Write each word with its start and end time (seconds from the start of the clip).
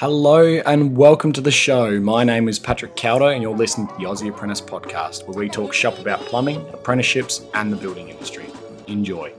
Hello 0.00 0.44
and 0.44 0.94
welcome 0.94 1.32
to 1.32 1.40
the 1.40 1.50
show. 1.50 1.98
My 2.00 2.22
name 2.22 2.50
is 2.50 2.58
Patrick 2.58 2.96
Cowder, 2.96 3.32
and 3.32 3.42
you're 3.42 3.56
listening 3.56 3.86
to 3.86 3.94
the 3.94 4.04
Aussie 4.04 4.28
Apprentice 4.28 4.60
podcast, 4.60 5.26
where 5.26 5.38
we 5.38 5.48
talk 5.48 5.72
shop 5.72 5.98
about 5.98 6.20
plumbing, 6.20 6.58
apprenticeships, 6.74 7.42
and 7.54 7.72
the 7.72 7.76
building 7.76 8.10
industry. 8.10 8.44
Enjoy. 8.88 9.32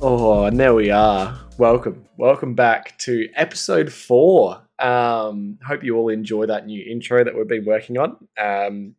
Oh, 0.00 0.44
and 0.44 0.58
there 0.58 0.72
we 0.72 0.90
are. 0.90 1.38
Welcome, 1.58 2.06
welcome 2.16 2.54
back 2.54 2.96
to 3.00 3.28
episode 3.34 3.92
four. 3.92 4.62
Um, 4.78 5.58
hope 5.66 5.84
you 5.84 5.98
all 5.98 6.08
enjoy 6.08 6.46
that 6.46 6.64
new 6.64 6.82
intro 6.90 7.22
that 7.24 7.36
we've 7.36 7.46
been 7.46 7.66
working 7.66 7.98
on. 7.98 8.26
Um, 8.38 8.94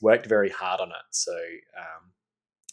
worked 0.00 0.24
very 0.24 0.48
hard 0.48 0.80
on 0.80 0.88
it, 0.88 1.04
so 1.10 1.34
um, 1.76 2.12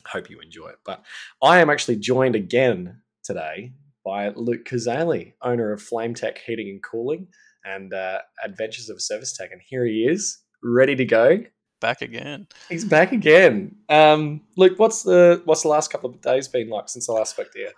hope 0.05 0.29
you 0.29 0.39
enjoy 0.39 0.67
it. 0.67 0.79
But 0.85 1.03
I 1.41 1.59
am 1.59 1.69
actually 1.69 1.97
joined 1.97 2.35
again 2.35 3.01
today 3.23 3.73
by 4.05 4.29
Luke 4.29 4.65
Cazaly, 4.65 5.33
owner 5.41 5.71
of 5.71 5.81
Flame 5.81 6.13
Tech 6.13 6.37
Heating 6.37 6.69
and 6.69 6.83
Cooling 6.83 7.27
and 7.65 7.93
uh, 7.93 8.19
Adventures 8.43 8.89
of 8.89 8.97
a 8.97 9.01
Service 9.01 9.35
Tech, 9.35 9.51
and 9.51 9.61
here 9.61 9.85
he 9.85 10.05
is, 10.05 10.39
ready 10.61 10.95
to 10.95 11.05
go. 11.05 11.39
Back 11.79 12.01
again. 12.01 12.47
He's 12.69 12.85
back 12.85 13.11
again. 13.11 13.75
Um, 13.89 14.41
Luke, 14.55 14.79
what's 14.79 15.03
the 15.03 15.41
what's 15.43 15.63
the 15.63 15.67
last 15.67 15.91
couple 15.91 16.09
of 16.09 16.21
days 16.21 16.47
been 16.47 16.69
like 16.69 16.87
since 16.87 17.09
I 17.09 17.13
last 17.13 17.31
spoke 17.31 17.51
to 17.51 17.59
you? 17.59 17.71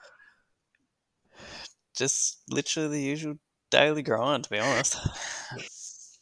Just 1.97 2.43
literally 2.49 2.89
the 2.89 3.01
usual 3.01 3.35
daily 3.71 4.03
grind, 4.03 4.43
to 4.43 4.49
be 4.49 4.59
honest. 4.59 4.97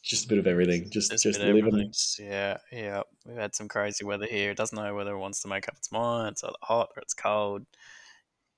Just 0.04 0.26
a 0.26 0.28
bit 0.28 0.38
of 0.38 0.46
everything. 0.46 0.90
Just 0.90 1.10
Just 1.12 1.24
just 1.24 1.40
a 1.40 1.44
bit 1.44 1.48
of 1.48 1.54
living. 1.56 1.72
everything. 1.72 2.26
Yeah, 2.26 2.58
yeah. 2.70 3.02
We've 3.26 3.38
had 3.38 3.54
some 3.54 3.68
crazy 3.68 4.04
weather 4.04 4.26
here. 4.26 4.50
It 4.50 4.56
doesn't 4.58 4.76
know 4.76 4.94
whether 4.94 5.14
it 5.14 5.18
wants 5.18 5.40
to 5.42 5.48
make 5.48 5.66
up 5.66 5.76
its 5.78 5.90
mind. 5.90 6.32
It's 6.32 6.44
either 6.44 6.52
hot 6.60 6.90
or 6.94 7.00
it's 7.02 7.14
cold. 7.14 7.64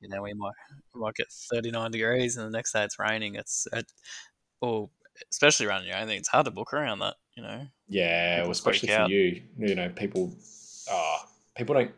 You 0.00 0.09
know, 0.09 0.22
we 0.22 0.34
might 0.34 0.52
we 0.92 1.00
might 1.00 1.14
get 1.14 1.28
thirty 1.30 1.70
nine 1.70 1.92
degrees, 1.92 2.36
and 2.36 2.47
the 2.47 2.50
next 2.56 2.72
day 2.72 2.83
it's 2.83 2.98
raining. 2.98 3.36
It's 3.36 3.69
it, 3.72 3.86
or 4.61 4.91
especially 5.30 5.67
around 5.67 5.86
your 5.86 5.97
I 5.97 6.05
think 6.05 6.19
It's 6.19 6.28
hard 6.28 6.47
to 6.47 6.50
book 6.50 6.74
around 6.74 6.98
that. 6.98 7.14
You 7.36 7.44
know. 7.44 7.67
Yeah, 7.89 8.42
well, 8.42 8.50
especially 8.50 8.89
for 8.89 8.94
out. 8.94 9.11
you. 9.11 9.41
You 9.56 9.74
know, 9.77 9.89
people. 9.91 10.34
Oh, 10.91 11.19
people 11.56 11.74
don't. 11.77 11.92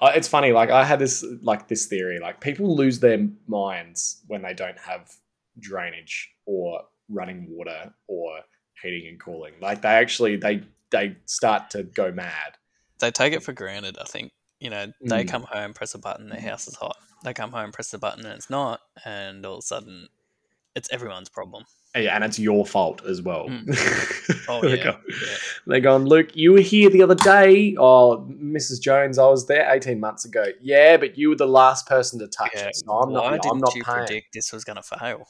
Uh, 0.00 0.10
it's 0.14 0.28
funny. 0.28 0.50
Like 0.50 0.70
I 0.70 0.82
had 0.84 0.98
this 0.98 1.24
like 1.40 1.68
this 1.68 1.86
theory. 1.86 2.18
Like 2.18 2.40
people 2.40 2.74
lose 2.74 2.98
their 2.98 3.28
minds 3.46 4.22
when 4.26 4.42
they 4.42 4.54
don't 4.54 4.78
have 4.78 5.12
drainage 5.60 6.30
or 6.46 6.82
running 7.08 7.46
water 7.48 7.94
or 8.08 8.40
heating 8.82 9.08
and 9.08 9.20
cooling. 9.20 9.54
Like 9.60 9.82
they 9.82 9.88
actually 9.90 10.36
they 10.36 10.62
they 10.90 11.16
start 11.26 11.70
to 11.70 11.82
go 11.82 12.12
mad. 12.12 12.56
They 13.00 13.10
take 13.10 13.32
it 13.32 13.42
for 13.42 13.52
granted. 13.52 13.98
I 14.00 14.04
think. 14.04 14.32
You 14.58 14.70
know, 14.70 14.86
they 15.02 15.22
Mm. 15.24 15.28
come 15.28 15.42
home, 15.42 15.74
press 15.74 15.94
a 15.94 15.98
button, 15.98 16.30
their 16.30 16.40
house 16.40 16.66
is 16.66 16.76
hot. 16.76 16.96
They 17.22 17.34
come 17.34 17.52
home, 17.52 17.72
press 17.72 17.90
the 17.90 17.98
button, 17.98 18.24
and 18.24 18.34
it's 18.34 18.48
not, 18.48 18.80
and 19.04 19.44
all 19.44 19.54
of 19.56 19.58
a 19.58 19.62
sudden, 19.62 20.08
it's 20.74 20.88
everyone's 20.90 21.28
problem. 21.28 21.64
Yeah, 21.94 22.14
and 22.14 22.24
it's 22.24 22.38
your 22.38 22.64
fault 22.64 23.04
as 23.04 23.20
well. 23.20 23.48
Oh 24.48 24.60
They're 24.62 24.76
yeah, 24.76 24.84
go- 24.84 25.00
yeah. 25.08 25.36
They're 25.66 25.80
going, 25.80 26.04
Luke, 26.04 26.36
you 26.36 26.52
were 26.52 26.60
here 26.60 26.88
the 26.88 27.02
other 27.02 27.14
day. 27.16 27.74
Oh, 27.78 28.26
Mrs. 28.30 28.80
Jones, 28.80 29.18
I 29.18 29.26
was 29.26 29.46
there 29.46 29.68
18 29.74 29.98
months 29.98 30.24
ago. 30.24 30.46
Yeah, 30.62 30.96
but 30.96 31.18
you 31.18 31.28
were 31.30 31.34
the 31.36 31.46
last 31.48 31.86
person 31.86 32.18
to 32.20 32.28
touch 32.28 32.52
Yeah, 32.54 32.68
it. 32.68 32.76
So 32.76 32.92
I'm 32.92 33.10
Why 33.10 33.30
not, 33.32 33.42
didn't 33.42 33.50
I'm 33.50 33.58
not 33.58 33.74
you 33.74 33.82
paying. 33.84 33.98
predict 34.06 34.32
this 34.34 34.52
was 34.52 34.62
going 34.64 34.76
to 34.76 34.82
fail? 34.82 35.26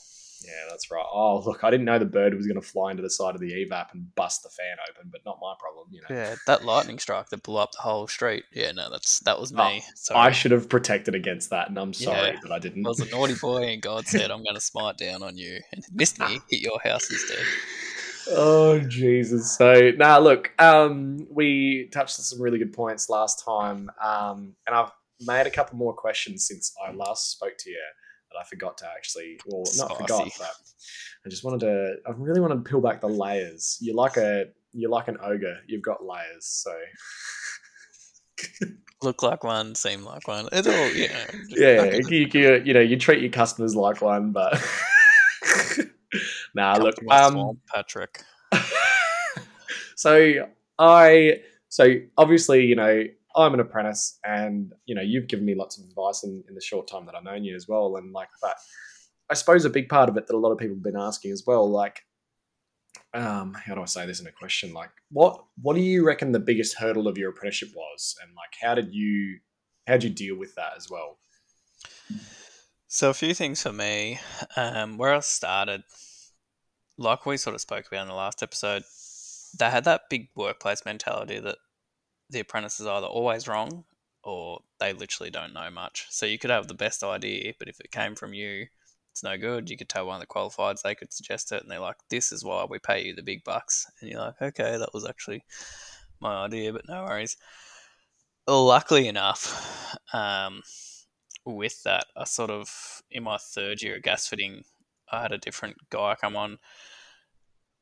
Yeah, 0.46 0.70
that's 0.70 0.90
right. 0.90 1.04
Oh, 1.12 1.42
look, 1.44 1.64
I 1.64 1.70
didn't 1.70 1.86
know 1.86 1.98
the 1.98 2.04
bird 2.04 2.34
was 2.34 2.46
going 2.46 2.60
to 2.60 2.66
fly 2.66 2.90
into 2.90 3.02
the 3.02 3.10
side 3.10 3.34
of 3.34 3.40
the 3.40 3.52
evap 3.52 3.92
and 3.92 4.14
bust 4.14 4.42
the 4.42 4.48
fan 4.50 4.76
open, 4.90 5.08
but 5.10 5.22
not 5.26 5.38
my 5.40 5.54
problem, 5.58 5.88
you 5.90 6.00
know. 6.02 6.14
Yeah, 6.14 6.36
that 6.46 6.64
lightning 6.64 6.98
strike 6.98 7.28
that 7.30 7.42
blew 7.42 7.58
up 7.58 7.72
the 7.72 7.82
whole 7.82 8.06
street. 8.06 8.44
Yeah, 8.52 8.72
no, 8.72 8.90
that's 8.90 9.20
that 9.20 9.40
was 9.40 9.52
Oh, 9.56 9.64
me. 9.64 9.82
So 9.94 10.14
I 10.14 10.30
should 10.30 10.52
have 10.52 10.68
protected 10.68 11.14
against 11.14 11.50
that, 11.50 11.68
and 11.68 11.78
I'm 11.78 11.92
sorry 11.92 12.32
Yeah. 12.32 12.40
that 12.42 12.52
I 12.52 12.58
didn't. 12.58 12.86
I 12.86 12.88
was 12.88 13.00
a 13.00 13.10
naughty 13.10 13.34
boy, 13.40 13.64
and 13.64 13.82
God 13.82 14.06
said, 14.06 14.30
"I'm 14.30 14.44
going 14.44 14.54
to 14.54 14.60
smite 14.60 14.96
down 14.98 15.22
on 15.22 15.36
you," 15.36 15.60
and 15.72 15.84
missed 15.92 16.18
me, 16.20 16.40
hit 16.48 16.60
your 16.60 16.78
house 16.84 17.10
instead. 17.10 17.44
Oh 18.28 18.80
Jesus! 18.80 19.56
So 19.56 19.92
now 19.96 20.18
look, 20.18 20.52
um, 20.60 21.26
we 21.30 21.88
touched 21.92 22.18
on 22.18 22.24
some 22.24 22.40
really 22.40 22.58
good 22.58 22.72
points 22.72 23.08
last 23.08 23.44
time, 23.44 23.90
um, 24.02 24.56
and 24.66 24.74
I've 24.76 24.90
made 25.20 25.46
a 25.46 25.50
couple 25.50 25.78
more 25.78 25.94
questions 25.94 26.46
since 26.46 26.74
I 26.84 26.92
last 26.92 27.30
spoke 27.30 27.54
to 27.58 27.70
you 27.70 27.80
that 28.36 28.40
I 28.40 28.44
forgot 28.44 28.78
to 28.78 28.86
actually, 28.86 29.40
well, 29.46 29.64
not 29.76 29.96
forgot, 29.98 30.28
but 30.38 30.50
I 31.24 31.28
just 31.28 31.44
wanted 31.44 31.60
to. 31.60 31.96
I 32.06 32.10
really 32.16 32.40
wanted 32.40 32.56
to 32.56 32.70
peel 32.70 32.80
back 32.80 33.00
the 33.00 33.08
layers. 33.08 33.78
You're 33.80 33.96
like 33.96 34.16
a, 34.16 34.46
you're 34.72 34.90
like 34.90 35.08
an 35.08 35.18
ogre. 35.22 35.58
You've 35.66 35.82
got 35.82 36.04
layers. 36.04 36.44
So 36.44 36.72
Look 39.02 39.22
like 39.22 39.44
one, 39.44 39.74
seem 39.74 40.04
like 40.04 40.26
one. 40.26 40.48
It's 40.52 40.66
all 40.66 40.88
you 40.92 41.08
know. 41.08 41.24
just- 41.48 41.60
yeah, 41.60 41.98
you, 42.08 42.28
you, 42.32 42.62
you 42.64 42.74
know, 42.74 42.80
you 42.80 42.96
treat 42.96 43.20
your 43.20 43.30
customers 43.30 43.76
like 43.76 44.00
one, 44.00 44.32
but 44.32 44.54
nah, 46.54 46.74
Come 46.74 46.82
look, 46.82 46.94
um, 47.10 47.32
swamp, 47.32 47.58
Patrick. 47.72 48.22
so 49.96 50.48
I 50.78 51.40
so 51.68 51.94
obviously 52.16 52.64
you 52.64 52.74
know 52.74 53.04
I'm 53.36 53.54
an 53.54 53.60
apprentice 53.60 54.18
and 54.24 54.72
you 54.86 54.94
know 54.94 55.02
you've 55.02 55.28
given 55.28 55.44
me 55.44 55.54
lots 55.54 55.78
of 55.78 55.84
advice 55.84 56.24
in, 56.24 56.42
in 56.48 56.54
the 56.54 56.60
short 56.60 56.88
time 56.88 57.06
that 57.06 57.14
I've 57.14 57.24
known 57.24 57.44
you 57.44 57.54
as 57.54 57.68
well 57.68 57.96
and 57.96 58.12
like 58.12 58.28
but 58.40 58.56
I 59.28 59.34
suppose 59.34 59.64
a 59.64 59.70
big 59.70 59.88
part 59.88 60.08
of 60.08 60.16
it 60.16 60.26
that 60.26 60.34
a 60.34 60.38
lot 60.38 60.52
of 60.52 60.58
people 60.58 60.76
have 60.76 60.82
been 60.82 60.96
asking 60.96 61.32
as 61.32 61.44
well 61.46 61.70
like 61.70 62.02
um 63.14 63.54
how 63.54 63.74
do 63.74 63.82
I 63.82 63.86
say 63.86 64.06
this 64.06 64.20
in 64.20 64.26
a 64.26 64.32
question? 64.32 64.72
Like 64.72 64.90
what 65.10 65.44
what 65.60 65.76
do 65.76 65.82
you 65.82 66.06
reckon 66.06 66.32
the 66.32 66.40
biggest 66.40 66.78
hurdle 66.78 67.08
of 67.08 67.18
your 67.18 67.30
apprenticeship 67.30 67.70
was? 67.74 68.16
And 68.22 68.30
like 68.34 68.54
how 68.60 68.74
did 68.74 68.94
you 68.94 69.38
how 69.86 69.94
did 69.94 70.04
you 70.04 70.10
deal 70.10 70.38
with 70.38 70.54
that 70.54 70.72
as 70.76 70.88
well? 70.90 71.18
So 72.88 73.10
a 73.10 73.14
few 73.14 73.34
things 73.34 73.62
for 73.62 73.72
me. 73.72 74.20
Um, 74.56 74.96
where 74.96 75.12
I 75.12 75.20
started, 75.20 75.82
like 76.96 77.26
we 77.26 77.36
sort 77.36 77.54
of 77.54 77.60
spoke 77.60 77.86
about 77.86 78.02
in 78.02 78.08
the 78.08 78.14
last 78.14 78.42
episode, 78.42 78.84
they 79.58 79.70
had 79.70 79.84
that 79.84 80.02
big 80.08 80.28
workplace 80.34 80.84
mentality 80.84 81.38
that 81.40 81.58
the 82.30 82.40
apprentice 82.40 82.80
is 82.80 82.86
either 82.86 83.06
always 83.06 83.48
wrong 83.48 83.84
or 84.22 84.60
they 84.80 84.92
literally 84.92 85.30
don't 85.30 85.52
know 85.54 85.70
much. 85.70 86.06
So 86.10 86.26
you 86.26 86.38
could 86.38 86.50
have 86.50 86.66
the 86.68 86.74
best 86.74 87.04
idea, 87.04 87.54
but 87.58 87.68
if 87.68 87.78
it 87.80 87.92
came 87.92 88.14
from 88.16 88.34
you, 88.34 88.66
it's 89.12 89.22
no 89.22 89.38
good. 89.38 89.70
You 89.70 89.76
could 89.76 89.88
tell 89.88 90.06
one 90.06 90.16
of 90.16 90.20
the 90.20 90.26
qualifieds, 90.26 90.82
they 90.82 90.94
could 90.94 91.12
suggest 91.12 91.52
it, 91.52 91.62
and 91.62 91.70
they're 91.70 91.80
like, 91.80 91.96
"This 92.10 92.32
is 92.32 92.44
why 92.44 92.66
we 92.68 92.78
pay 92.78 93.04
you 93.04 93.14
the 93.14 93.22
big 93.22 93.44
bucks," 93.44 93.86
and 94.00 94.10
you're 94.10 94.20
like, 94.20 94.42
"Okay, 94.42 94.76
that 94.76 94.92
was 94.92 95.06
actually 95.06 95.44
my 96.20 96.44
idea, 96.44 96.72
but 96.72 96.88
no 96.88 97.04
worries." 97.04 97.36
Luckily 98.48 99.08
enough, 99.08 99.96
um, 100.12 100.62
with 101.44 101.82
that, 101.84 102.06
I 102.16 102.24
sort 102.24 102.50
of 102.50 103.02
in 103.10 103.22
my 103.22 103.38
third 103.38 103.82
year 103.82 103.96
of 103.96 104.02
gas 104.02 104.26
fitting, 104.26 104.64
I 105.10 105.22
had 105.22 105.32
a 105.32 105.38
different 105.38 105.76
guy 105.90 106.14
come 106.20 106.36
on, 106.36 106.58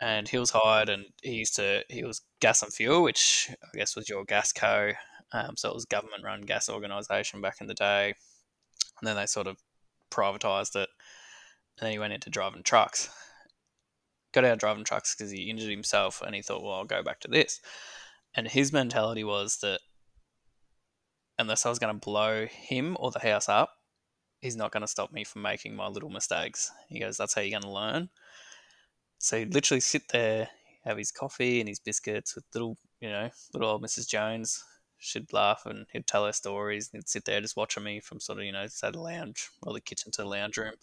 and 0.01 0.29
he 0.29 0.39
was 0.39 0.51
hired, 0.51 0.89
and 0.89 1.05
he 1.23 1.35
used 1.35 1.57
to 1.57 1.83
he 1.89 2.05
was 2.05 2.23
gas 2.41 2.63
and 2.63 2.73
fuel, 2.73 3.03
which 3.03 3.51
I 3.63 3.77
guess 3.77 3.97
was 3.97 4.09
your 4.09 4.25
gas 4.25 4.53
co. 4.53 4.93
Um, 5.33 5.57
so 5.57 5.69
it 5.71 5.75
was 5.75 5.85
government 5.85 6.25
run 6.25 6.43
gas 6.43 6.69
organisation 6.69 7.41
back 7.41 7.61
in 7.61 7.67
the 7.67 7.75
day, 7.75 8.15
and 9.01 9.09
then 9.09 9.17
they 9.17 9.27
sort 9.27 9.47
of 9.47 9.59
privatised 10.11 10.77
it, 10.77 10.89
and 11.79 11.87
then 11.87 11.93
he 11.93 11.99
went 11.99 12.13
into 12.13 12.31
driving 12.31 12.63
trucks. 12.63 13.09
Got 14.33 14.45
out 14.45 14.53
of 14.53 14.59
driving 14.59 14.85
trucks 14.85 15.15
because 15.15 15.31
he 15.31 15.51
injured 15.51 15.71
himself, 15.71 16.23
and 16.23 16.35
he 16.35 16.43
thought, 16.43 16.63
well, 16.63 16.73
I'll 16.73 16.85
go 16.85 17.03
back 17.03 17.21
to 17.21 17.29
this. 17.29 17.61
And 18.35 18.49
his 18.49 18.73
mentality 18.73 19.23
was 19.23 19.59
that 19.59 19.81
unless 21.39 21.65
I 21.65 21.69
was 21.69 21.79
going 21.79 21.95
to 21.95 22.05
blow 22.05 22.47
him 22.47 22.97
or 22.99 23.11
the 23.11 23.21
house 23.21 23.49
up, 23.49 23.71
he's 24.41 24.57
not 24.57 24.73
going 24.73 24.83
to 24.83 24.89
stop 24.89 25.13
me 25.13 25.25
from 25.25 25.43
making 25.43 25.75
my 25.75 25.87
little 25.87 26.11
mistakes. 26.11 26.71
He 26.89 27.01
goes, 27.01 27.17
that's 27.17 27.35
how 27.35 27.43
you're 27.43 27.59
going 27.59 27.63
to 27.63 27.71
learn. 27.71 28.11
So 29.25 29.39
he'd 29.39 29.55
literally 29.55 29.81
sit 29.81 30.03
there, 30.13 30.51
have 30.85 30.99
his 30.99 31.11
coffee 31.11 31.59
and 31.59 31.67
his 31.67 31.81
biscuits 31.81 32.35
with 32.35 32.45
little, 32.53 32.77
you 33.01 33.09
know, 33.09 33.31
little 33.55 33.71
old 33.71 33.83
Mrs. 33.83 34.07
Jones. 34.07 34.63
She'd 34.99 35.33
laugh 35.33 35.63
and 35.65 35.87
he'd 35.95 36.07
tell 36.07 36.27
her 36.27 36.33
stories. 36.33 36.91
And 36.93 36.99
he'd 37.01 37.09
sit 37.09 37.25
there 37.25 37.41
just 37.41 37.57
watching 37.57 37.85
me 37.85 38.01
from 38.01 38.21
sort 38.21 38.39
of, 38.41 38.45
you 38.45 38.53
know, 38.53 38.67
say 38.67 38.91
the 38.91 39.01
lounge 39.01 39.49
or 39.63 39.73
the 39.73 39.81
kitchen 39.81 40.13
to 40.13 40.23
the 40.23 40.29
lounge 40.29 40.59
room. 40.59 40.75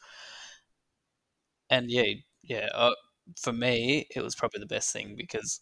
And 1.69 1.91
yeah, 1.91 2.13
yeah, 2.41 2.69
uh, 2.73 2.95
for 3.39 3.53
me, 3.53 4.07
it 4.15 4.23
was 4.23 4.33
probably 4.33 4.59
the 4.59 4.65
best 4.65 4.91
thing 4.91 5.15
because 5.15 5.61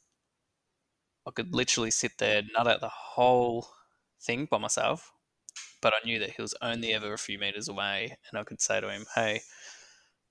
I 1.28 1.32
could 1.32 1.54
literally 1.54 1.92
sit 1.92 2.18
there, 2.18 2.44
nut 2.54 2.68
out 2.68 2.82
the 2.82 2.90
whole 2.90 3.68
thing 4.22 4.46
by 4.46 4.58
myself, 4.58 5.12
but 5.82 5.94
I 5.94 6.06
knew 6.06 6.20
that 6.20 6.32
he 6.32 6.42
was 6.42 6.56
only 6.62 6.94
ever 6.94 7.14
a 7.14 7.18
few 7.18 7.40
meters 7.40 7.68
away, 7.68 8.18
and 8.30 8.40
I 8.40 8.44
could 8.46 8.62
say 8.62 8.82
to 8.82 8.90
him, 8.90 9.06
"Hey, 9.16 9.42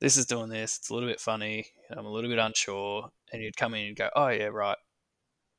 this 0.01 0.17
is 0.17 0.27
doing 0.27 0.49
this. 0.49 0.79
It's 0.79 0.91
a 0.91 0.95
little 0.95 1.09
bit 1.09 1.21
funny. 1.21 1.67
I'm 1.91 2.07
a 2.07 2.11
little 2.11 2.31
bit 2.31 2.39
unsure." 2.39 3.11
And 3.33 3.43
he'd 3.43 3.57
come 3.57 3.75
in 3.75 3.87
and 3.89 3.97
go, 3.97 4.09
"Oh 4.15 4.29
yeah, 4.29 4.47
right. 4.47 4.79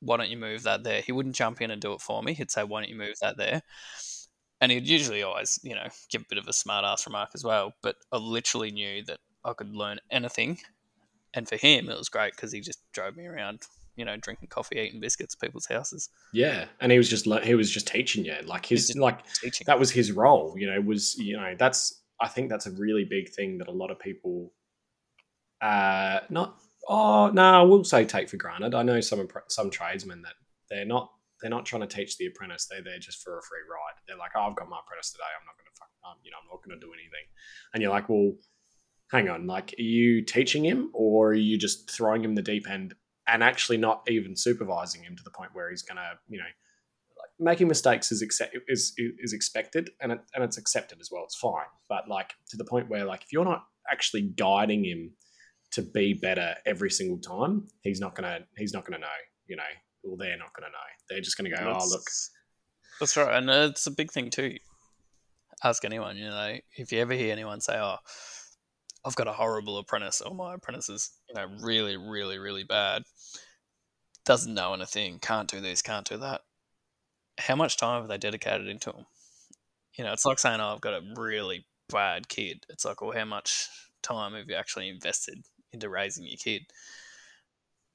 Why 0.00 0.16
don't 0.16 0.30
you 0.30 0.36
move 0.38 0.62
that 0.64 0.82
there?" 0.84 1.02
He 1.02 1.12
wouldn't 1.12 1.34
jump 1.36 1.60
in 1.60 1.70
and 1.70 1.80
do 1.80 1.92
it 1.92 2.00
for 2.00 2.22
me. 2.22 2.34
He'd 2.34 2.50
say, 2.50 2.64
"Why 2.64 2.80
don't 2.80 2.90
you 2.90 2.96
move 2.96 3.18
that 3.20 3.36
there?" 3.36 3.62
And 4.60 4.70
he'd 4.70 4.86
usually 4.86 5.22
always, 5.22 5.58
you 5.62 5.74
know, 5.74 5.88
give 6.10 6.22
a 6.22 6.26
bit 6.28 6.38
of 6.38 6.46
a 6.46 6.52
smart 6.52 6.84
ass 6.84 7.06
remark 7.06 7.30
as 7.34 7.42
well. 7.44 7.72
But 7.82 7.96
I 8.12 8.18
literally 8.18 8.70
knew 8.70 9.02
that 9.04 9.18
I 9.44 9.54
could 9.54 9.74
learn 9.74 10.00
anything, 10.10 10.58
and 11.34 11.48
for 11.48 11.56
him, 11.56 11.88
it 11.88 11.96
was 11.96 12.08
great 12.10 12.32
because 12.34 12.52
he 12.52 12.60
just 12.60 12.80
drove 12.92 13.16
me 13.16 13.26
around, 13.26 13.62
you 13.96 14.04
know, 14.04 14.16
drinking 14.18 14.48
coffee, 14.48 14.78
eating 14.78 15.00
biscuits, 15.00 15.34
at 15.34 15.40
people's 15.40 15.66
houses, 15.66 16.10
Yeah, 16.34 16.66
and 16.80 16.92
he 16.92 16.98
was 16.98 17.08
just 17.08 17.24
he 17.44 17.54
was 17.54 17.70
just 17.70 17.86
teaching 17.86 18.24
you 18.24 18.36
like 18.44 18.66
his 18.66 18.94
like 18.96 19.20
teaching. 19.34 19.64
that 19.66 19.78
was 19.78 19.90
his 19.90 20.12
role. 20.12 20.54
You 20.58 20.66
know, 20.66 20.80
was 20.82 21.16
you 21.16 21.36
know 21.38 21.54
that's 21.58 21.99
I 22.20 22.28
think 22.28 22.50
that's 22.50 22.66
a 22.66 22.72
really 22.72 23.04
big 23.04 23.30
thing 23.30 23.58
that 23.58 23.68
a 23.68 23.72
lot 23.72 23.90
of 23.90 23.98
people, 23.98 24.52
uh, 25.60 26.20
not 26.28 26.56
oh 26.88 27.30
no, 27.30 27.42
I 27.42 27.62
will 27.62 27.84
say 27.84 28.04
take 28.04 28.28
for 28.28 28.36
granted. 28.36 28.74
I 28.74 28.82
know 28.82 29.00
some 29.00 29.26
some 29.48 29.70
tradesmen 29.70 30.22
that 30.22 30.34
they're 30.68 30.84
not 30.84 31.10
they're 31.40 31.50
not 31.50 31.66
trying 31.66 31.82
to 31.82 31.86
teach 31.86 32.18
the 32.18 32.26
apprentice. 32.26 32.66
They're 32.66 32.82
there 32.82 32.98
just 32.98 33.22
for 33.22 33.38
a 33.38 33.42
free 33.42 33.60
ride. 33.70 34.00
They're 34.06 34.16
like, 34.16 34.32
oh, 34.36 34.42
I've 34.42 34.56
got 34.56 34.68
my 34.68 34.78
apprentice 34.84 35.10
today. 35.10 35.24
I'm 35.38 35.46
not 35.46 35.56
going 35.56 35.70
to 35.72 35.78
fuck, 35.78 35.88
um, 36.04 36.18
you 36.22 36.30
know, 36.30 36.36
I'm 36.42 36.48
not 36.50 36.62
going 36.62 36.78
to 36.78 36.86
do 36.86 36.92
anything. 36.92 37.26
And 37.72 37.82
you're 37.82 37.90
like, 37.90 38.08
well, 38.08 38.32
hang 39.10 39.28
on, 39.28 39.46
like, 39.46 39.74
are 39.78 39.82
you 39.82 40.22
teaching 40.22 40.64
him 40.64 40.90
or 40.92 41.28
are 41.28 41.34
you 41.34 41.56
just 41.56 41.90
throwing 41.90 42.22
him 42.22 42.34
the 42.34 42.42
deep 42.42 42.68
end 42.68 42.94
and 43.26 43.42
actually 43.42 43.78
not 43.78 44.02
even 44.08 44.36
supervising 44.36 45.02
him 45.02 45.16
to 45.16 45.22
the 45.24 45.30
point 45.30 45.50
where 45.54 45.70
he's 45.70 45.82
going 45.82 45.96
to, 45.96 46.18
you 46.28 46.38
know, 46.38 46.44
making 47.40 47.66
mistakes 47.68 48.12
is 48.12 48.22
accept 48.22 48.56
is 48.68 48.92
is 48.96 49.32
expected 49.32 49.90
and 50.00 50.12
it, 50.12 50.20
and 50.34 50.44
it's 50.44 50.58
accepted 50.58 51.00
as 51.00 51.08
well. 51.10 51.24
It's 51.24 51.36
fine, 51.36 51.66
but 51.88 52.08
like 52.08 52.32
to 52.50 52.56
the 52.56 52.64
point 52.64 52.88
where 52.88 53.04
like 53.04 53.22
if 53.22 53.32
you're 53.32 53.44
not 53.44 53.64
actually 53.90 54.22
guiding 54.36 54.84
him 54.84 55.12
to 55.72 55.82
be 55.82 56.12
better 56.14 56.54
every 56.66 56.90
single 56.90 57.18
time, 57.18 57.66
he's 57.82 58.00
not 58.00 58.14
gonna 58.14 58.40
he's 58.56 58.72
not 58.72 58.84
gonna 58.84 58.98
know. 58.98 59.06
You 59.46 59.56
know, 59.56 59.62
well 60.04 60.16
they're 60.16 60.36
not 60.36 60.52
gonna 60.54 60.70
know. 60.70 60.78
They're 61.08 61.20
just 61.20 61.36
gonna 61.36 61.50
go, 61.50 61.56
oh 61.58 61.84
look, 61.88 62.04
That's- 62.04 62.30
That's 63.00 63.16
right, 63.16 63.36
and 63.36 63.48
it's 63.50 63.86
a 63.86 63.90
big 63.90 64.12
thing 64.12 64.30
too. 64.30 64.56
Ask 65.64 65.84
anyone, 65.84 66.16
you 66.16 66.28
know, 66.28 66.56
if 66.76 66.92
you 66.92 67.00
ever 67.00 67.12
hear 67.14 67.32
anyone 67.32 67.60
say, 67.60 67.76
"Oh, 67.78 67.96
I've 69.04 69.14
got 69.16 69.28
a 69.28 69.32
horrible 69.32 69.78
apprentice," 69.78 70.20
or 70.20 70.34
"My 70.34 70.54
apprentice 70.54 70.88
is, 70.88 71.10
you 71.28 71.34
know, 71.34 71.46
really, 71.60 71.96
really, 71.96 72.38
really 72.38 72.64
bad," 72.64 73.02
doesn't 74.24 74.54
know 74.54 74.72
anything, 74.74 75.18
can't 75.18 75.50
do 75.50 75.60
this, 75.60 75.82
can't 75.82 76.06
do 76.08 76.16
that. 76.18 76.42
How 77.40 77.56
much 77.56 77.76
time 77.76 78.02
have 78.02 78.08
they 78.08 78.18
dedicated 78.18 78.68
into 78.68 78.92
them? 78.92 79.06
You 79.96 80.04
know, 80.04 80.12
it's 80.12 80.24
like 80.24 80.38
saying, 80.38 80.60
"Oh, 80.60 80.74
I've 80.74 80.80
got 80.80 80.94
a 80.94 81.02
really 81.16 81.66
bad 81.88 82.28
kid." 82.28 82.64
It's 82.68 82.84
like, 82.84 83.00
well, 83.00 83.12
how 83.12 83.24
much 83.24 83.68
time 84.02 84.34
have 84.34 84.48
you 84.48 84.54
actually 84.54 84.88
invested 84.88 85.44
into 85.72 85.88
raising 85.88 86.26
your 86.26 86.36
kid? 86.36 86.62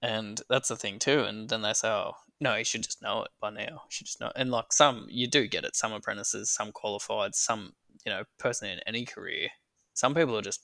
And 0.01 0.41
that's 0.49 0.69
the 0.69 0.75
thing 0.75 0.99
too. 0.99 1.21
And 1.21 1.49
then 1.49 1.61
they 1.61 1.73
say, 1.73 1.89
"Oh, 1.89 2.13
no, 2.39 2.55
you 2.55 2.65
should 2.65 2.83
just 2.83 3.01
know 3.01 3.23
it 3.23 3.31
by 3.39 3.49
now. 3.49 3.83
You 3.85 3.89
should 3.89 4.07
just 4.07 4.19
know." 4.19 4.31
And 4.35 4.51
like 4.51 4.73
some, 4.73 5.07
you 5.09 5.27
do 5.27 5.47
get 5.47 5.63
it. 5.63 5.75
Some 5.75 5.93
apprentices, 5.93 6.51
some 6.51 6.71
qualified, 6.71 7.35
some 7.35 7.73
you 8.05 8.11
know, 8.11 8.23
person 8.37 8.69
in 8.69 8.79
any 8.85 9.05
career. 9.05 9.49
Some 9.93 10.13
people 10.13 10.37
are 10.37 10.41
just 10.41 10.61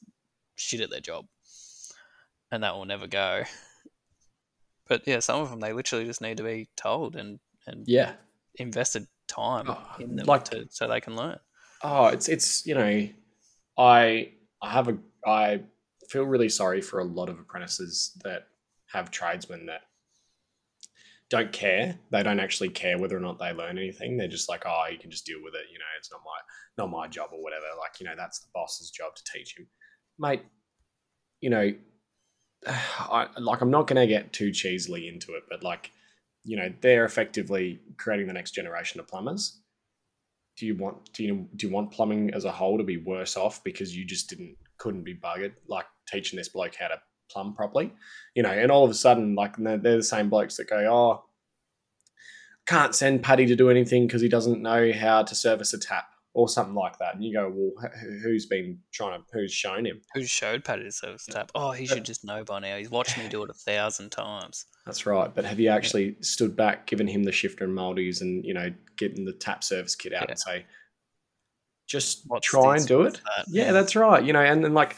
shit 0.55 0.81
at 0.81 0.89
their 0.89 0.99
job, 0.99 1.25
and 2.51 2.63
that 2.63 2.75
will 2.75 2.85
never 2.85 3.07
go. 3.07 3.43
But 4.87 5.07
yeah, 5.07 5.19
some 5.19 5.41
of 5.41 5.49
them 5.49 5.61
they 5.61 5.71
literally 5.71 6.05
just 6.05 6.21
need 6.21 6.37
to 6.37 6.43
be 6.43 6.67
told 6.75 7.15
and 7.15 7.39
and 7.65 7.87
yeah, 7.87 8.13
invested 8.55 9.07
time 9.27 9.65
Oh, 9.69 9.95
in 9.99 10.15
them 10.15 10.25
like- 10.25 10.45
to, 10.45 10.67
so 10.69 10.87
they 10.87 11.01
can 11.01 11.15
learn. 11.15 11.39
oh, 11.83 12.07
it's 12.07 12.27
it's 12.29 12.65
you 12.65 12.75
know, 12.75 13.07
I 13.77 14.31
I 14.61 14.71
have 14.71 14.87
a 14.87 14.97
I 15.25 15.61
feel 16.09 16.23
really 16.23 16.49
sorry 16.49 16.81
for 16.81 16.99
a 16.99 17.03
lot 17.05 17.29
of 17.29 17.39
apprentices 17.39 18.17
that 18.23 18.47
have 18.91 19.11
tradesmen 19.11 19.67
that 19.67 19.81
don't 21.29 21.53
care. 21.53 21.97
They 22.09 22.23
don't 22.23 22.41
actually 22.41 22.69
care 22.69 22.97
whether 22.97 23.15
or 23.15 23.21
not 23.21 23.39
they 23.39 23.53
learn 23.53 23.77
anything. 23.77 24.17
They're 24.17 24.27
just 24.27 24.49
like, 24.49 24.63
oh, 24.65 24.85
you 24.91 24.97
can 24.97 25.09
just 25.09 25.25
deal 25.25 25.39
with 25.41 25.53
it. 25.55 25.67
You 25.71 25.79
know, 25.79 25.85
it's 25.97 26.11
not 26.11 26.21
my 26.25 26.37
not 26.77 26.89
my 26.91 27.07
job 27.07 27.29
or 27.31 27.41
whatever. 27.41 27.65
Like, 27.79 27.99
you 28.01 28.05
know, 28.05 28.15
that's 28.17 28.39
the 28.39 28.47
boss's 28.53 28.89
job 28.91 29.15
to 29.15 29.23
teach 29.33 29.57
him, 29.57 29.67
mate. 30.19 30.41
You 31.39 31.49
know, 31.51 31.73
I 32.67 33.27
like 33.37 33.61
I'm 33.61 33.71
not 33.71 33.87
going 33.87 34.01
to 34.01 34.07
get 34.07 34.33
too 34.33 34.51
cheesily 34.51 35.07
into 35.07 35.33
it, 35.35 35.43
but 35.49 35.63
like, 35.63 35.91
you 36.43 36.57
know, 36.57 36.71
they're 36.81 37.05
effectively 37.05 37.79
creating 37.97 38.27
the 38.27 38.33
next 38.33 38.51
generation 38.51 38.99
of 38.99 39.07
plumbers. 39.07 39.59
Do 40.57 40.65
you 40.65 40.75
want 40.75 41.13
do 41.13 41.23
you 41.23 41.47
do 41.55 41.67
you 41.67 41.73
want 41.73 41.91
plumbing 41.91 42.33
as 42.33 42.45
a 42.45 42.51
whole 42.51 42.77
to 42.77 42.83
be 42.83 42.97
worse 42.97 43.37
off 43.37 43.63
because 43.63 43.95
you 43.95 44.05
just 44.05 44.29
didn't 44.29 44.55
couldn't 44.77 45.03
be 45.03 45.15
buggered 45.15 45.53
like 45.67 45.85
teaching 46.07 46.37
this 46.37 46.49
bloke 46.49 46.75
how 46.75 46.89
to 46.89 47.01
plumb 47.31 47.53
properly? 47.53 47.93
You 48.35 48.43
know 48.43 48.51
and 48.51 48.71
all 48.71 48.83
of 48.83 48.91
a 48.91 48.95
sudden 48.95 49.35
like 49.35 49.55
they're, 49.57 49.77
they're 49.77 49.97
the 49.97 50.03
same 50.03 50.29
blokes 50.29 50.57
that 50.57 50.69
go 50.69 50.77
oh 50.89 51.23
can't 52.67 52.93
send 52.93 53.23
paddy 53.23 53.45
to 53.47 53.55
do 53.55 53.69
anything 53.69 54.07
because 54.07 54.21
he 54.21 54.29
doesn't 54.29 54.61
know 54.61 54.91
how 54.93 55.23
to 55.23 55.33
service 55.33 55.73
a 55.73 55.79
tap 55.79 56.10
or 56.33 56.47
something 56.47 56.75
like 56.75 56.97
that 56.99 57.13
and 57.15 57.23
you 57.23 57.33
go 57.33 57.51
well 57.53 57.91
who's 58.23 58.45
been 58.45 58.77
trying 58.93 59.19
to 59.19 59.25
who's 59.33 59.51
shown 59.51 59.85
him 59.85 59.99
Who 60.13 60.23
showed 60.23 60.63
Paddy 60.63 60.83
the 60.83 60.91
service 60.91 61.25
tap? 61.29 61.51
Oh, 61.55 61.71
he 61.71 61.85
should 61.85 62.05
just 62.05 62.23
know 62.23 62.43
by 62.45 62.59
now. 62.59 62.77
He's 62.77 62.89
watched 62.89 63.17
me 63.17 63.27
do 63.27 63.43
it 63.43 63.49
a 63.49 63.53
thousand 63.53 64.11
times. 64.11 64.65
that's 64.85 65.05
right 65.05 65.33
but 65.35 65.43
have 65.45 65.59
you 65.59 65.67
actually 65.69 66.15
stood 66.21 66.55
back 66.55 66.87
given 66.87 67.07
him 67.07 67.23
the 67.23 67.31
shifter 67.31 67.65
and 67.65 67.75
multis 67.75 68.21
and 68.21 68.45
you 68.45 68.53
know 68.53 68.69
getting 68.97 69.25
the 69.25 69.33
tap 69.33 69.63
service 69.63 69.95
kit 69.95 70.13
out 70.13 70.23
Yeah. 70.23 70.31
and 70.31 70.39
say 70.39 70.65
just 71.87 72.23
What's 72.27 72.47
try 72.47 72.77
and 72.77 72.87
do 72.87 73.01
it 73.01 73.13
that? 73.35 73.45
Yeah, 73.49 73.71
that's 73.73 73.95
right. 73.95 74.23
You 74.23 74.31
know, 74.33 74.41
and 74.41 74.63
then 74.63 74.73
like 74.73 74.95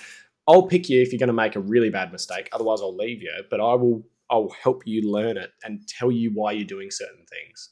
I'll 0.47 0.67
pick 0.67 0.89
you 0.89 1.01
if 1.01 1.11
you're 1.11 1.19
going 1.19 1.27
to 1.27 1.33
make 1.33 1.55
a 1.55 1.59
really 1.59 1.89
bad 1.89 2.11
mistake. 2.11 2.49
Otherwise, 2.51 2.81
I'll 2.81 2.95
leave 2.95 3.21
you. 3.21 3.31
But 3.49 3.59
I 3.61 3.73
will. 3.75 4.03
I'll 4.29 4.53
help 4.61 4.83
you 4.85 5.09
learn 5.11 5.37
it 5.37 5.51
and 5.63 5.87
tell 5.87 6.11
you 6.11 6.31
why 6.33 6.51
you're 6.51 6.65
doing 6.67 6.89
certain 6.91 7.25
things. 7.29 7.69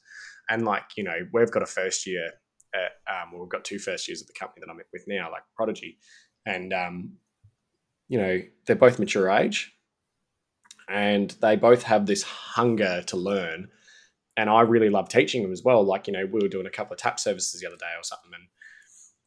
And 0.50 0.64
like 0.64 0.84
you 0.96 1.04
know, 1.04 1.16
we've 1.32 1.50
got 1.52 1.62
a 1.62 1.66
first 1.66 2.06
year. 2.06 2.30
At, 2.74 2.92
um, 3.12 3.32
well, 3.32 3.42
we've 3.42 3.50
got 3.50 3.64
two 3.64 3.78
first 3.78 4.08
years 4.08 4.22
at 4.22 4.28
the 4.28 4.32
company 4.32 4.62
that 4.64 4.70
I'm 4.70 4.80
with 4.92 5.04
now, 5.06 5.30
like 5.30 5.42
Prodigy, 5.54 5.98
and 6.46 6.72
um, 6.72 7.12
you 8.08 8.18
know 8.18 8.40
they're 8.66 8.76
both 8.76 8.98
mature 8.98 9.30
age, 9.30 9.74
and 10.88 11.30
they 11.40 11.56
both 11.56 11.82
have 11.84 12.06
this 12.06 12.22
hunger 12.22 13.02
to 13.06 13.16
learn. 13.16 13.68
And 14.34 14.48
I 14.48 14.62
really 14.62 14.88
love 14.88 15.10
teaching 15.10 15.42
them 15.42 15.52
as 15.52 15.62
well. 15.62 15.84
Like 15.84 16.06
you 16.06 16.12
know, 16.14 16.24
we 16.24 16.40
were 16.40 16.48
doing 16.48 16.66
a 16.66 16.70
couple 16.70 16.94
of 16.94 16.98
tap 16.98 17.20
services 17.20 17.60
the 17.60 17.66
other 17.66 17.76
day 17.76 17.92
or 17.98 18.02
something, 18.02 18.30
and 18.32 18.44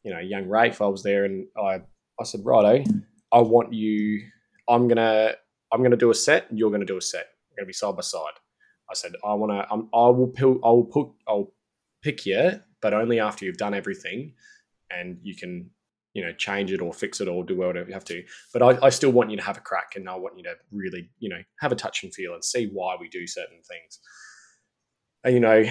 you 0.06 0.12
know, 0.12 0.20
young 0.20 0.48
Rafe, 0.48 0.80
I 0.80 0.86
was 0.86 1.02
there 1.02 1.24
and 1.24 1.48
I, 1.58 1.80
I 2.20 2.24
said, 2.24 2.42
righto, 2.44 2.84
I 3.32 3.40
want 3.40 3.72
you, 3.74 4.22
I'm 4.68 4.88
to, 4.88 5.36
I'm 5.72 5.82
to 5.90 5.96
do 5.96 6.10
a 6.10 6.14
set 6.14 6.48
and 6.48 6.56
you're 6.56 6.70
to 6.78 6.86
do 6.86 6.96
a 6.96 7.02
set. 7.02 7.26
We're 7.50 7.56
to 7.64 7.66
be 7.66 7.72
side 7.72 7.96
by 7.96 8.02
side. 8.02 8.34
I 8.88 8.94
said, 8.94 9.14
I 9.24 9.34
want 9.34 9.50
to, 9.50 9.66
I 9.68 9.74
will, 9.74 10.32
I 10.64 10.70
will 10.70 10.84
put, 10.84 11.08
I'll 11.26 11.52
pick 12.04 12.24
you, 12.24 12.60
but 12.86 12.94
only 12.94 13.18
after 13.18 13.44
you've 13.44 13.56
done 13.56 13.74
everything 13.74 14.32
and 14.92 15.18
you 15.20 15.34
can, 15.34 15.68
you 16.14 16.24
know, 16.24 16.32
change 16.34 16.70
it 16.70 16.80
or 16.80 16.92
fix 16.92 17.20
it 17.20 17.26
or 17.26 17.42
do 17.42 17.56
whatever 17.56 17.88
you 17.88 17.94
have 17.94 18.04
to. 18.04 18.22
But 18.52 18.62
I, 18.62 18.86
I 18.86 18.90
still 18.90 19.10
want 19.10 19.28
you 19.28 19.36
to 19.36 19.42
have 19.42 19.56
a 19.56 19.60
crack 19.60 19.94
and 19.96 20.08
I 20.08 20.14
want 20.14 20.36
you 20.36 20.44
to 20.44 20.54
really, 20.70 21.10
you 21.18 21.28
know, 21.28 21.40
have 21.58 21.72
a 21.72 21.74
touch 21.74 22.04
and 22.04 22.14
feel 22.14 22.34
and 22.34 22.44
see 22.44 22.70
why 22.72 22.94
we 23.00 23.08
do 23.08 23.26
certain 23.26 23.58
things. 23.68 23.98
And, 25.24 25.34
you 25.34 25.40
know, 25.40 25.64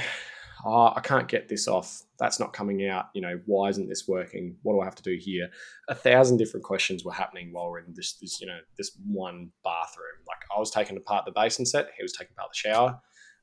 oh, 0.65 0.91
I 0.93 0.99
can't 0.99 1.29
get 1.29 1.47
this 1.47 1.69
off. 1.69 2.01
That's 2.19 2.37
not 2.37 2.51
coming 2.51 2.85
out. 2.85 3.05
You 3.13 3.21
know, 3.21 3.39
why 3.45 3.69
isn't 3.69 3.87
this 3.87 4.09
working? 4.09 4.57
What 4.63 4.73
do 4.73 4.81
I 4.81 4.83
have 4.83 4.95
to 4.95 5.01
do 5.01 5.15
here? 5.17 5.49
A 5.87 5.95
thousand 5.95 6.35
different 6.35 6.65
questions 6.65 7.05
were 7.05 7.13
happening 7.13 7.53
while 7.53 7.69
we're 7.69 7.79
in 7.79 7.93
this, 7.95 8.17
this, 8.21 8.41
you 8.41 8.47
know, 8.47 8.59
this 8.77 8.91
one 9.07 9.51
bathroom. 9.63 10.19
Like 10.27 10.43
I 10.53 10.59
was 10.59 10.69
taking 10.69 10.97
apart 10.97 11.23
the 11.23 11.31
basin 11.31 11.65
set, 11.65 11.91
he 11.95 12.03
was 12.03 12.11
taking 12.11 12.33
apart 12.37 12.51
the 12.51 12.69
shower, 12.69 12.99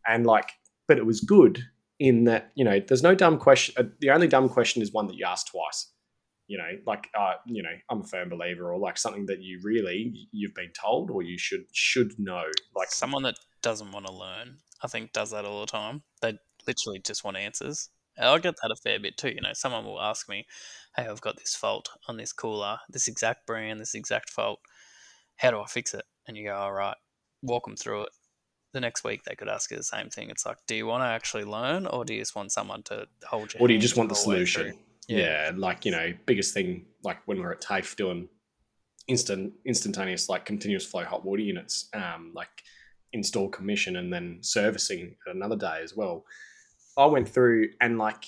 and 0.06 0.26
like, 0.26 0.50
but 0.86 0.98
it 0.98 1.06
was 1.06 1.22
good 1.22 1.64
in 1.98 2.24
that 2.24 2.52
you 2.54 2.64
know, 2.64 2.80
there's 2.80 3.02
no 3.02 3.14
dumb 3.14 3.38
question. 3.38 3.74
uh, 3.78 3.88
The 4.00 4.10
only 4.10 4.28
dumb 4.28 4.48
question 4.48 4.82
is 4.82 4.92
one 4.92 5.06
that 5.06 5.16
you 5.16 5.24
ask 5.24 5.48
twice. 5.50 5.92
You 6.48 6.58
know, 6.58 6.70
like, 6.86 7.08
uh, 7.18 7.34
you 7.46 7.62
know, 7.62 7.70
I'm 7.88 8.00
a 8.00 8.04
firm 8.04 8.28
believer, 8.28 8.72
or 8.72 8.78
like 8.78 8.98
something 8.98 9.26
that 9.26 9.40
you 9.40 9.60
really 9.62 10.28
you've 10.32 10.54
been 10.54 10.72
told, 10.78 11.10
or 11.10 11.22
you 11.22 11.38
should 11.38 11.64
should 11.72 12.18
know. 12.18 12.44
Like, 12.74 12.90
someone 12.90 13.22
that 13.22 13.36
doesn't 13.62 13.92
want 13.92 14.06
to 14.06 14.12
learn, 14.12 14.58
I 14.82 14.88
think, 14.88 15.12
does 15.12 15.30
that 15.30 15.44
all 15.44 15.60
the 15.60 15.66
time. 15.66 16.02
They 16.20 16.38
literally 16.66 16.98
just 16.98 17.24
want 17.24 17.36
answers. 17.36 17.88
I 18.18 18.38
get 18.38 18.56
that 18.62 18.70
a 18.70 18.76
fair 18.76 19.00
bit 19.00 19.16
too. 19.16 19.30
You 19.30 19.40
know, 19.40 19.54
someone 19.54 19.84
will 19.86 20.00
ask 20.00 20.28
me, 20.28 20.46
"Hey, 20.96 21.06
I've 21.06 21.22
got 21.22 21.38
this 21.38 21.54
fault 21.54 21.88
on 22.08 22.18
this 22.18 22.32
cooler, 22.32 22.78
this 22.90 23.08
exact 23.08 23.46
brand, 23.46 23.80
this 23.80 23.94
exact 23.94 24.28
fault. 24.28 24.60
How 25.36 25.50
do 25.52 25.60
I 25.60 25.66
fix 25.66 25.94
it?" 25.94 26.04
And 26.26 26.36
you 26.36 26.44
go, 26.44 26.54
"All 26.56 26.72
right, 26.72 26.96
walk 27.40 27.64
them 27.64 27.76
through 27.76 28.02
it." 28.02 28.10
The 28.72 28.80
next 28.80 29.04
week 29.04 29.24
they 29.24 29.34
could 29.34 29.48
ask 29.48 29.70
you 29.70 29.76
the 29.76 29.82
same 29.82 30.08
thing. 30.08 30.30
It's 30.30 30.46
like, 30.46 30.58
do 30.66 30.74
you 30.74 30.86
want 30.86 31.02
to 31.02 31.06
actually 31.06 31.44
learn, 31.44 31.86
or 31.86 32.04
do 32.04 32.14
you 32.14 32.20
just 32.20 32.34
want 32.34 32.52
someone 32.52 32.82
to 32.84 33.06
hold 33.24 33.52
your? 33.52 33.62
or 33.62 33.68
do 33.68 33.74
you 33.74 33.80
just 33.80 33.96
want 33.96 34.08
the 34.08 34.14
solution? 34.14 34.70
through? 34.70 34.78
Yeah. 35.08 35.52
like 35.56 35.84
you 35.84 35.90
know, 35.90 36.12
biggest 36.26 36.54
thing 36.54 36.86
like 37.02 37.18
when 37.26 37.38
we 37.38 37.42
we're 37.42 37.52
at 37.52 37.60
TAFE 37.60 37.96
doing 37.96 38.28
instant 39.08 39.52
instantaneous 39.64 40.28
like 40.28 40.44
continuous 40.44 40.86
flow 40.86 41.04
hot 41.04 41.24
water 41.24 41.42
units, 41.42 41.88
um, 41.94 42.32
like 42.34 42.62
install 43.12 43.48
commission 43.48 43.96
and 43.96 44.12
then 44.12 44.38
servicing 44.40 45.16
another 45.26 45.56
day 45.56 45.80
as 45.82 45.96
well. 45.96 46.24
I 46.96 47.06
went 47.06 47.28
through 47.28 47.70
and 47.80 47.98
like 47.98 48.24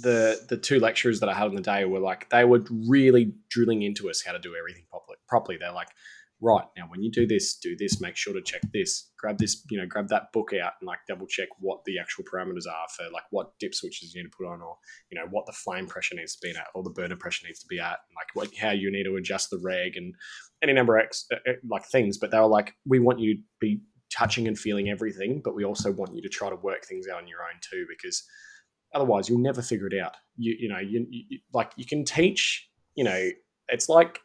the 0.00 0.44
the 0.48 0.56
two 0.56 0.80
lecturers 0.80 1.20
that 1.20 1.28
I 1.28 1.34
had 1.34 1.46
on 1.46 1.54
the 1.54 1.62
day 1.62 1.84
were 1.84 2.00
like 2.00 2.28
they 2.30 2.44
were 2.44 2.64
really 2.88 3.32
drilling 3.48 3.82
into 3.82 4.10
us 4.10 4.22
how 4.24 4.32
to 4.32 4.38
do 4.38 4.54
everything 4.56 4.84
properly. 4.90 5.18
Properly, 5.28 5.56
they're 5.58 5.72
like, 5.72 5.88
right 6.44 6.66
now 6.76 6.84
when 6.88 7.02
you 7.02 7.10
do 7.10 7.26
this, 7.26 7.56
do 7.56 7.74
this. 7.76 8.00
Make 8.00 8.16
sure 8.16 8.34
to 8.34 8.42
check 8.42 8.60
this. 8.72 9.10
Grab 9.18 9.38
this, 9.38 9.64
you 9.70 9.78
know, 9.78 9.86
grab 9.86 10.08
that 10.08 10.30
book 10.32 10.52
out 10.52 10.72
and 10.80 10.86
like 10.86 10.98
double 11.08 11.26
check 11.26 11.48
what 11.58 11.78
the 11.86 11.98
actual 11.98 12.24
parameters 12.24 12.66
are 12.68 12.86
for 12.94 13.10
like 13.10 13.24
what 13.30 13.58
dip 13.58 13.74
switches 13.74 14.14
you 14.14 14.22
need 14.22 14.28
to 14.28 14.36
put 14.36 14.46
on, 14.46 14.60
or 14.60 14.76
you 15.10 15.18
know 15.18 15.26
what 15.30 15.46
the 15.46 15.52
flame 15.52 15.86
pressure 15.86 16.14
needs 16.14 16.36
to 16.36 16.46
be 16.46 16.50
at, 16.50 16.66
or 16.74 16.82
the 16.82 16.90
burner 16.90 17.16
pressure 17.16 17.46
needs 17.46 17.60
to 17.60 17.66
be 17.66 17.80
at, 17.80 17.98
and 18.08 18.14
like 18.14 18.28
what 18.34 18.54
how 18.56 18.70
you 18.70 18.92
need 18.92 19.04
to 19.04 19.16
adjust 19.16 19.48
the 19.50 19.58
reg 19.58 19.96
and 19.96 20.14
any 20.62 20.72
number 20.72 20.96
of 20.96 21.04
ex, 21.04 21.26
uh, 21.32 21.36
uh, 21.48 21.54
like 21.68 21.86
things. 21.86 22.18
But 22.18 22.30
they 22.30 22.38
were 22.38 22.46
like, 22.46 22.74
we 22.86 22.98
want 22.98 23.20
you 23.20 23.36
to 23.36 23.42
be 23.60 23.80
touching 24.14 24.46
and 24.46 24.58
feeling 24.58 24.90
everything, 24.90 25.40
but 25.42 25.54
we 25.54 25.64
also 25.64 25.90
want 25.90 26.14
you 26.14 26.22
to 26.22 26.28
try 26.28 26.50
to 26.50 26.56
work 26.56 26.84
things 26.84 27.08
out 27.08 27.22
on 27.22 27.26
your 27.26 27.40
own 27.42 27.58
too, 27.62 27.86
because 27.88 28.22
otherwise 28.94 29.28
you'll 29.28 29.38
never 29.38 29.62
figure 29.62 29.86
it 29.86 29.98
out. 29.98 30.14
You 30.36 30.54
you 30.58 30.68
know 30.68 30.78
you, 30.78 31.06
you 31.08 31.38
like 31.54 31.72
you 31.76 31.86
can 31.86 32.04
teach. 32.04 32.68
You 32.94 33.04
know, 33.04 33.30
it's 33.68 33.88
like 33.88 34.20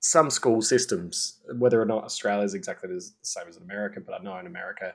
some 0.00 0.30
school 0.30 0.62
systems, 0.62 1.38
whether 1.58 1.80
or 1.80 1.84
not 1.84 2.04
Australia 2.04 2.44
is 2.44 2.54
exactly 2.54 2.88
the 2.88 3.00
same 3.22 3.44
as 3.48 3.56
in 3.56 3.62
America, 3.62 4.00
but 4.00 4.18
I 4.18 4.24
know 4.24 4.36
in 4.38 4.46
America, 4.46 4.94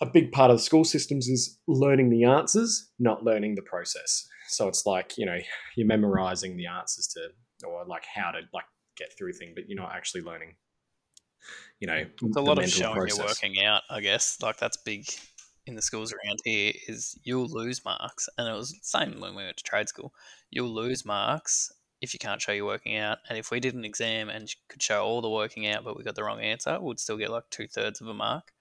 a 0.00 0.06
big 0.06 0.32
part 0.32 0.50
of 0.50 0.56
the 0.56 0.62
school 0.62 0.84
systems 0.84 1.28
is 1.28 1.58
learning 1.66 2.08
the 2.08 2.24
answers, 2.24 2.90
not 2.98 3.24
learning 3.24 3.54
the 3.54 3.62
process. 3.62 4.26
So 4.48 4.66
it's 4.66 4.86
like 4.86 5.18
you 5.18 5.26
know 5.26 5.38
you're 5.76 5.86
memorizing 5.86 6.56
the 6.56 6.66
answers 6.66 7.06
to 7.08 7.66
or 7.66 7.84
like 7.84 8.04
how 8.12 8.30
to 8.30 8.40
like 8.54 8.64
get 8.96 9.16
through 9.16 9.34
thing, 9.34 9.52
but 9.54 9.68
you're 9.68 9.80
not 9.80 9.94
actually 9.94 10.22
learning. 10.22 10.54
You 11.80 11.88
know, 11.88 12.04
it's 12.22 12.36
a 12.36 12.40
lot 12.40 12.58
of 12.58 12.70
showing 12.70 12.94
process. 12.94 13.18
you're 13.18 13.26
working 13.26 13.64
out. 13.64 13.82
I 13.90 14.00
guess 14.00 14.38
like 14.40 14.56
that's 14.56 14.78
big 14.78 15.06
in 15.66 15.74
the 15.74 15.82
schools 15.82 16.12
around 16.14 16.38
here. 16.44 16.72
Is 16.86 17.18
you'll 17.24 17.48
lose 17.48 17.84
marks, 17.84 18.28
and 18.38 18.48
it 18.48 18.56
was 18.56 18.70
the 18.70 18.78
same 18.82 19.20
when 19.20 19.34
we 19.34 19.44
went 19.44 19.56
to 19.58 19.64
trade 19.64 19.88
school. 19.88 20.14
You'll 20.50 20.74
lose 20.74 21.04
marks 21.04 21.70
if 22.00 22.12
you 22.12 22.18
can't 22.18 22.40
show 22.40 22.52
you're 22.52 22.64
working 22.64 22.96
out, 22.96 23.18
and 23.28 23.38
if 23.38 23.50
we 23.50 23.60
did 23.60 23.74
an 23.74 23.84
exam 23.84 24.28
and 24.28 24.48
could 24.68 24.82
show 24.82 25.04
all 25.04 25.20
the 25.20 25.30
working 25.30 25.66
out, 25.66 25.84
but 25.84 25.96
we 25.96 26.04
got 26.04 26.14
the 26.14 26.24
wrong 26.24 26.40
answer, 26.40 26.78
we'd 26.80 27.00
still 27.00 27.16
get 27.16 27.30
like 27.30 27.50
two 27.50 27.66
thirds 27.66 28.00
of 28.00 28.08
a 28.08 28.14
mark, 28.14 28.52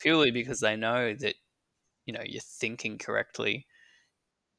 purely 0.00 0.30
because 0.30 0.60
they 0.60 0.76
know 0.76 1.14
that 1.14 1.34
you 2.06 2.12
know 2.12 2.22
you're 2.24 2.42
thinking 2.42 2.98
correctly, 2.98 3.66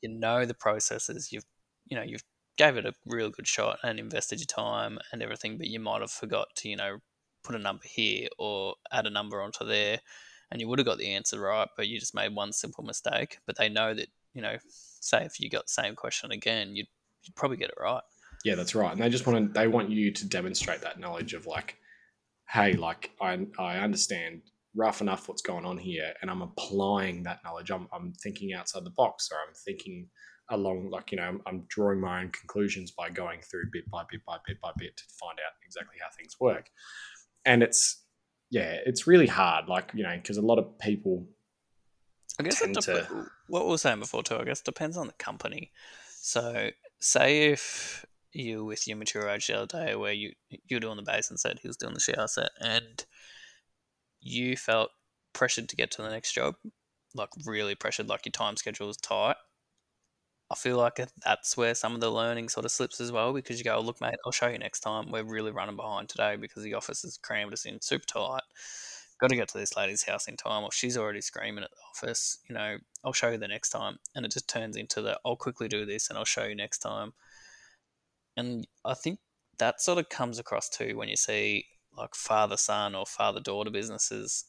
you 0.02 0.10
know 0.10 0.46
the 0.46 0.54
processes, 0.54 1.32
you've 1.32 1.46
you 1.88 1.98
know 1.98 2.04
you've 2.04 2.24
gave 2.58 2.76
it 2.76 2.86
a 2.86 2.94
real 3.06 3.30
good 3.30 3.48
shot 3.48 3.80
and 3.84 4.00
invested 4.00 4.40
your 4.40 4.48
time 4.48 4.98
and 5.12 5.22
everything, 5.22 5.58
but 5.58 5.68
you 5.68 5.80
might 5.80 6.02
have 6.02 6.12
forgot 6.12 6.48
to, 6.56 6.68
you 6.68 6.76
know, 6.76 6.98
put 7.44 7.56
a 7.56 7.60
number 7.60 7.84
here 7.86 8.28
or 8.38 8.76
add 8.92 9.06
a 9.06 9.12
number 9.12 9.42
onto 9.42 9.64
there 9.64 10.00
and 10.52 10.60
you 10.60 10.68
would 10.68 10.80
have 10.80 10.86
got 10.86 10.98
the 10.98 11.14
answer 11.14 11.40
right, 11.40 11.68
but 11.76 11.88
you 11.88 12.00
just 12.00 12.16
made 12.16 12.34
one 12.34 12.52
simple 12.52 12.84
mistake. 12.84 13.40
But 13.46 13.58
they 13.58 13.70
know 13.70 13.94
that, 13.94 14.08
you 14.34 14.42
know, 14.42 14.58
say 14.68 15.24
if 15.24 15.40
you 15.40 15.50
got 15.50 15.68
the 15.68 15.72
same 15.74 15.96
question 15.96 16.32
again, 16.32 16.76
you'd, 16.76 16.88
you'd 17.28 17.36
probably 17.36 17.58
get 17.58 17.70
it 17.70 17.76
right. 17.80 18.04
Yeah, 18.46 18.56
that's 18.56 18.76
right. 18.76 18.92
And 18.92 19.02
they 19.02 19.10
just 19.10 19.28
want 19.28 19.54
to, 19.54 19.60
they 19.60 19.68
want 19.68 19.90
you 19.90 20.12
to 20.12 20.28
demonstrate 20.28 20.82
that 20.82 21.00
knowledge 21.00 21.34
of 21.34 21.46
like, 21.48 21.78
hey, 22.50 22.74
like 22.74 23.12
I, 23.22 23.46
I 23.60 23.78
understand 23.80 24.42
rough 24.76 25.02
enough 25.02 25.28
what's 25.28 25.42
going 25.42 25.66
on 25.66 25.78
here 25.78 26.14
and 26.22 26.30
I'm 26.30 26.42
applying 26.42 27.24
that 27.24 27.40
knowledge. 27.44 27.72
I'm, 27.72 27.88
I'm 27.92 28.14
thinking 28.14 28.54
outside 28.54 28.84
the 28.84 28.92
box 28.92 29.30
or 29.32 29.38
I'm 29.38 29.54
thinking 29.66 30.08
along 30.50 30.90
like 30.90 31.12
you 31.12 31.18
know 31.18 31.24
I'm, 31.24 31.42
I'm, 31.46 31.66
drawing 31.68 32.00
my 32.00 32.22
own 32.22 32.30
conclusions 32.30 32.92
by 32.92 33.10
going 33.10 33.42
through 33.42 33.66
bit 33.72 33.90
by 33.90 34.04
bit 34.10 34.22
by 34.26 34.38
bit 34.46 34.62
by 34.62 34.72
bit 34.78 34.96
to 34.96 35.04
find 35.20 35.38
out 35.46 35.54
exactly 35.66 35.98
how 36.02 36.08
things 36.16 36.36
work 36.40 36.70
and 37.46 37.62
it's 37.62 38.04
yeah 38.50 38.78
it's 38.86 39.08
really 39.08 39.28
hard 39.28 39.68
like 39.68 39.92
you 39.94 40.04
know 40.04 40.16
because 40.16 40.38
a 40.38 40.42
lot 40.42 40.58
of 40.58 40.80
people 40.80 41.28
i 42.40 42.44
guess 42.44 42.62
it 42.62 42.74
dep- 42.74 42.84
to... 42.84 43.28
what 43.48 43.66
we 43.66 43.72
were 43.72 43.78
saying 43.78 44.00
before 44.00 44.24
too 44.24 44.38
i 44.38 44.44
guess 44.44 44.62
depends 44.62 44.96
on 44.96 45.08
the 45.08 45.14
company 45.14 45.72
so 46.22 46.70
say 47.00 47.51
if 47.51 48.06
you 48.34 48.63
with 48.66 48.88
your 48.88 48.98
mature 48.98 49.24
the 49.24 49.66
day 49.68 49.96
where 49.96 50.13
you 50.13 50.32
you're 50.68 50.80
doing 50.80 50.98
the 50.98 51.04
basin 51.04 51.38
set 51.38 51.60
he 51.60 51.68
was 51.68 51.77
doing 51.77 51.94
the 51.94 52.00
shower 52.00 52.27
set 52.27 52.50
and 52.60 53.06
you 54.20 54.56
felt 54.56 54.89
pressured 55.34 55.70
to 55.70 55.75
get 55.75 55.92
to 55.92 56.01
the 56.01 56.10
next 56.10 56.34
job 56.34 56.56
like 57.16 57.30
really 57.46 57.75
pressured 57.75 58.08
like 58.08 58.25
your 58.25 58.32
time 58.32 58.56
schedule 58.58 58.88
was 58.88 58.98
tight 58.98 59.36
I 60.50 60.56
feel 60.56 60.77
like 60.77 61.00
that's 61.25 61.58
where 61.58 61.75
some 61.75 61.94
of 61.94 62.00
the 62.00 62.10
learning 62.10 62.48
sort 62.50 62.66
of 62.66 62.72
slips 62.72 63.01
as 63.01 63.12
well 63.12 63.34
because 63.34 63.58
you 63.58 63.66
go, 63.66 63.75
oh, 63.75 63.82
look, 63.82 64.00
mate, 64.00 64.16
I'll 64.25 64.32
show 64.32 64.48
you 64.48 64.58
next 64.58 64.80
time. 64.80 65.12
We're 65.12 65.24
really 65.25 65.51
running 65.51 65.75
behind 65.75 66.08
today 66.08 66.38
because 66.38 66.63
the 66.63 66.74
office 66.74 67.01
has 67.01 67.18
crammed 67.18 67.51
us 67.51 67.66
in 67.66 67.82
super 67.82 68.06
tight. 68.06 68.44
Got 69.20 69.30
to 69.30 69.36
get 69.36 69.48
to 69.50 69.58
this 69.58 69.76
lady's 69.76 70.04
house 70.04 70.28
in 70.28 70.38
time, 70.38 70.64
or 70.64 70.72
she's 70.72 70.98
already 70.98 71.22
screaming 71.22 71.64
at 71.64 71.72
the 71.72 72.08
office. 72.08 72.40
You 72.48 72.56
know, 72.56 72.78
I'll 73.04 73.14
show 73.14 73.30
you 73.30 73.38
the 73.38 73.48
next 73.48 73.70
time. 73.70 73.98
And 74.16 74.26
it 74.26 74.32
just 74.32 74.48
turns 74.48 74.78
into 74.78 75.02
the, 75.02 75.20
I'll 75.26 75.36
quickly 75.36 75.68
do 75.68 75.86
this 75.86 76.10
and 76.10 76.18
I'll 76.18 76.26
show 76.26 76.46
you 76.46 76.56
next 76.56 76.80
time. 76.80 77.14
And 78.36 78.68
I 78.86 78.94
think 78.94 79.20
that 79.58 79.82
sort 79.82 79.98
of 79.98 80.10
comes 80.10 80.38
across 80.38 80.70
too 80.70 80.96
when 80.96 81.10
you 81.10 81.16
see 81.16 81.66
like 81.98 82.14
father 82.14 82.58
son 82.58 82.94
or 82.94 83.08
father 83.08 83.40
daughter 83.40 83.72
businesses 83.72 84.46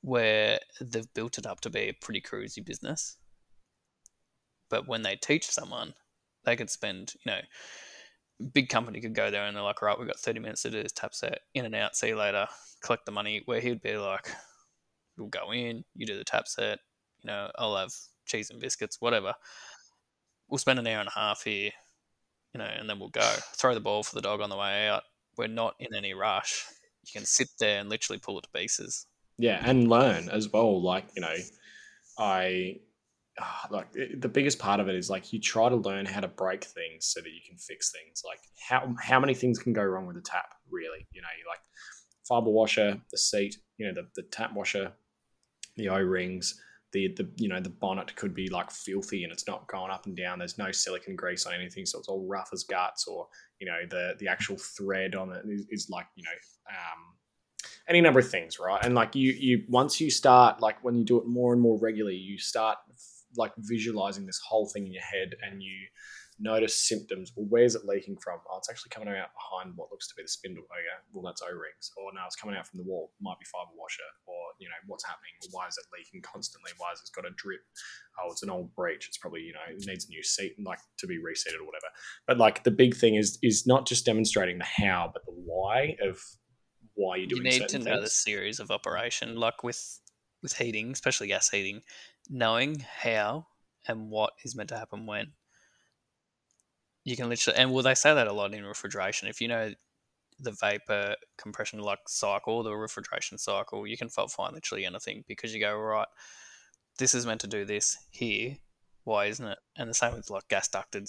where 0.00 0.58
they've 0.80 1.12
built 1.12 1.36
it 1.36 1.44
up 1.44 1.60
to 1.60 1.68
be 1.68 1.80
a 1.80 1.92
pretty 1.92 2.22
cruisy 2.22 2.64
business 2.64 3.18
but 4.68 4.86
when 4.86 5.02
they 5.02 5.16
teach 5.16 5.46
someone, 5.46 5.94
they 6.44 6.56
could 6.56 6.70
spend, 6.70 7.14
you 7.24 7.32
know, 7.32 7.40
big 8.52 8.68
company 8.68 9.00
could 9.00 9.14
go 9.14 9.30
there 9.30 9.44
and 9.44 9.56
they're 9.56 9.62
like, 9.62 9.82
right, 9.82 9.98
we've 9.98 10.06
got 10.06 10.18
30 10.18 10.40
minutes 10.40 10.62
to 10.62 10.70
do 10.70 10.82
this 10.82 10.92
tap 10.92 11.14
set, 11.14 11.40
in 11.54 11.64
and 11.64 11.74
out, 11.74 11.96
see 11.96 12.08
you 12.08 12.16
later, 12.16 12.46
collect 12.82 13.06
the 13.06 13.12
money. 13.12 13.42
Where 13.44 13.60
he'd 13.60 13.82
be 13.82 13.96
like, 13.96 14.30
we'll 15.16 15.28
go 15.28 15.52
in, 15.52 15.84
you 15.94 16.06
do 16.06 16.16
the 16.16 16.24
tap 16.24 16.46
set, 16.46 16.78
you 17.22 17.28
know, 17.28 17.50
I'll 17.58 17.76
have 17.76 17.92
cheese 18.26 18.50
and 18.50 18.60
biscuits, 18.60 19.00
whatever. 19.00 19.34
We'll 20.48 20.58
spend 20.58 20.78
an 20.78 20.86
hour 20.86 21.00
and 21.00 21.08
a 21.08 21.18
half 21.18 21.42
here, 21.44 21.70
you 22.54 22.58
know, 22.58 22.64
and 22.64 22.88
then 22.88 22.98
we'll 22.98 23.08
go. 23.08 23.34
Throw 23.56 23.74
the 23.74 23.80
ball 23.80 24.02
for 24.02 24.14
the 24.14 24.22
dog 24.22 24.40
on 24.40 24.50
the 24.50 24.56
way 24.56 24.88
out. 24.88 25.02
We're 25.36 25.48
not 25.48 25.74
in 25.78 25.94
any 25.94 26.14
rush. 26.14 26.64
You 27.04 27.18
can 27.18 27.26
sit 27.26 27.48
there 27.58 27.80
and 27.80 27.88
literally 27.88 28.18
pull 28.18 28.38
it 28.38 28.42
to 28.42 28.50
pieces. 28.50 29.06
Yeah, 29.38 29.62
and 29.64 29.88
learn 29.88 30.28
as 30.28 30.48
well. 30.52 30.82
Like, 30.82 31.06
you 31.14 31.22
know, 31.22 31.34
I 32.18 32.80
like 33.70 33.92
the 33.92 34.28
biggest 34.28 34.58
part 34.58 34.80
of 34.80 34.88
it 34.88 34.94
is 34.94 35.10
like 35.10 35.32
you 35.32 35.40
try 35.40 35.68
to 35.68 35.76
learn 35.76 36.06
how 36.06 36.20
to 36.20 36.28
break 36.28 36.64
things 36.64 37.06
so 37.06 37.20
that 37.20 37.28
you 37.28 37.40
can 37.46 37.56
fix 37.56 37.92
things. 37.92 38.22
Like 38.24 38.40
how 38.68 38.94
how 39.00 39.20
many 39.20 39.34
things 39.34 39.58
can 39.58 39.72
go 39.72 39.82
wrong 39.82 40.06
with 40.06 40.16
a 40.16 40.20
tap? 40.20 40.54
Really, 40.70 41.06
you 41.12 41.20
know, 41.20 41.28
like 41.48 41.60
fiber 42.26 42.50
washer, 42.50 43.00
the 43.10 43.18
seat, 43.18 43.58
you 43.76 43.86
know, 43.86 43.94
the, 43.94 44.08
the 44.16 44.28
tap 44.28 44.54
washer, 44.54 44.92
the 45.76 45.88
O 45.88 45.98
rings, 45.98 46.60
the 46.92 47.08
the 47.16 47.28
you 47.36 47.48
know 47.48 47.60
the 47.60 47.70
bonnet 47.70 48.14
could 48.16 48.34
be 48.34 48.48
like 48.48 48.70
filthy 48.70 49.24
and 49.24 49.32
it's 49.32 49.46
not 49.46 49.66
going 49.68 49.90
up 49.90 50.06
and 50.06 50.16
down. 50.16 50.38
There's 50.38 50.58
no 50.58 50.72
silicon 50.72 51.16
grease 51.16 51.46
on 51.46 51.54
anything, 51.54 51.86
so 51.86 51.98
it's 51.98 52.08
all 52.08 52.26
rough 52.26 52.50
as 52.52 52.64
guts. 52.64 53.06
Or 53.06 53.28
you 53.60 53.66
know 53.66 53.80
the 53.88 54.14
the 54.18 54.28
actual 54.28 54.56
thread 54.56 55.14
on 55.14 55.32
it 55.32 55.44
is, 55.48 55.66
is 55.70 55.90
like 55.90 56.06
you 56.16 56.24
know. 56.24 56.30
Um, 56.70 57.14
any 57.88 58.02
number 58.02 58.20
of 58.20 58.30
things, 58.30 58.58
right? 58.58 58.84
And 58.84 58.94
like 58.94 59.16
you, 59.16 59.32
you 59.32 59.64
once 59.66 59.98
you 59.98 60.10
start, 60.10 60.60
like 60.60 60.84
when 60.84 60.94
you 60.94 61.04
do 61.04 61.18
it 61.18 61.26
more 61.26 61.54
and 61.54 61.62
more 61.62 61.78
regularly, 61.78 62.16
you 62.16 62.36
start 62.36 62.76
like 63.36 63.52
visualizing 63.58 64.26
this 64.26 64.40
whole 64.46 64.68
thing 64.68 64.86
in 64.86 64.92
your 64.92 65.02
head 65.02 65.34
and 65.42 65.62
you 65.62 65.86
notice 66.40 66.88
symptoms. 66.88 67.32
Well, 67.36 67.46
where's 67.48 67.74
it 67.74 67.84
leaking 67.84 68.16
from? 68.22 68.38
Oh, 68.50 68.58
it's 68.58 68.70
actually 68.70 68.90
coming 68.90 69.08
out 69.08 69.30
behind 69.34 69.76
what 69.76 69.90
looks 69.90 70.06
to 70.08 70.14
be 70.14 70.22
the 70.22 70.28
spindle. 70.28 70.64
Oh, 70.70 70.76
yeah, 70.78 71.02
well, 71.12 71.24
that's 71.24 71.42
O 71.42 71.50
rings. 71.50 71.90
Or 71.96 72.12
no, 72.14 72.20
it's 72.26 72.36
coming 72.36 72.56
out 72.56 72.66
from 72.66 72.78
the 72.78 72.84
wall. 72.84 73.10
Might 73.20 73.38
be 73.40 73.44
fiber 73.44 73.74
washer. 73.76 74.06
Or, 74.26 74.54
you 74.60 74.68
know, 74.68 74.78
what's 74.86 75.04
happening? 75.04 75.34
Why 75.50 75.66
is 75.66 75.76
it 75.76 75.84
leaking 75.92 76.22
constantly? 76.22 76.70
Why 76.78 76.90
has 76.90 77.00
it 77.00 77.10
got 77.14 77.28
a 77.28 77.34
drip? 77.34 77.60
Oh, 78.22 78.30
it's 78.30 78.42
an 78.42 78.50
old 78.50 78.74
breach. 78.74 79.08
It's 79.08 79.18
probably, 79.18 79.42
you 79.42 79.52
know, 79.52 79.66
it 79.68 79.84
needs 79.86 80.06
a 80.06 80.10
new 80.10 80.22
seat, 80.22 80.54
like 80.62 80.78
to 80.98 81.06
be 81.06 81.18
reseated 81.18 81.60
or 81.60 81.66
whatever. 81.66 81.90
But 82.26 82.38
like 82.38 82.62
the 82.64 82.70
big 82.70 82.96
thing 82.96 83.16
is, 83.16 83.38
is 83.42 83.66
not 83.66 83.86
just 83.86 84.06
demonstrating 84.06 84.58
the 84.58 84.64
how, 84.64 85.10
but 85.12 85.24
the 85.26 85.32
why 85.32 85.96
of 86.02 86.20
why 86.94 87.16
you're 87.16 87.26
doing 87.26 87.44
You 87.44 87.50
need 87.50 87.68
to 87.68 87.78
know 87.78 87.98
things. 87.98 88.04
the 88.04 88.10
series 88.10 88.60
of 88.60 88.70
operation. 88.70 89.36
Like 89.36 89.64
with, 89.64 90.00
with 90.40 90.56
heating, 90.56 90.92
especially 90.92 91.26
gas 91.26 91.50
heating, 91.50 91.82
knowing 92.28 92.84
how 93.02 93.46
and 93.86 94.10
what 94.10 94.32
is 94.44 94.54
meant 94.54 94.68
to 94.70 94.78
happen 94.78 95.06
when. 95.06 95.32
You 97.04 97.16
can 97.16 97.28
literally, 97.28 97.58
and 97.58 97.72
well, 97.72 97.82
they 97.82 97.94
say 97.94 98.12
that 98.12 98.26
a 98.26 98.32
lot 98.32 98.52
in 98.52 98.64
refrigeration. 98.64 99.28
If 99.28 99.40
you 99.40 99.48
know 99.48 99.72
the 100.40 100.52
vapor 100.52 101.16
compression 101.36 101.80
like 101.80 102.00
cycle, 102.06 102.62
the 102.62 102.74
refrigeration 102.74 103.38
cycle, 103.38 103.86
you 103.86 103.96
can 103.96 104.08
fault 104.08 104.30
find 104.30 104.54
literally 104.54 104.84
anything 104.84 105.24
because 105.26 105.54
you 105.54 105.60
go 105.60 105.76
right. 105.76 106.06
This 106.98 107.14
is 107.14 107.26
meant 107.26 107.40
to 107.42 107.46
do 107.46 107.64
this 107.64 107.96
here. 108.10 108.56
Why 109.04 109.26
isn't 109.26 109.46
it? 109.46 109.58
And 109.76 109.88
the 109.88 109.94
same 109.94 110.14
with 110.14 110.30
like 110.30 110.48
gas 110.48 110.68
ducted. 110.68 111.08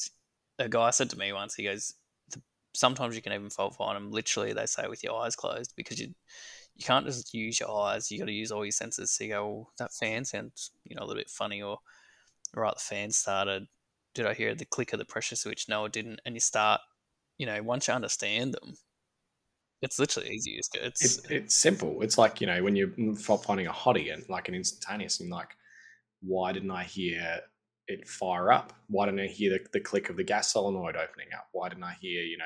A 0.58 0.70
guy 0.70 0.92
said 0.92 1.10
to 1.10 1.18
me 1.18 1.34
once, 1.34 1.56
he 1.56 1.64
goes, 1.64 1.96
sometimes 2.74 3.16
you 3.16 3.22
can 3.22 3.34
even 3.34 3.50
fault 3.50 3.76
find 3.76 3.96
them. 3.96 4.12
Literally, 4.12 4.54
they 4.54 4.66
say 4.66 4.88
with 4.88 5.04
your 5.04 5.22
eyes 5.22 5.36
closed 5.36 5.74
because 5.76 6.00
you 6.00 6.14
you 6.79 6.86
can't 6.86 7.05
just 7.05 7.33
use 7.33 7.59
your 7.59 7.69
eyes. 7.69 8.09
You 8.09 8.19
got 8.19 8.25
to 8.25 8.31
use 8.31 8.53
all 8.53 8.63
your 8.63 8.71
senses. 8.71 9.12
So 9.12 9.25
you 9.25 9.31
go, 9.31 9.48
well, 9.48 9.74
that 9.79 9.93
fan 9.93 10.24
sounds, 10.24 10.71
you 10.86 10.95
know, 10.95 11.01
a 11.01 11.05
little 11.05 11.19
bit 11.19 11.29
funny, 11.29 11.62
or 11.62 11.77
right, 12.55 12.74
the 12.74 12.79
fan 12.79 13.12
started. 13.12 13.67
Did 14.15 14.25
I 14.25 14.33
hear 14.33 14.55
the 14.55 14.63
click 14.63 14.93
of 14.93 15.00
the 15.00 15.05
pressure 15.05 15.36
switch? 15.36 15.67
No, 15.67 15.83
it 15.83 15.91
didn't. 15.91 16.21
And 16.25 16.36
you 16.36 16.39
start, 16.39 16.79
you 17.38 17.45
know, 17.45 17.62
once 17.62 17.89
you 17.89 17.93
understand 17.93 18.53
them, 18.53 18.75
it's 19.81 20.00
literally 20.00 20.29
easy. 20.29 20.51
It's 20.51 20.69
it's, 20.74 21.19
it's 21.29 21.55
simple. 21.55 22.01
It's 22.01 22.17
like 22.17 22.39
you 22.39 22.48
know 22.48 22.63
when 22.63 22.77
you're 22.77 23.15
finding 23.15 23.67
a 23.67 23.74
hottie 23.74 24.13
and 24.13 24.24
like 24.29 24.48
an 24.48 24.55
instantaneous, 24.55 25.19
and 25.19 25.29
like, 25.29 25.50
why 26.21 26.53
didn't 26.53 26.71
I 26.71 26.86
hear 26.86 27.41
it 27.88 28.07
fire 28.07 28.53
up? 28.53 28.71
Why 28.88 29.05
didn't 29.05 29.19
I 29.19 29.27
hear 29.27 29.51
the, 29.51 29.65
the 29.74 29.79
click 29.81 30.09
of 30.09 30.15
the 30.15 30.24
gas 30.24 30.53
solenoid 30.53 30.95
opening 30.95 31.27
up? 31.36 31.48
Why 31.51 31.67
didn't 31.67 31.83
I 31.83 31.98
hear 32.00 32.21
you 32.24 32.38
know 32.38 32.45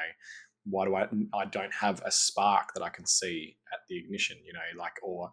why 0.65 0.86
do 0.86 0.96
I 0.96 1.08
I 1.34 1.46
don't 1.46 1.74
have 1.74 2.01
a 2.05 2.12
spark 2.12 2.74
that 2.74 2.84
I 2.84 2.89
can 2.89 3.05
see 3.05 3.58
at 3.74 3.79
the 3.89 3.98
ignition, 3.98 4.38
you 4.46 4.53
know, 4.53 4.60
like 4.82 4.98
or 5.03 5.32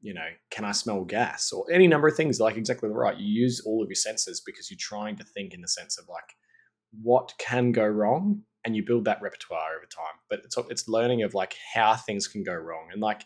you 0.00 0.14
know, 0.14 0.28
can 0.50 0.64
I 0.64 0.72
smell 0.72 1.04
gas 1.04 1.52
or 1.52 1.64
any 1.72 1.86
number 1.86 2.08
of 2.08 2.16
things 2.16 2.38
like 2.38 2.56
exactly 2.56 2.88
right. 2.88 3.16
You 3.16 3.26
use 3.26 3.62
all 3.64 3.82
of 3.82 3.88
your 3.88 3.96
senses 3.96 4.42
because 4.44 4.70
you're 4.70 4.78
trying 4.78 5.16
to 5.16 5.24
think 5.24 5.54
in 5.54 5.62
the 5.62 5.68
sense 5.68 5.98
of 5.98 6.06
like 6.08 6.36
what 7.02 7.32
can 7.38 7.72
go 7.72 7.86
wrong 7.86 8.42
and 8.64 8.76
you 8.76 8.84
build 8.84 9.06
that 9.06 9.22
repertoire 9.22 9.76
over 9.76 9.86
time. 9.86 10.20
But 10.28 10.40
it's 10.44 10.56
it's 10.70 10.88
learning 10.88 11.22
of 11.22 11.34
like 11.34 11.56
how 11.74 11.94
things 11.94 12.28
can 12.28 12.42
go 12.42 12.54
wrong 12.54 12.88
and 12.92 13.00
like 13.00 13.24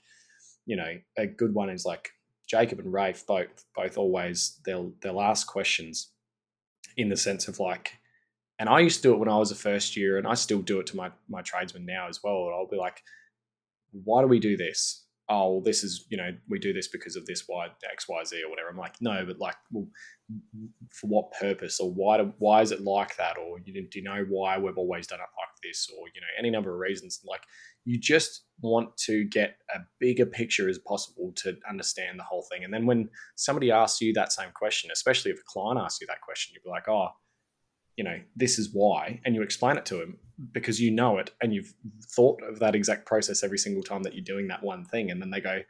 you 0.66 0.76
know, 0.76 0.98
a 1.18 1.26
good 1.26 1.54
one 1.54 1.70
is 1.70 1.84
like 1.84 2.10
Jacob 2.48 2.78
and 2.78 2.92
Rafe 2.92 3.26
both 3.26 3.64
both 3.74 3.98
always 3.98 4.60
they'll 4.64 4.92
they'll 5.02 5.20
ask 5.20 5.46
questions 5.46 6.12
in 6.96 7.08
the 7.08 7.16
sense 7.16 7.48
of 7.48 7.58
like 7.58 7.92
and 8.60 8.68
I 8.68 8.78
used 8.78 9.02
to 9.02 9.08
do 9.08 9.14
it 9.14 9.18
when 9.18 9.28
I 9.28 9.38
was 9.38 9.50
a 9.50 9.56
first 9.56 9.96
year 9.96 10.18
and 10.18 10.26
I 10.26 10.34
still 10.34 10.62
do 10.62 10.78
it 10.78 10.86
to 10.88 10.96
my 10.96 11.10
my 11.28 11.42
tradesmen 11.42 11.84
now 11.84 12.08
as 12.08 12.22
well. 12.22 12.48
I'll 12.54 12.68
be 12.68 12.76
like, 12.76 13.02
why 13.90 14.22
do 14.22 14.28
we 14.28 14.38
do 14.38 14.56
this? 14.56 15.06
oh, 15.30 15.52
well, 15.52 15.60
this 15.60 15.84
is, 15.84 16.06
you 16.10 16.16
know, 16.16 16.30
we 16.48 16.58
do 16.58 16.72
this 16.72 16.88
because 16.88 17.14
of 17.14 17.24
this 17.24 17.44
Y, 17.48 17.68
X, 17.90 18.08
Y, 18.08 18.24
Z 18.24 18.42
or 18.42 18.50
whatever. 18.50 18.68
I'm 18.68 18.76
like, 18.76 18.96
no, 19.00 19.24
but 19.24 19.38
like, 19.38 19.54
well, 19.70 19.86
for 20.90 21.06
what 21.06 21.30
purpose 21.40 21.78
or 21.78 21.88
why, 21.88 22.18
do, 22.18 22.34
why 22.38 22.62
is 22.62 22.72
it 22.72 22.80
like 22.80 23.16
that? 23.16 23.38
Or 23.38 23.58
you 23.64 23.72
do 23.72 23.98
you 23.98 24.02
know 24.02 24.26
why 24.28 24.58
we've 24.58 24.76
always 24.76 25.06
done 25.06 25.20
it 25.20 25.22
like 25.22 25.54
this? 25.62 25.88
Or, 25.96 26.08
you 26.14 26.20
know, 26.20 26.26
any 26.36 26.50
number 26.50 26.72
of 26.72 26.80
reasons. 26.80 27.20
Like, 27.24 27.42
you 27.84 27.96
just 27.96 28.42
want 28.60 28.96
to 29.04 29.24
get 29.24 29.56
a 29.72 29.78
bigger 30.00 30.26
picture 30.26 30.68
as 30.68 30.78
possible 30.78 31.32
to 31.36 31.56
understand 31.68 32.18
the 32.18 32.24
whole 32.24 32.44
thing. 32.50 32.64
And 32.64 32.74
then 32.74 32.84
when 32.84 33.08
somebody 33.36 33.70
asks 33.70 34.00
you 34.00 34.12
that 34.14 34.32
same 34.32 34.50
question, 34.52 34.90
especially 34.92 35.30
if 35.30 35.38
a 35.38 35.46
client 35.46 35.80
asks 35.80 36.00
you 36.00 36.08
that 36.08 36.22
question, 36.22 36.54
you'll 36.54 36.68
be 36.68 36.74
like, 36.74 36.88
oh, 36.88 37.10
you 38.00 38.04
know, 38.04 38.18
this 38.34 38.58
is 38.58 38.70
why, 38.72 39.20
and 39.26 39.34
you 39.34 39.42
explain 39.42 39.76
it 39.76 39.84
to 39.84 39.96
them 39.96 40.16
because 40.52 40.80
you 40.80 40.90
know 40.90 41.18
it 41.18 41.32
and 41.42 41.52
you've 41.52 41.74
thought 42.16 42.42
of 42.42 42.58
that 42.58 42.74
exact 42.74 43.04
process 43.04 43.44
every 43.44 43.58
single 43.58 43.82
time 43.82 44.02
that 44.04 44.14
you're 44.14 44.24
doing 44.24 44.48
that 44.48 44.62
one 44.62 44.86
thing, 44.86 45.10
and 45.10 45.20
then 45.20 45.28
they 45.28 45.38
go, 45.38 45.60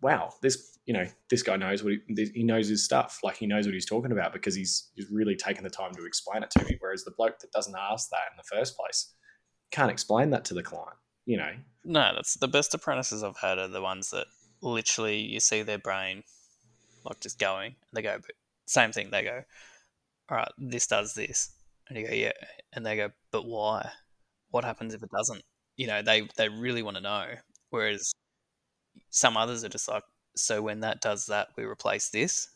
"Wow, 0.00 0.32
this 0.40 0.78
you 0.86 0.94
know, 0.94 1.04
this 1.28 1.42
guy 1.42 1.56
knows 1.56 1.84
what 1.84 1.92
he, 2.08 2.30
he 2.34 2.42
knows 2.42 2.68
his 2.68 2.82
stuff. 2.82 3.18
Like 3.22 3.36
he 3.36 3.46
knows 3.46 3.66
what 3.66 3.74
he's 3.74 3.84
talking 3.84 4.12
about 4.12 4.32
because 4.32 4.54
he's 4.54 4.88
he's 4.94 5.10
really 5.10 5.36
taken 5.36 5.62
the 5.62 5.68
time 5.68 5.92
to 5.92 6.06
explain 6.06 6.42
it 6.42 6.50
to 6.52 6.64
me. 6.64 6.78
Whereas 6.80 7.04
the 7.04 7.10
bloke 7.10 7.38
that 7.40 7.52
doesn't 7.52 7.76
ask 7.78 8.08
that 8.08 8.32
in 8.32 8.38
the 8.38 8.56
first 8.56 8.78
place 8.78 9.12
can't 9.70 9.90
explain 9.90 10.30
that 10.30 10.46
to 10.46 10.54
the 10.54 10.62
client. 10.62 10.96
You 11.26 11.36
know, 11.36 11.52
no, 11.84 12.12
that's 12.14 12.38
the 12.38 12.48
best 12.48 12.72
apprentices 12.72 13.22
I've 13.22 13.36
had 13.36 13.58
are 13.58 13.68
the 13.68 13.82
ones 13.82 14.08
that 14.08 14.26
literally 14.62 15.18
you 15.18 15.40
see 15.40 15.60
their 15.60 15.76
brain 15.76 16.22
like 17.04 17.20
just 17.20 17.38
going, 17.38 17.66
and 17.66 17.92
they 17.92 18.00
go, 18.00 18.16
but 18.16 18.32
same 18.64 18.90
thing. 18.90 19.10
They 19.10 19.22
go, 19.22 19.42
all 20.30 20.38
right, 20.38 20.48
this 20.58 20.86
does 20.86 21.14
this. 21.14 21.50
And 21.88 21.98
you 21.98 22.06
go, 22.06 22.12
yeah. 22.14 22.32
And 22.72 22.84
they 22.84 22.96
go, 22.96 23.10
but 23.30 23.46
why? 23.46 23.90
What 24.50 24.64
happens 24.64 24.94
if 24.94 25.02
it 25.02 25.10
doesn't? 25.10 25.42
You 25.76 25.86
know, 25.86 26.02
they, 26.02 26.28
they 26.36 26.48
really 26.48 26.82
want 26.82 26.96
to 26.96 27.02
know. 27.02 27.26
Whereas 27.70 28.12
some 29.10 29.36
others 29.36 29.64
are 29.64 29.68
just 29.68 29.88
like, 29.88 30.02
so 30.34 30.62
when 30.62 30.80
that 30.80 31.00
does 31.00 31.26
that, 31.26 31.48
we 31.56 31.64
replace 31.64 32.10
this. 32.10 32.48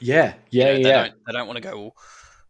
Yeah, 0.00 0.34
yeah, 0.50 0.72
you 0.72 0.82
know, 0.82 0.88
yeah. 0.88 1.02
They 1.02 1.08
don't, 1.08 1.14
they 1.26 1.32
don't 1.32 1.46
want 1.46 1.56
to 1.56 1.62
go, 1.62 1.78
well, 1.78 1.94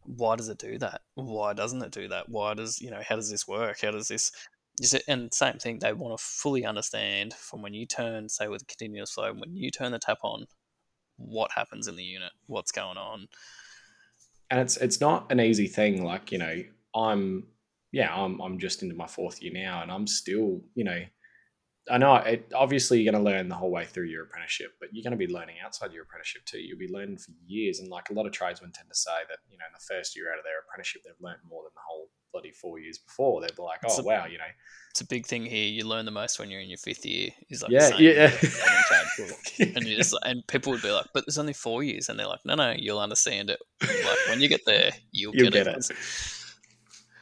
why 0.05 0.37
does 0.37 0.49
it 0.49 0.59
do 0.59 0.79
that? 0.79 1.03
Why 1.15 1.53
doesn't 1.53 1.83
it 1.83 1.93
do 1.93 2.09
that? 2.09 2.29
Why 2.29 2.55
does, 2.55 2.81
you 2.81 2.91
know, 2.91 3.03
how 3.07 3.17
does 3.17 3.31
this 3.31 3.47
work? 3.47 3.81
How 3.83 3.91
does 3.91 4.09
this, 4.09 4.33
and 5.07 5.33
same 5.35 5.59
thing, 5.59 5.79
they 5.79 5.93
want 5.93 6.19
to 6.19 6.25
fully 6.25 6.65
understand 6.65 7.35
from 7.35 7.63
when 7.63 7.75
you 7.75 7.85
turn, 7.85 8.29
say 8.29 8.49
with 8.49 8.63
a 8.63 8.67
continuous 8.67 9.13
flow, 9.13 9.33
when 9.35 9.55
you 9.55 9.71
turn 9.71 9.93
the 9.93 9.99
tap 9.99 10.19
on, 10.23 10.47
what 11.17 11.53
happens 11.53 11.89
in 11.89 11.97
the 11.97 12.05
unit, 12.05 12.33
what's 12.47 12.73
going 12.73 12.97
on, 12.97 13.29
and 14.51 14.61
it's 14.61 14.77
it's 14.77 15.01
not 15.01 15.31
an 15.31 15.41
easy 15.41 15.67
thing. 15.67 16.05
Like 16.05 16.33
you 16.33 16.39
know, 16.39 16.63
I'm 16.95 17.45
yeah, 17.93 18.15
I'm 18.15 18.41
I'm 18.41 18.59
just 18.59 18.83
into 18.83 18.95
my 18.95 19.07
fourth 19.07 19.43
year 19.43 19.53
now, 19.53 19.83
and 19.83 19.91
I'm 19.91 20.07
still 20.07 20.61
you 20.75 20.85
know, 20.85 21.01
I 21.91 21.99
know 21.99 22.17
it, 22.17 22.53
obviously 22.55 23.01
you're 23.01 23.13
going 23.13 23.25
to 23.25 23.31
learn 23.31 23.49
the 23.49 23.55
whole 23.55 23.71
way 23.71 23.85
through 23.85 24.07
your 24.07 24.25
apprenticeship, 24.25 24.73
but 24.81 24.91
you're 24.93 25.03
going 25.03 25.19
to 25.19 25.27
be 25.27 25.33
learning 25.33 25.57
outside 25.65 25.93
your 25.93 26.03
apprenticeship 26.05 26.45
too. 26.45 26.59
You'll 26.59 26.79
be 26.79 26.93
learning 26.93 27.19
for 27.19 27.33
years, 27.47 27.81
and 27.81 27.89
like 27.89 28.11
a 28.11 28.15
lot 28.15 28.27
of 28.27 28.33
tradesmen 28.33 28.73
tend 28.73 28.89
to 28.89 28.99
say 28.99 29.25
that 29.29 29.39
you 29.51 29.59
know 29.59 29.67
in 29.67 29.75
the 29.75 29.95
first 29.95 30.17
year 30.17 30.33
out 30.33 30.39
of 30.39 30.45
their 30.45 30.61
apprenticeship 30.61 31.03
they've 31.05 31.15
learned 31.21 31.41
more 31.49 31.63
than 31.63 31.73
the 31.75 31.87
whole 31.87 32.09
bloody 32.39 32.53
four 32.53 32.79
years 32.79 32.99
before. 32.99 33.41
They'd 33.41 33.57
be 33.57 33.63
like, 33.63 33.81
oh 33.87 34.01
a, 34.01 34.03
wow, 34.03 34.27
you 34.27 34.39
know, 34.39 34.45
it's 34.91 35.01
a 35.01 35.07
big 35.07 35.27
thing 35.27 35.45
here. 35.45 35.67
You 35.67 35.87
learn 35.87 36.05
the 36.05 36.11
most 36.11 36.39
when 36.39 36.51
you're 36.51 36.61
in 36.61 36.69
your 36.69 36.79
fifth 36.79 37.05
year. 37.05 37.31
Is 37.51 37.63
like 37.63 37.71
yeah, 37.71 37.97
yeah, 37.99 38.33
and 39.61 39.85
you 39.87 39.97
just 39.97 40.17
and 40.23 40.47
people 40.47 40.73
would 40.73 40.83
be 40.83 40.91
like, 40.91 41.07
but 41.13 41.25
there's 41.27 41.39
only 41.39 41.53
four 41.53 41.83
years, 41.83 42.09
and 42.09 42.19
they're 42.19 42.27
like, 42.27 42.45
no, 42.45 42.55
no, 42.55 42.75
you'll 42.77 43.01
understand 43.01 43.51
it. 43.51 43.61
Like 43.89 44.19
when 44.29 44.41
you 44.41 44.49
get 44.49 44.65
there, 44.65 44.91
you'll, 45.13 45.35
you'll 45.35 45.51
get, 45.51 45.65
get 45.65 45.67
it. 45.67 45.91
it. 45.91 45.97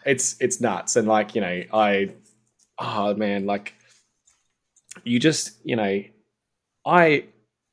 It's 0.05 0.37
it's 0.41 0.61
nuts, 0.61 0.97
and 0.97 1.09
like 1.09 1.35
you 1.35 1.41
know, 1.41 1.63
I 1.73 2.15
oh 2.79 3.15
man, 3.15 3.47
like 3.47 3.75
you 5.05 5.19
just 5.19 5.57
you 5.65 5.77
know, 5.77 6.03
I 6.85 7.25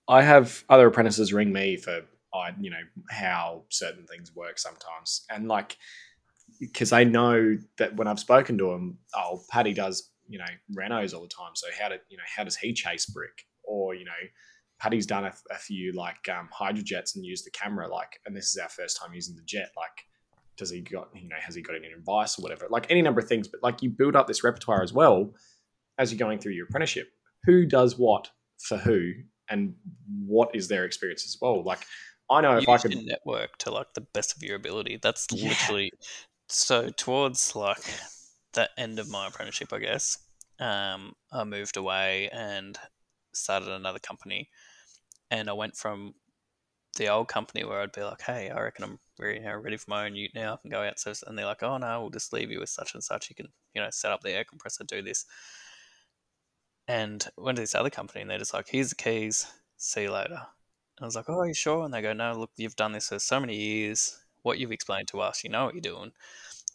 I 0.07 0.21
have 0.21 0.63
other 0.69 0.87
apprentices 0.87 1.31
ring 1.31 1.51
me 1.53 1.77
for 1.77 2.01
I 2.33 2.53
you 2.59 2.71
know 2.71 2.81
how 3.09 3.63
certain 3.69 4.05
things 4.05 4.35
work 4.35 4.57
sometimes, 4.57 5.25
and 5.29 5.47
like 5.47 5.77
because 6.59 6.91
I 6.91 7.03
know 7.03 7.57
that 7.77 7.95
when 7.95 8.07
I've 8.07 8.19
spoken 8.19 8.57
to 8.57 8.71
him, 8.71 8.97
oh, 9.15 9.43
Paddy 9.49 9.73
does 9.73 10.13
you 10.27 10.39
know 10.39 10.45
renos 10.75 11.13
all 11.13 11.21
the 11.21 11.27
time. 11.27 11.51
So 11.55 11.67
how 11.79 11.89
did 11.89 12.01
you 12.09 12.17
know 12.17 12.23
how 12.35 12.43
does 12.43 12.55
he 12.55 12.73
chase 12.73 13.05
brick? 13.05 13.45
Or 13.63 13.95
you 13.95 14.05
know, 14.05 14.11
Paddy's 14.79 15.05
done 15.05 15.25
a, 15.25 15.33
a 15.51 15.57
few 15.57 15.93
like 15.93 16.27
um, 16.29 16.49
hydrojets 16.57 17.15
and 17.15 17.25
used 17.25 17.45
the 17.45 17.51
camera. 17.51 17.87
Like, 17.87 18.19
and 18.25 18.35
this 18.35 18.49
is 18.49 18.57
our 18.57 18.69
first 18.69 18.99
time 18.99 19.13
using 19.13 19.35
the 19.35 19.43
jet. 19.43 19.69
Like, 19.77 20.05
does 20.57 20.69
he 20.69 20.81
got 20.81 21.09
you 21.13 21.29
know 21.29 21.35
has 21.39 21.55
he 21.55 21.61
got 21.61 21.75
any 21.75 21.87
advice 21.87 22.37
or 22.37 22.41
whatever? 22.41 22.67
Like 22.69 22.89
any 22.89 23.01
number 23.01 23.21
of 23.21 23.27
things. 23.27 23.47
But 23.47 23.63
like 23.63 23.81
you 23.81 23.89
build 23.89 24.15
up 24.15 24.27
this 24.27 24.43
repertoire 24.43 24.83
as 24.83 24.93
well 24.93 25.33
as 25.97 26.11
you're 26.11 26.19
going 26.19 26.39
through 26.39 26.53
your 26.53 26.65
apprenticeship. 26.65 27.07
Who 27.45 27.65
does 27.65 27.97
what 27.97 28.29
for 28.57 28.77
who, 28.77 29.11
and 29.49 29.75
what 30.25 30.55
is 30.55 30.67
their 30.67 30.85
experience 30.85 31.25
as 31.25 31.37
well? 31.41 31.63
Like. 31.63 31.85
I 32.29 32.39
know 32.39 32.57
if 32.57 32.69
I 32.69 32.77
could 32.77 32.95
network 33.05 33.57
to 33.59 33.69
like 33.69 33.93
the 33.93 34.01
best 34.01 34.35
of 34.35 34.41
your 34.41 34.55
ability. 34.55 34.97
That's 35.03 35.27
yeah. 35.29 35.49
literally 35.49 35.91
so 36.53 36.89
towards 36.89 37.55
like 37.55 37.83
the 38.53 38.69
end 38.77 38.99
of 38.99 39.09
my 39.09 39.27
apprenticeship, 39.27 39.73
I 39.73 39.79
guess, 39.79 40.17
um, 40.59 41.15
I 41.31 41.43
moved 41.43 41.77
away 41.77 42.29
and 42.31 42.77
started 43.33 43.69
another 43.69 43.99
company, 43.99 44.49
and 45.31 45.49
I 45.49 45.53
went 45.53 45.75
from 45.75 46.13
the 46.97 47.09
old 47.09 47.27
company 47.27 47.63
where 47.63 47.81
I'd 47.81 47.91
be 47.91 48.03
like, 48.03 48.21
"Hey, 48.21 48.49
I 48.49 48.61
reckon 48.61 48.83
I'm 48.85 48.99
ready, 49.19 49.39
you 49.39 49.45
know, 49.45 49.55
ready 49.55 49.77
for 49.77 49.89
my 49.89 50.05
own 50.05 50.15
ute 50.15 50.35
now. 50.35 50.53
I 50.53 50.57
can 50.57 50.69
go 50.69 50.83
out." 50.83 50.99
So, 50.99 51.13
and 51.27 51.37
they're 51.37 51.45
like, 51.45 51.63
"Oh 51.63 51.77
no, 51.77 52.01
we'll 52.01 52.09
just 52.11 52.33
leave 52.33 52.51
you 52.51 52.59
with 52.59 52.69
such 52.69 52.93
and 52.93 53.03
such. 53.03 53.29
You 53.29 53.35
can, 53.35 53.47
you 53.73 53.81
know, 53.81 53.89
set 53.89 54.11
up 54.11 54.21
the 54.21 54.31
air 54.31 54.43
compressor, 54.43 54.83
do 54.83 55.01
this." 55.01 55.25
And 56.87 57.27
went 57.37 57.55
to 57.57 57.63
this 57.63 57.75
other 57.75 57.89
company, 57.89 58.21
and 58.21 58.29
they're 58.29 58.37
just 58.37 58.53
like, 58.53 58.67
"Here's 58.69 58.89
the 58.89 58.95
keys. 58.95 59.47
See 59.77 60.03
you 60.03 60.11
later." 60.11 60.47
And 60.97 61.03
I 61.03 61.05
was 61.05 61.15
like, 61.15 61.29
"Oh, 61.29 61.39
are 61.39 61.47
you 61.47 61.53
sure?" 61.55 61.83
And 61.83 61.93
they 61.93 62.01
go, 62.01 62.13
"No, 62.13 62.33
look, 62.37 62.51
you've 62.57 62.75
done 62.75 62.91
this 62.91 63.09
for 63.09 63.19
so 63.19 63.39
many 63.39 63.55
years 63.55 64.22
what 64.43 64.59
you've 64.59 64.71
explained 64.71 65.07
to 65.09 65.21
us, 65.21 65.43
you 65.43 65.49
know 65.49 65.65
what 65.65 65.73
you're 65.73 65.81
doing. 65.81 66.11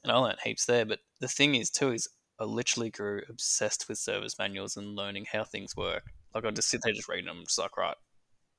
And 0.02 0.12
I 0.12 0.16
learned 0.16 0.38
heaps 0.42 0.66
there. 0.66 0.84
But 0.84 1.00
the 1.20 1.28
thing 1.28 1.54
is, 1.54 1.70
too, 1.70 1.92
is 1.92 2.08
I 2.40 2.44
literally 2.44 2.90
grew 2.90 3.22
obsessed 3.28 3.88
with 3.88 3.98
service 3.98 4.38
manuals 4.38 4.76
and 4.76 4.96
learning 4.96 5.26
how 5.32 5.44
things 5.44 5.76
work. 5.76 6.04
Like 6.34 6.44
I 6.44 6.50
just 6.50 6.68
sit 6.68 6.80
there 6.82 6.92
just 6.92 7.08
reading 7.08 7.26
them, 7.26 7.42
just 7.44 7.58
like, 7.58 7.76
right, 7.76 7.96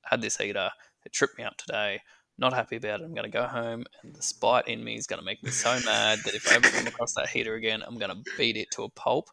I 0.06 0.10
had 0.12 0.22
this 0.22 0.38
heater, 0.38 0.70
it 1.06 1.14
tripped 1.14 1.38
me 1.38 1.44
up 1.44 1.58
today. 1.58 2.02
Not 2.38 2.54
happy 2.54 2.78
about 2.78 3.02
it. 3.02 3.04
I'm 3.04 3.14
going 3.14 3.30
to 3.30 3.38
go 3.38 3.46
home, 3.48 3.84
and 4.02 4.16
the 4.16 4.22
spite 4.22 4.70
in 4.70 4.82
me 4.82 4.96
is 4.96 5.08
going 5.08 5.20
to 5.20 5.26
make 5.26 5.44
me 5.44 5.52
so 5.52 5.78
mad 5.84 6.20
that 6.24 6.34
if 6.34 6.50
I 6.50 6.56
ever 6.56 6.70
come 6.70 6.88
across 6.88 7.14
that 7.16 7.28
heater 7.28 7.56
again, 7.56 7.84
I'm 7.86 7.98
going 7.98 8.12
to 8.12 8.32
beat 8.38 8.56
it 8.56 8.72
to 8.72 8.84
a 8.84 8.90
pulp, 8.90 9.30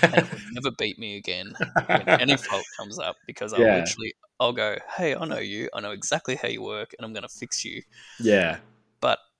and 0.00 0.14
it 0.14 0.32
will 0.32 0.38
never 0.52 0.74
beat 0.78 0.98
me 0.98 1.18
again 1.18 1.52
when 1.86 2.08
any 2.08 2.34
fault 2.38 2.64
comes 2.78 2.98
up 2.98 3.16
because 3.26 3.52
I 3.52 3.58
yeah. 3.58 3.80
literally 3.80 4.14
I'll 4.40 4.54
go, 4.54 4.76
hey, 4.96 5.14
I 5.14 5.26
know 5.26 5.38
you, 5.38 5.68
I 5.74 5.80
know 5.80 5.90
exactly 5.90 6.34
how 6.34 6.48
you 6.48 6.62
work, 6.62 6.94
and 6.96 7.04
I'm 7.04 7.12
going 7.12 7.24
to 7.24 7.28
fix 7.28 7.62
you. 7.62 7.82
Yeah 8.18 8.56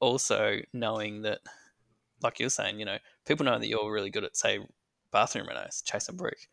also 0.01 0.59
knowing 0.73 1.23
that, 1.23 1.41
like 2.23 2.41
you're 2.41 2.51
saying, 2.51 2.79
you 2.79 2.87
know, 2.87 2.99
people 3.27 3.45
know 3.47 3.59
that 3.59 3.69
you're 3.69 3.93
really 3.93 4.11
good 4.11 4.25
at, 4.25 4.37
say, 4.37 4.61
bathroom 5.13 5.47
renos, 5.49 5.83
uh, 5.83 5.85
chasing 5.85 6.17
brick. 6.17 6.49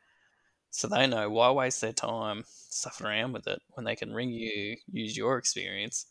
So 0.71 0.88
they 0.88 1.08
know 1.08 1.29
why 1.29 1.51
waste 1.51 1.82
their 1.82 1.93
time 1.93 2.43
stuffing 2.47 3.08
around 3.08 3.34
with 3.34 3.47
it 3.47 3.62
when 3.73 3.86
they 3.86 3.95
can 3.95 4.13
ring 4.13 4.32
you, 4.32 4.77
use 4.91 5.15
your 5.15 5.38
experience. 5.38 6.08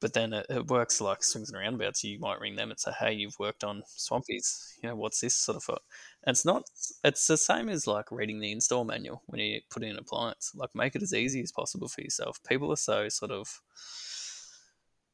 But 0.00 0.14
then 0.14 0.32
it, 0.32 0.46
it 0.50 0.66
works 0.66 1.00
like 1.00 1.22
swings 1.22 1.50
and 1.50 1.58
roundabouts. 1.58 2.02
You 2.04 2.18
might 2.18 2.40
ring 2.40 2.56
them 2.56 2.70
and 2.70 2.78
say, 2.80 2.90
"Hey, 2.90 3.12
you've 3.12 3.38
worked 3.38 3.62
on 3.64 3.84
swampies. 3.96 4.74
You 4.82 4.88
know, 4.88 4.96
what's 4.96 5.20
this 5.20 5.34
sort 5.34 5.56
of?" 5.56 5.62
For? 5.64 5.78
And 6.24 6.34
it's 6.34 6.44
not. 6.44 6.64
It's 7.04 7.26
the 7.28 7.36
same 7.36 7.68
as 7.68 7.86
like 7.86 8.10
reading 8.10 8.40
the 8.40 8.50
install 8.50 8.84
manual 8.84 9.22
when 9.26 9.40
you 9.40 9.60
put 9.70 9.84
in 9.84 9.90
an 9.92 9.98
appliance. 9.98 10.52
Like, 10.56 10.74
make 10.74 10.96
it 10.96 11.02
as 11.02 11.14
easy 11.14 11.40
as 11.40 11.52
possible 11.52 11.88
for 11.88 12.00
yourself. 12.00 12.40
People 12.42 12.72
are 12.72 12.76
so 12.76 13.08
sort 13.08 13.30
of 13.30 13.62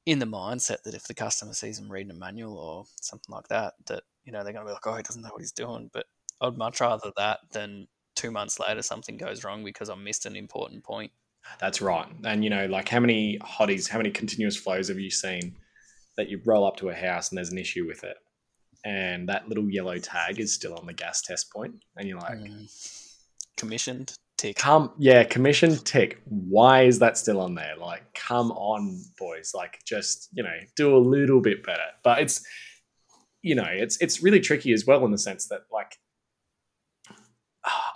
in 0.07 0.19
the 0.19 0.27
mindset 0.27 0.83
that 0.85 0.95
if 0.95 1.05
the 1.05 1.15
customer 1.15 1.53
sees 1.53 1.79
them 1.79 1.91
reading 1.91 2.11
a 2.11 2.15
manual 2.15 2.57
or 2.57 2.85
something 3.01 3.35
like 3.35 3.49
that, 3.49 3.75
that 3.87 4.03
you 4.25 4.33
know 4.33 4.43
they're 4.43 4.53
going 4.53 4.65
to 4.65 4.71
be 4.71 4.73
like, 4.73 4.87
"Oh, 4.87 4.97
he 4.97 5.03
doesn't 5.03 5.23
know 5.23 5.31
what 5.31 5.41
he's 5.43 5.53
doing." 5.53 5.91
But 5.93 6.07
I'd 6.41 6.57
much 6.57 6.81
rather 6.81 7.13
that 7.17 7.41
than 7.53 7.89
two 8.17 8.31
months 8.31 8.59
later 8.59 8.83
something 8.83 9.17
goes 9.17 9.45
wrong 9.45 9.65
because 9.65 9.89
I 9.89 9.95
missed 9.95 10.27
an 10.27 10.37
important 10.37 10.83
point. 10.83 11.13
That's 11.61 11.81
right. 11.81 12.07
And 12.25 12.43
you 12.43 12.51
know, 12.51 12.67
like 12.67 12.89
how 12.89 13.01
many 13.01 13.39
hotties, 13.41 13.89
how 13.89 13.99
many 13.99 14.11
continuous 14.11 14.57
flows 14.57 14.89
have 14.89 14.99
you 14.99 15.11
seen 15.11 15.57
that 16.17 16.29
you 16.29 16.41
roll 16.45 16.67
up 16.67 16.77
to 16.79 16.89
a 16.89 16.95
house 16.95 17.31
and 17.31 17.39
there's 17.39 17.53
an 17.53 17.59
issue 17.59 17.87
with 17.87 18.05
it, 18.05 18.17
and 18.85 19.29
that 19.29 19.49
little 19.49 19.71
yellow 19.71 19.99
tag 19.99 20.41
is 20.41 20.53
still 20.53 20.75
on 20.75 20.87
the 20.87 20.93
gas 20.93 21.23
test 21.23 21.53
point, 21.53 21.75
and 21.97 22.09
you're 22.09 22.19
like, 22.19 22.39
mm. 22.39 23.07
commissioned 23.57 24.15
tick. 24.39 24.57
Come, 24.57 24.93
yeah, 24.99 25.25
commission 25.25 25.77
tick. 25.77 26.21
Why 26.25 26.85
is 26.85 26.99
that 27.01 27.19
still 27.19 27.41
on 27.41 27.55
there? 27.55 27.75
Like, 27.79 28.15
come 28.15 28.51
on, 28.53 29.03
boys. 29.19 29.53
Like, 29.55 29.81
just 29.85 30.29
you 30.33 30.43
know, 30.43 30.57
do 30.77 30.97
a 30.97 30.99
little 30.99 31.41
bit 31.43 31.63
better. 31.63 31.83
But 32.03 32.21
it's, 32.21 32.43
you 33.43 33.55
know, 33.55 33.67
it's 33.69 33.99
it's 34.01 34.23
really 34.23 34.41
tricky 34.41 34.73
as 34.73 34.87
well 34.87 35.05
in 35.05 35.11
the 35.11 35.19
sense 35.19 35.49
that 35.49 35.63
like, 35.71 35.99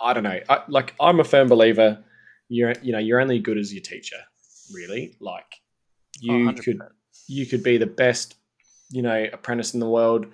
I 0.01 0.13
don't 0.13 0.23
know. 0.23 0.39
I, 0.49 0.59
like 0.67 0.93
I'm 0.99 1.19
a 1.19 1.23
firm 1.23 1.47
believer. 1.47 2.03
You're 2.49 2.73
you 2.83 2.91
know 2.91 2.99
you're 2.99 3.21
only 3.21 3.39
good 3.39 3.57
as 3.57 3.73
your 3.73 3.81
teacher. 3.81 4.17
Really, 4.73 5.15
like 5.19 5.45
you 6.19 6.49
Oh, 6.49 6.53
could 6.53 6.79
100%. 6.79 6.87
you 7.27 7.45
could 7.45 7.63
be 7.63 7.77
the 7.77 7.85
best 7.87 8.35
you 8.91 9.01
know 9.01 9.25
apprentice 9.33 9.73
in 9.73 9.79
the 9.79 9.89
world. 9.89 10.27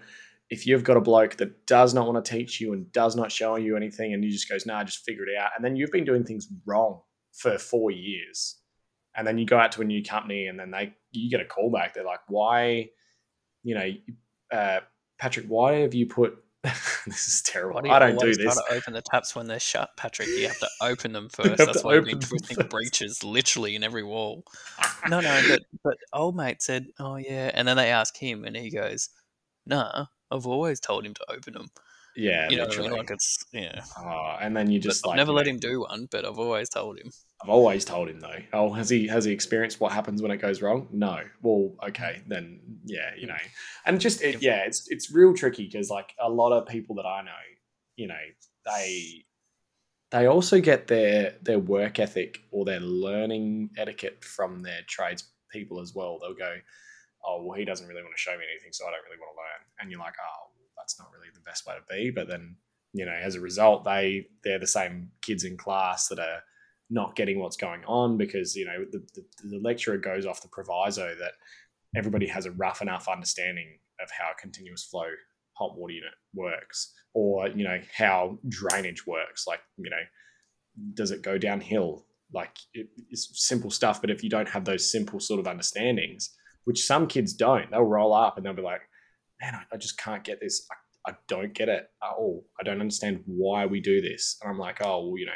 If 0.49 0.65
you've 0.65 0.83
got 0.83 0.97
a 0.97 1.01
bloke 1.01 1.37
that 1.37 1.67
does 1.67 1.93
not 1.93 2.07
want 2.07 2.23
to 2.23 2.31
teach 2.37 2.59
you 2.59 2.73
and 2.73 2.91
does 2.91 3.15
not 3.15 3.31
show 3.31 3.55
you 3.55 3.77
anything, 3.77 4.13
and 4.13 4.23
you 4.23 4.31
just 4.31 4.49
goes, 4.49 4.65
"Nah, 4.65 4.83
just 4.83 5.05
figure 5.05 5.23
it 5.23 5.37
out," 5.37 5.51
and 5.55 5.63
then 5.63 5.75
you've 5.75 5.91
been 5.91 6.05
doing 6.05 6.23
things 6.23 6.47
wrong 6.65 7.01
for 7.33 7.57
four 7.57 7.91
years, 7.91 8.59
and 9.15 9.27
then 9.27 9.37
you 9.37 9.45
go 9.45 9.57
out 9.57 9.71
to 9.73 9.81
a 9.81 9.85
new 9.85 10.03
company, 10.03 10.47
and 10.47 10.59
then 10.59 10.71
they 10.71 10.93
you 11.11 11.29
get 11.29 11.41
a 11.41 11.45
call 11.45 11.71
back. 11.71 11.93
They're 11.93 12.03
like, 12.03 12.21
"Why, 12.27 12.89
you 13.63 13.75
know, 13.75 13.91
uh, 14.51 14.79
Patrick? 15.19 15.45
Why 15.47 15.79
have 15.81 15.93
you 15.93 16.07
put?" 16.07 16.37
this 17.05 17.27
is 17.27 17.41
terrible. 17.43 17.81
Do 17.81 17.87
you 17.87 17.93
I 17.93 17.99
don't 17.99 18.19
do 18.19 18.33
this. 18.33 18.43
Try 18.43 18.53
to 18.53 18.73
open 18.73 18.93
the 18.93 19.01
taps 19.01 19.33
when 19.33 19.47
they're 19.47 19.61
shut, 19.61 19.91
Patrick. 19.95 20.27
You 20.27 20.47
have 20.47 20.59
to 20.59 20.69
open 20.81 21.13
them 21.13 21.29
first. 21.29 21.57
That's 21.57 21.83
why 21.83 21.95
we've 21.95 22.05
been 22.05 22.19
twisting 22.19 22.67
breaches 22.67 23.23
literally 23.23 23.75
in 23.75 23.83
every 23.83 24.03
wall. 24.03 24.43
No, 25.07 25.21
no, 25.21 25.41
but 25.47 25.61
but 25.83 25.97
old 26.11 26.35
mate 26.35 26.61
said, 26.61 26.87
"Oh 26.99 27.15
yeah," 27.15 27.51
and 27.53 27.67
then 27.67 27.77
they 27.77 27.91
ask 27.91 28.17
him, 28.17 28.43
and 28.43 28.57
he 28.57 28.71
goes, 28.71 29.09
"Nah, 29.65 30.07
I've 30.31 30.47
always 30.47 30.79
told 30.79 31.05
him 31.05 31.13
to 31.15 31.31
open 31.31 31.53
them." 31.53 31.67
Yeah, 32.15 32.49
You 32.49 32.57
know 32.57 32.65
literally. 32.65 32.89
Like 32.89 33.11
it's 33.11 33.45
yeah. 33.53 33.81
Oh, 33.97 34.37
and 34.41 34.55
then 34.55 34.69
you 34.69 34.79
just 34.79 35.03
But 35.03 35.09
like 35.09 35.13
I've 35.15 35.27
never 35.27 35.31
let 35.31 35.47
him 35.47 35.57
do 35.57 35.81
one, 35.81 36.07
but 36.11 36.25
I've 36.25 36.39
always 36.39 36.69
told 36.69 36.99
him. 36.99 37.11
I've 37.41 37.49
always 37.49 37.85
told 37.85 38.09
him 38.09 38.19
though. 38.19 38.39
Oh, 38.51 38.73
has 38.73 38.89
he 38.89 39.07
has 39.07 39.25
he 39.25 39.31
experienced 39.31 39.79
what 39.79 39.93
happens 39.93 40.21
when 40.21 40.31
it 40.31 40.37
goes 40.37 40.61
wrong? 40.61 40.87
No. 40.91 41.21
Well, 41.41 41.75
okay, 41.87 42.21
then 42.27 42.59
yeah, 42.83 43.11
you 43.17 43.25
mm. 43.25 43.29
know, 43.29 43.37
and 43.85 44.01
just 44.01 44.21
it, 44.21 44.41
yeah, 44.41 44.65
it's 44.65 44.89
it's 44.89 45.11
real 45.11 45.33
tricky 45.33 45.65
because 45.65 45.89
like 45.89 46.13
a 46.19 46.29
lot 46.29 46.51
of 46.51 46.67
people 46.67 46.95
that 46.95 47.05
I 47.05 47.21
know, 47.21 47.31
you 47.95 48.07
know, 48.07 48.15
they 48.65 49.25
they 50.11 50.25
also 50.25 50.59
get 50.59 50.87
their 50.87 51.35
their 51.41 51.59
work 51.59 51.99
ethic 51.99 52.41
or 52.51 52.65
their 52.65 52.81
learning 52.81 53.69
etiquette 53.77 54.25
from 54.25 54.61
their 54.63 54.81
trades 54.87 55.23
people 55.51 55.79
as 55.79 55.93
well. 55.95 56.19
They'll 56.19 56.33
go, 56.33 56.55
oh 57.29 57.43
well, 57.43 57.57
he 57.57 57.65
doesn't 57.65 57.87
really 57.87 58.01
want 58.01 58.15
to 58.15 58.21
show 58.21 58.37
me 58.37 58.43
anything, 58.49 58.73
so 58.73 58.87
I 58.87 58.91
don't 58.91 59.05
really 59.05 59.21
want 59.21 59.35
to 59.35 59.39
learn. 59.39 59.61
And 59.79 59.91
you're 59.91 59.99
like, 59.99 60.17
oh, 60.17 60.49
that's 60.77 60.97
not 60.97 61.11
really 61.13 61.29
the 61.33 61.45
best 61.45 61.67
way 61.67 61.75
to 61.75 61.85
be. 61.89 62.09
But 62.09 62.27
then 62.27 62.55
you 62.93 63.05
know, 63.05 63.13
as 63.13 63.35
a 63.35 63.41
result, 63.41 63.85
they 63.85 64.25
they're 64.43 64.59
the 64.59 64.67
same 64.67 65.11
kids 65.21 65.43
in 65.43 65.57
class 65.57 66.07
that 66.07 66.19
are 66.19 66.41
not 66.89 67.15
getting 67.15 67.39
what's 67.39 67.57
going 67.57 67.83
on 67.85 68.17
because 68.17 68.55
you 68.55 68.65
know 68.65 68.85
the, 68.91 69.05
the, 69.13 69.49
the 69.49 69.59
lecturer 69.59 69.97
goes 69.97 70.25
off 70.25 70.41
the 70.41 70.47
proviso 70.47 71.13
that 71.19 71.33
everybody 71.95 72.27
has 72.27 72.45
a 72.45 72.51
rough 72.51 72.81
enough 72.81 73.07
understanding 73.07 73.77
of 74.01 74.09
how 74.11 74.31
a 74.31 74.41
continuous 74.41 74.83
flow 74.83 75.05
hot 75.53 75.77
water 75.77 75.93
unit 75.93 76.13
works 76.33 76.93
or 77.13 77.47
you 77.49 77.63
know 77.63 77.79
how 77.95 78.37
drainage 78.47 79.05
works 79.05 79.45
like 79.45 79.59
you 79.77 79.89
know 79.89 79.97
does 80.93 81.11
it 81.11 81.21
go 81.21 81.37
downhill 81.37 82.05
like 82.33 82.57
it, 82.73 82.87
it's 83.09 83.29
simple 83.33 83.69
stuff 83.69 84.01
but 84.01 84.09
if 84.09 84.23
you 84.23 84.29
don't 84.29 84.49
have 84.49 84.65
those 84.65 84.89
simple 84.89 85.19
sort 85.19 85.39
of 85.39 85.47
understandings 85.47 86.29
which 86.69 86.85
some 86.85 87.07
kids 87.07 87.33
don't 87.33 87.71
they'll 87.71 87.81
roll 87.81 88.13
up 88.13 88.37
and 88.37 88.45
they'll 88.45 88.53
be 88.53 88.61
like 88.61 88.81
man 89.41 89.55
i, 89.55 89.63
I 89.73 89.77
just 89.77 89.97
can't 89.97 90.23
get 90.23 90.39
this 90.39 90.67
I, 90.71 91.11
I 91.11 91.15
don't 91.27 91.51
get 91.51 91.67
it 91.67 91.89
at 92.03 92.11
all 92.15 92.45
i 92.59 92.63
don't 92.63 92.79
understand 92.79 93.23
why 93.25 93.65
we 93.65 93.79
do 93.79 94.01
this 94.01 94.37
and 94.39 94.51
i'm 94.51 94.59
like 94.59 94.77
oh 94.81 95.07
well 95.07 95.17
you 95.17 95.25
know 95.25 95.31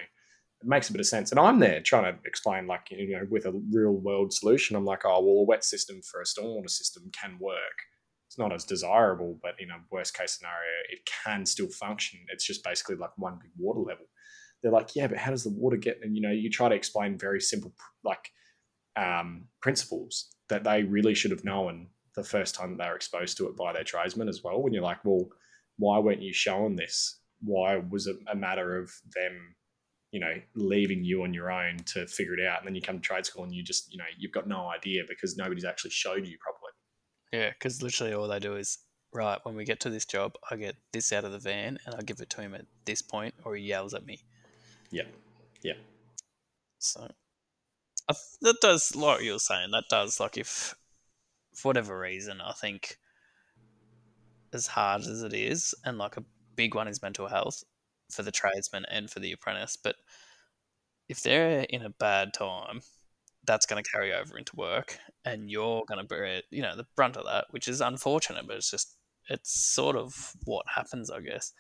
it 0.64 0.70
makes 0.70 0.90
a 0.90 0.94
bit 0.94 1.02
of 1.02 1.08
sense. 1.08 1.32
And 1.32 1.40
I'm 1.40 1.60
there 1.60 1.82
trying 1.82 2.14
to 2.14 2.20
explain, 2.26 2.68
like, 2.68 2.88
you 2.90 3.18
know, 3.18 3.28
with 3.30 3.46
a 3.46 3.52
real 3.72 3.92
world 3.92 4.32
solution. 4.32 4.76
I'm 4.76 4.86
like, 4.86 5.02
oh, 5.04 5.22
well, 5.22 5.42
a 5.42 5.44
wet 5.44 5.66
system 5.66 6.02
for 6.02 6.22
a 6.22 6.24
stormwater 6.24 6.70
system 6.70 7.12
can 7.12 7.38
work. 7.40 7.58
It's 8.28 8.38
not 8.38 8.54
as 8.54 8.64
desirable, 8.64 9.38
but 9.44 9.56
in 9.60 9.72
a 9.72 9.84
worst 9.92 10.18
case 10.18 10.38
scenario, 10.38 10.72
it 10.90 11.00
can 11.26 11.46
still 11.46 11.68
function. 11.68 12.22
It's 12.32 12.46
just 12.46 12.64
basically 12.64 12.96
like 12.96 13.12
one 13.18 13.40
big 13.42 13.52
water 13.58 13.82
level. 13.82 14.06
They're 14.62 14.72
like, 14.72 14.96
yeah, 14.96 15.08
but 15.08 15.18
how 15.18 15.32
does 15.32 15.44
the 15.44 15.50
water 15.50 15.76
get? 15.76 16.00
And, 16.02 16.16
you 16.16 16.22
know, 16.22 16.32
you 16.32 16.50
try 16.50 16.70
to 16.70 16.76
explain 16.76 17.18
very 17.18 17.42
simple, 17.42 17.74
like, 18.06 18.30
um, 18.96 19.48
principles 19.62 20.33
that 20.50 20.64
they 20.64 20.84
really 20.84 21.14
should 21.14 21.32
have 21.32 21.44
known 21.44 21.88
the 22.16 22.24
first 22.24 22.56
time 22.56 22.78
they 22.78 22.88
were 22.88 22.96
exposed 22.96 23.38
to 23.38 23.48
it 23.48 23.58
by 23.58 23.74
their 23.74 23.84
tradesmen 23.84 24.30
as 24.30 24.42
well. 24.44 24.62
When 24.62 24.74
you're 24.74 24.84
like, 24.84 25.04
well, 25.04 25.28
why 25.78 26.00
weren't 26.00 26.22
you 26.22 26.34
shown 26.34 26.76
this? 26.76 27.20
Why 27.42 27.78
was 27.78 28.08
it 28.08 28.18
a 28.32 28.36
matter 28.36 28.78
of 28.78 28.92
them 29.16 29.56
you 30.14 30.20
know, 30.20 30.34
leaving 30.56 31.04
you 31.04 31.24
on 31.24 31.34
your 31.34 31.52
own 31.52 31.76
to 31.86 32.06
figure 32.06 32.36
it 32.36 32.46
out. 32.46 32.60
And 32.60 32.68
then 32.68 32.76
you 32.76 32.82
come 32.82 32.98
to 32.98 33.02
trade 33.02 33.26
school 33.26 33.44
and 33.44 33.54
you 33.54 33.64
just, 33.64 33.92
you 33.92 33.98
know, 33.98 34.06
you've 34.16 34.32
got 34.32 34.48
no 34.48 34.70
idea 34.70 35.02
because 35.10 35.36
nobody's 35.36 35.66
actually 35.66 35.90
showed 35.90 36.28
you 36.28 36.38
properly. 36.40 36.72
Yeah, 37.34 37.50
because 37.50 37.82
literally 37.82 38.14
all 38.14 38.28
they 38.28 38.40
do 38.40 38.56
is 38.56 38.78
right 39.12 39.40
when 39.42 39.56
we 39.56 39.66
get 39.66 39.80
to 39.82 39.90
this 39.90 40.06
job, 40.06 40.36
I 40.52 40.56
get 40.56 40.76
this 40.92 41.12
out 41.12 41.26
of 41.26 41.32
the 41.32 41.40
van 41.40 41.80
and 41.88 41.96
I 41.96 42.04
give 42.04 42.20
it 42.20 42.30
to 42.30 42.42
him 42.42 42.54
at 42.54 42.68
this 42.86 43.02
point, 43.02 43.34
or 43.44 43.56
he 43.56 43.64
yells 43.64 43.96
at 43.96 44.06
me. 44.06 44.20
Yeah. 44.92 45.08
Yeah. 45.64 45.74
So 46.78 47.10
th- 48.12 48.40
that 48.42 48.62
does, 48.62 48.96
like 48.96 49.22
you're 49.22 49.40
saying, 49.40 49.72
that 49.72 49.86
does 49.90 50.20
like 50.20 50.38
if 50.38 50.76
for 51.54 51.70
whatever 51.70 51.98
reason, 51.98 52.42
I 52.42 52.52
think 52.54 52.98
as 54.52 54.68
hard 54.68 55.02
as 55.02 55.24
it 55.24 55.34
is, 55.34 55.74
and 55.86 55.98
like 55.98 56.18
a 56.18 56.24
big 56.56 56.76
one 56.76 56.88
is 56.88 57.02
mental 57.02 57.28
health 57.28 57.64
for 58.12 58.24
the 58.24 58.32
tradesman 58.32 58.86
and 58.92 59.10
for 59.10 59.20
the 59.20 59.32
apprentice, 59.32 59.78
but 59.82 59.96
if 61.10 61.22
they're 61.22 61.62
in 61.70 61.84
a 61.84 61.90
bad 61.90 62.34
time, 62.34 62.82
that's 63.46 63.66
going 63.66 63.84
to 63.84 63.90
carry 63.90 64.14
over 64.14 64.38
into 64.38 64.56
work, 64.56 64.98
and 65.26 65.50
you're 65.50 65.84
going 65.88 66.00
to 66.00 66.06
bear, 66.06 66.42
you 66.50 66.62
know, 66.62 66.76
the 66.76 66.88
brunt 66.96 67.18
of 67.18 67.26
that, 67.26 67.46
which 67.52 67.68
is 67.68 67.82
unfortunate, 67.82 68.48
but 68.48 68.56
it's 68.58 68.72
just 68.72 68.96
it's 69.30 69.52
sort 69.52 69.96
of 69.96 70.34
what 70.46 70.66
happens, 70.76 71.10
I 71.10 71.22
guess. 71.22 71.54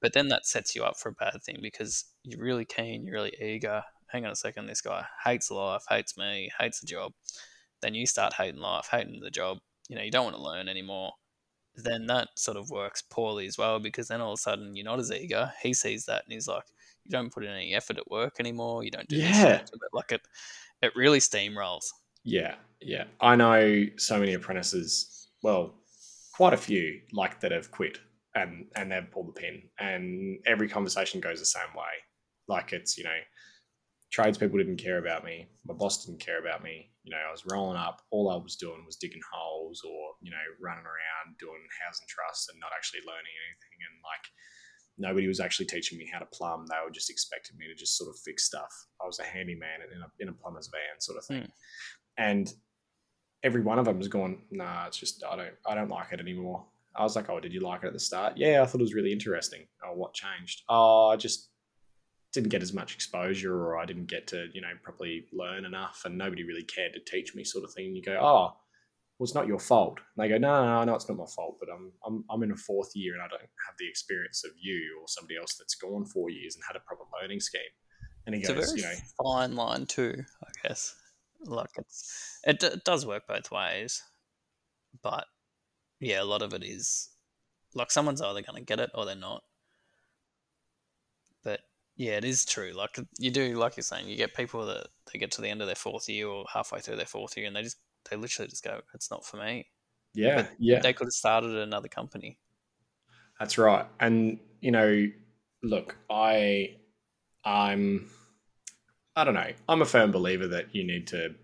But 0.00 0.12
then 0.12 0.28
that 0.28 0.46
sets 0.46 0.74
you 0.74 0.84
up 0.84 0.98
for 0.98 1.10
a 1.10 1.12
bad 1.12 1.42
thing 1.42 1.58
because 1.62 2.04
you're 2.24 2.42
really 2.42 2.64
keen, 2.64 3.04
you're 3.04 3.14
really 3.14 3.34
eager. 3.40 3.82
Hang 4.08 4.24
on 4.26 4.32
a 4.32 4.36
second, 4.36 4.66
this 4.66 4.80
guy 4.80 5.04
hates 5.24 5.50
life, 5.50 5.84
hates 5.88 6.16
me, 6.16 6.50
hates 6.58 6.80
the 6.80 6.86
job. 6.86 7.12
Then 7.82 7.94
you 7.94 8.06
start 8.06 8.32
hating 8.34 8.60
life, 8.60 8.88
hating 8.90 9.20
the 9.20 9.30
job. 9.30 9.58
You 9.88 9.96
know, 9.96 10.02
you 10.02 10.10
don't 10.10 10.24
want 10.24 10.36
to 10.36 10.42
learn 10.42 10.68
anymore. 10.68 11.12
Then 11.76 12.06
that 12.06 12.28
sort 12.36 12.56
of 12.56 12.70
works 12.70 13.02
poorly 13.02 13.46
as 13.46 13.58
well 13.58 13.80
because 13.80 14.06
then 14.08 14.20
all 14.20 14.32
of 14.32 14.38
a 14.38 14.42
sudden 14.42 14.76
you're 14.76 14.84
not 14.84 15.00
as 15.00 15.10
eager. 15.10 15.52
He 15.60 15.74
sees 15.74 16.04
that 16.06 16.22
and 16.24 16.32
he's 16.32 16.46
like, 16.46 16.64
you 17.04 17.10
don't 17.10 17.32
put 17.32 17.44
in 17.44 17.50
any 17.50 17.74
effort 17.74 17.98
at 17.98 18.10
work 18.10 18.36
anymore. 18.38 18.84
You 18.84 18.90
don't 18.90 19.08
do 19.08 19.16
this, 19.16 19.36
Yeah. 19.36 19.44
that." 19.44 19.70
Like 19.92 20.12
it, 20.12 20.22
it 20.82 20.92
really 20.94 21.18
steamrolls. 21.18 21.84
Yeah. 22.22 22.54
Yeah. 22.80 23.04
I 23.20 23.34
know 23.36 23.84
so 23.96 24.18
many 24.18 24.34
apprentices, 24.34 25.28
well, 25.42 25.74
quite 26.32 26.54
a 26.54 26.58
few, 26.58 27.00
like 27.12 27.40
that 27.40 27.52
have 27.52 27.70
quit 27.70 27.98
and, 28.34 28.66
and 28.76 28.90
they've 28.92 29.10
pulled 29.10 29.28
the 29.28 29.32
pin. 29.32 29.62
And 29.78 30.38
every 30.46 30.68
conversation 30.68 31.20
goes 31.20 31.40
the 31.40 31.46
same 31.46 31.74
way. 31.76 31.92
Like 32.48 32.72
it's, 32.72 32.96
you 32.96 33.04
know, 33.04 33.18
tradespeople 34.14 34.58
didn't 34.58 34.76
care 34.76 34.98
about 34.98 35.24
me. 35.24 35.48
My 35.66 35.74
boss 35.74 36.06
didn't 36.06 36.20
care 36.20 36.38
about 36.38 36.62
me. 36.62 36.92
You 37.02 37.10
know, 37.10 37.18
I 37.18 37.32
was 37.32 37.44
rolling 37.46 37.76
up. 37.76 38.00
All 38.12 38.30
I 38.30 38.36
was 38.36 38.54
doing 38.54 38.84
was 38.86 38.94
digging 38.94 39.20
holes 39.32 39.82
or, 39.84 40.14
you 40.22 40.30
know, 40.30 40.46
running 40.62 40.84
around 40.84 41.34
doing 41.40 41.58
housing 41.82 42.06
trusts 42.06 42.48
and 42.48 42.60
not 42.60 42.70
actually 42.76 43.00
learning 43.00 43.34
anything. 43.50 43.76
And 43.82 43.98
like, 44.06 44.26
nobody 44.98 45.26
was 45.26 45.40
actually 45.40 45.66
teaching 45.66 45.98
me 45.98 46.08
how 46.12 46.20
to 46.20 46.26
plumb. 46.26 46.64
They 46.70 46.76
were 46.84 46.92
just 46.92 47.10
expecting 47.10 47.58
me 47.58 47.66
to 47.66 47.74
just 47.74 47.98
sort 47.98 48.08
of 48.08 48.16
fix 48.24 48.44
stuff. 48.44 48.70
I 49.02 49.06
was 49.06 49.18
a 49.18 49.24
handyman 49.24 49.82
in 49.82 50.00
a, 50.00 50.06
in 50.20 50.28
a 50.28 50.32
plumber's 50.32 50.68
van 50.68 51.00
sort 51.00 51.18
of 51.18 51.24
thing. 51.26 51.42
Hmm. 51.42 51.50
And 52.16 52.54
every 53.42 53.62
one 53.62 53.80
of 53.80 53.84
them 53.84 53.98
was 53.98 54.06
going, 54.06 54.42
nah, 54.52 54.86
it's 54.86 54.96
just, 54.96 55.24
I 55.28 55.34
don't, 55.34 55.54
I 55.66 55.74
don't 55.74 55.90
like 55.90 56.12
it 56.12 56.20
anymore. 56.20 56.64
I 56.94 57.02
was 57.02 57.16
like, 57.16 57.28
oh, 57.30 57.40
did 57.40 57.52
you 57.52 57.60
like 57.60 57.82
it 57.82 57.88
at 57.88 57.92
the 57.92 57.98
start? 57.98 58.34
Yeah, 58.36 58.62
I 58.62 58.66
thought 58.66 58.80
it 58.80 58.84
was 58.84 58.94
really 58.94 59.12
interesting. 59.12 59.66
Oh, 59.84 59.94
what 59.94 60.14
changed? 60.14 60.62
Oh, 60.68 61.08
I 61.08 61.16
just 61.16 61.50
didn't 62.34 62.50
get 62.50 62.62
as 62.62 62.72
much 62.72 62.94
exposure 62.94 63.54
or 63.54 63.78
I 63.78 63.86
didn't 63.86 64.06
get 64.06 64.26
to, 64.28 64.48
you 64.52 64.60
know, 64.60 64.72
properly 64.82 65.26
learn 65.32 65.64
enough 65.64 66.02
and 66.04 66.18
nobody 66.18 66.44
really 66.44 66.64
cared 66.64 66.92
to 66.94 67.00
teach 67.00 67.34
me 67.34 67.44
sort 67.44 67.64
of 67.64 67.72
thing. 67.72 67.86
And 67.86 67.96
you 67.96 68.02
go, 68.02 68.18
oh, 68.20 68.52
well, 69.18 69.24
it's 69.24 69.34
not 69.34 69.46
your 69.46 69.60
fault. 69.60 69.98
And 70.16 70.24
they 70.24 70.28
go, 70.28 70.38
no, 70.38 70.64
no, 70.64 70.84
no, 70.84 70.94
it's 70.94 71.08
not 71.08 71.16
my 71.16 71.26
fault, 71.26 71.56
but 71.60 71.68
I'm, 71.72 71.92
I'm, 72.04 72.24
I'm 72.28 72.42
in 72.42 72.50
a 72.50 72.56
fourth 72.56 72.90
year 72.94 73.14
and 73.14 73.22
I 73.22 73.28
don't 73.28 73.40
have 73.40 73.76
the 73.78 73.88
experience 73.88 74.44
of 74.44 74.50
you 74.60 74.98
or 75.00 75.06
somebody 75.06 75.38
else 75.38 75.54
that's 75.54 75.76
gone 75.76 76.04
four 76.04 76.28
years 76.28 76.56
and 76.56 76.64
had 76.66 76.76
a 76.76 76.80
proper 76.80 77.04
learning 77.20 77.40
scheme. 77.40 77.60
And 78.26 78.34
he 78.34 78.40
It's 78.40 78.50
a 78.50 78.54
goes, 78.54 78.72
very 78.72 78.80
you 78.80 78.86
know, 78.88 79.00
fine 79.22 79.54
line 79.54 79.86
too, 79.86 80.24
I 80.42 80.68
guess. 80.68 80.94
Like 81.46 81.70
it's 81.76 82.40
it, 82.44 82.58
d- 82.58 82.66
it 82.68 82.84
does 82.84 83.06
work 83.06 83.26
both 83.28 83.50
ways, 83.50 84.02
but 85.02 85.26
yeah, 86.00 86.22
a 86.22 86.24
lot 86.24 86.40
of 86.40 86.54
it 86.54 86.64
is 86.64 87.10
like 87.74 87.90
someone's 87.90 88.22
either 88.22 88.40
going 88.40 88.56
to 88.56 88.64
get 88.64 88.80
it 88.80 88.90
or 88.94 89.04
they're 89.04 89.14
not. 89.14 89.42
Yeah, 91.96 92.12
it 92.12 92.24
is 92.24 92.44
true. 92.44 92.72
Like 92.72 92.98
you 93.18 93.30
do, 93.30 93.54
like 93.54 93.76
you're 93.76 93.84
saying, 93.84 94.08
you 94.08 94.16
get 94.16 94.34
people 94.34 94.66
that 94.66 94.88
they 95.12 95.18
get 95.18 95.30
to 95.32 95.42
the 95.42 95.48
end 95.48 95.60
of 95.60 95.66
their 95.66 95.76
fourth 95.76 96.08
year 96.08 96.26
or 96.26 96.44
halfway 96.52 96.80
through 96.80 96.96
their 96.96 97.06
fourth 97.06 97.36
year, 97.36 97.46
and 97.46 97.54
they 97.54 97.62
just 97.62 97.76
they 98.10 98.16
literally 98.16 98.48
just 98.48 98.64
go, 98.64 98.80
"It's 98.94 99.10
not 99.10 99.24
for 99.24 99.36
me." 99.36 99.68
yeah, 100.14 100.42
But 100.42 100.50
yeah. 100.58 100.80
They 100.80 100.92
could 100.92 101.06
have 101.06 101.12
started 101.12 101.50
at 101.54 101.62
another 101.62 101.88
company. 101.88 102.38
That's 103.38 103.58
right. 103.58 103.86
And 104.00 104.38
you 104.60 104.70
know, 104.70 105.06
look, 105.62 105.96
I 106.10 106.76
I'm 107.44 108.08
I 109.16 109.24
don't 109.24 109.34
know. 109.34 109.52
I'm 109.68 109.82
a 109.82 109.86
firm 109.86 110.10
believer 110.10 110.48
that 110.48 110.74
you 110.74 110.84
need 110.84 111.08
to 111.08 111.34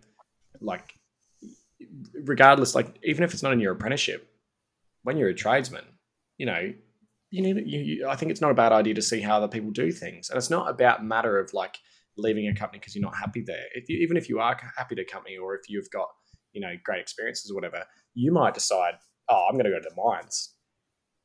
like 0.61 0.95
regardless 2.25 2.75
like 2.75 2.99
even 3.03 3.25
if 3.25 3.33
it's 3.33 3.43
not 3.43 3.53
in 3.53 3.61
your 3.61 3.73
apprenticeship, 3.73 4.29
when 5.03 5.17
you're 5.17 5.29
a 5.29 5.35
tradesman, 5.35 5.85
you 6.39 6.47
know, 6.47 6.73
you 7.31 7.43
need 7.43 7.63
you, 7.67 7.81
you, 7.81 8.09
I 8.09 8.17
think 8.17 8.31
it's 8.31 8.41
not 8.41 8.51
a 8.51 8.55
bad 8.55 8.73
idea 8.73 8.95
to 8.95 9.03
see 9.03 9.21
how 9.21 9.37
other 9.37 9.49
people 9.49 9.71
do 9.71 9.93
things, 9.93 10.31
and 10.31 10.37
it's 10.37 10.51
not 10.51 10.71
about 10.71 11.05
matter 11.05 11.39
of 11.39 11.53
like 11.55 11.79
leaving 12.17 12.49
a 12.49 12.55
company 12.55 12.79
because 12.79 12.95
you're 12.95 13.05
not 13.05 13.17
happy 13.17 13.43
there. 13.47 13.65
If 13.75 13.89
you, 13.89 13.99
even 13.99 14.17
if 14.17 14.29
you 14.29 14.41
are 14.41 14.57
happy 14.77 14.95
to 14.97 15.03
a 15.03 15.05
company, 15.05 15.37
or 15.37 15.55
if 15.55 15.69
you've 15.69 15.91
got 15.91 16.09
you 16.53 16.61
know 16.61 16.75
great 16.85 17.01
experiences 17.01 17.51
or 17.51 17.55
whatever, 17.55 17.85
you 18.15 18.33
might 18.33 18.55
decide, 18.55 18.95
oh, 19.29 19.47
I'm 19.49 19.55
going 19.55 19.65
to 19.65 19.71
go 19.71 19.81
to 19.81 19.89
the 19.89 20.03
mines. 20.03 20.55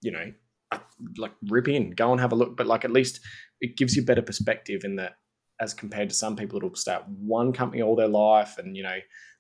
You 0.02 0.12
know, 0.12 0.80
like 1.18 1.34
rip 1.48 1.68
in, 1.68 1.92
go 1.92 2.12
and 2.12 2.22
have 2.22 2.32
a 2.32 2.36
look. 2.36 2.56
But 2.56 2.68
like 2.68 2.86
at 2.86 2.92
least 2.92 3.20
it 3.62 3.78
gives 3.78 3.96
you 3.96 4.06
better 4.06 4.22
perspective 4.22 4.84
in 4.84 4.98
that 4.98 5.14
as 5.60 5.74
compared 5.74 6.10
to 6.10 6.16
some 6.16 6.36
people 6.36 6.60
that'll 6.60 6.76
start 6.76 7.04
one 7.08 7.54
company 7.54 7.82
all 7.82 7.96
their 7.96 8.10
life 8.10 8.58
and 8.58 8.76
you 8.76 8.84
know 8.84 8.98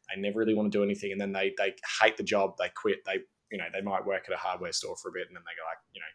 they 0.07 0.21
never 0.21 0.39
really 0.39 0.53
want 0.53 0.71
to 0.71 0.77
do 0.77 0.83
anything 0.83 1.11
and 1.11 1.19
then 1.19 1.33
they 1.33 1.53
they 1.57 1.73
hate 2.01 2.17
the 2.17 2.23
job, 2.23 2.55
they 2.57 2.69
quit, 2.69 2.99
they 3.05 3.19
you 3.51 3.57
know 3.57 3.65
they 3.73 3.81
might 3.81 4.05
work 4.05 4.23
at 4.27 4.33
a 4.33 4.37
hardware 4.37 4.71
store 4.71 4.95
for 5.01 5.09
a 5.09 5.11
bit 5.11 5.27
and 5.27 5.35
then 5.35 5.43
they 5.45 5.55
go 5.61 5.67
like 5.67 5.77
you 5.93 6.01
know 6.01 6.13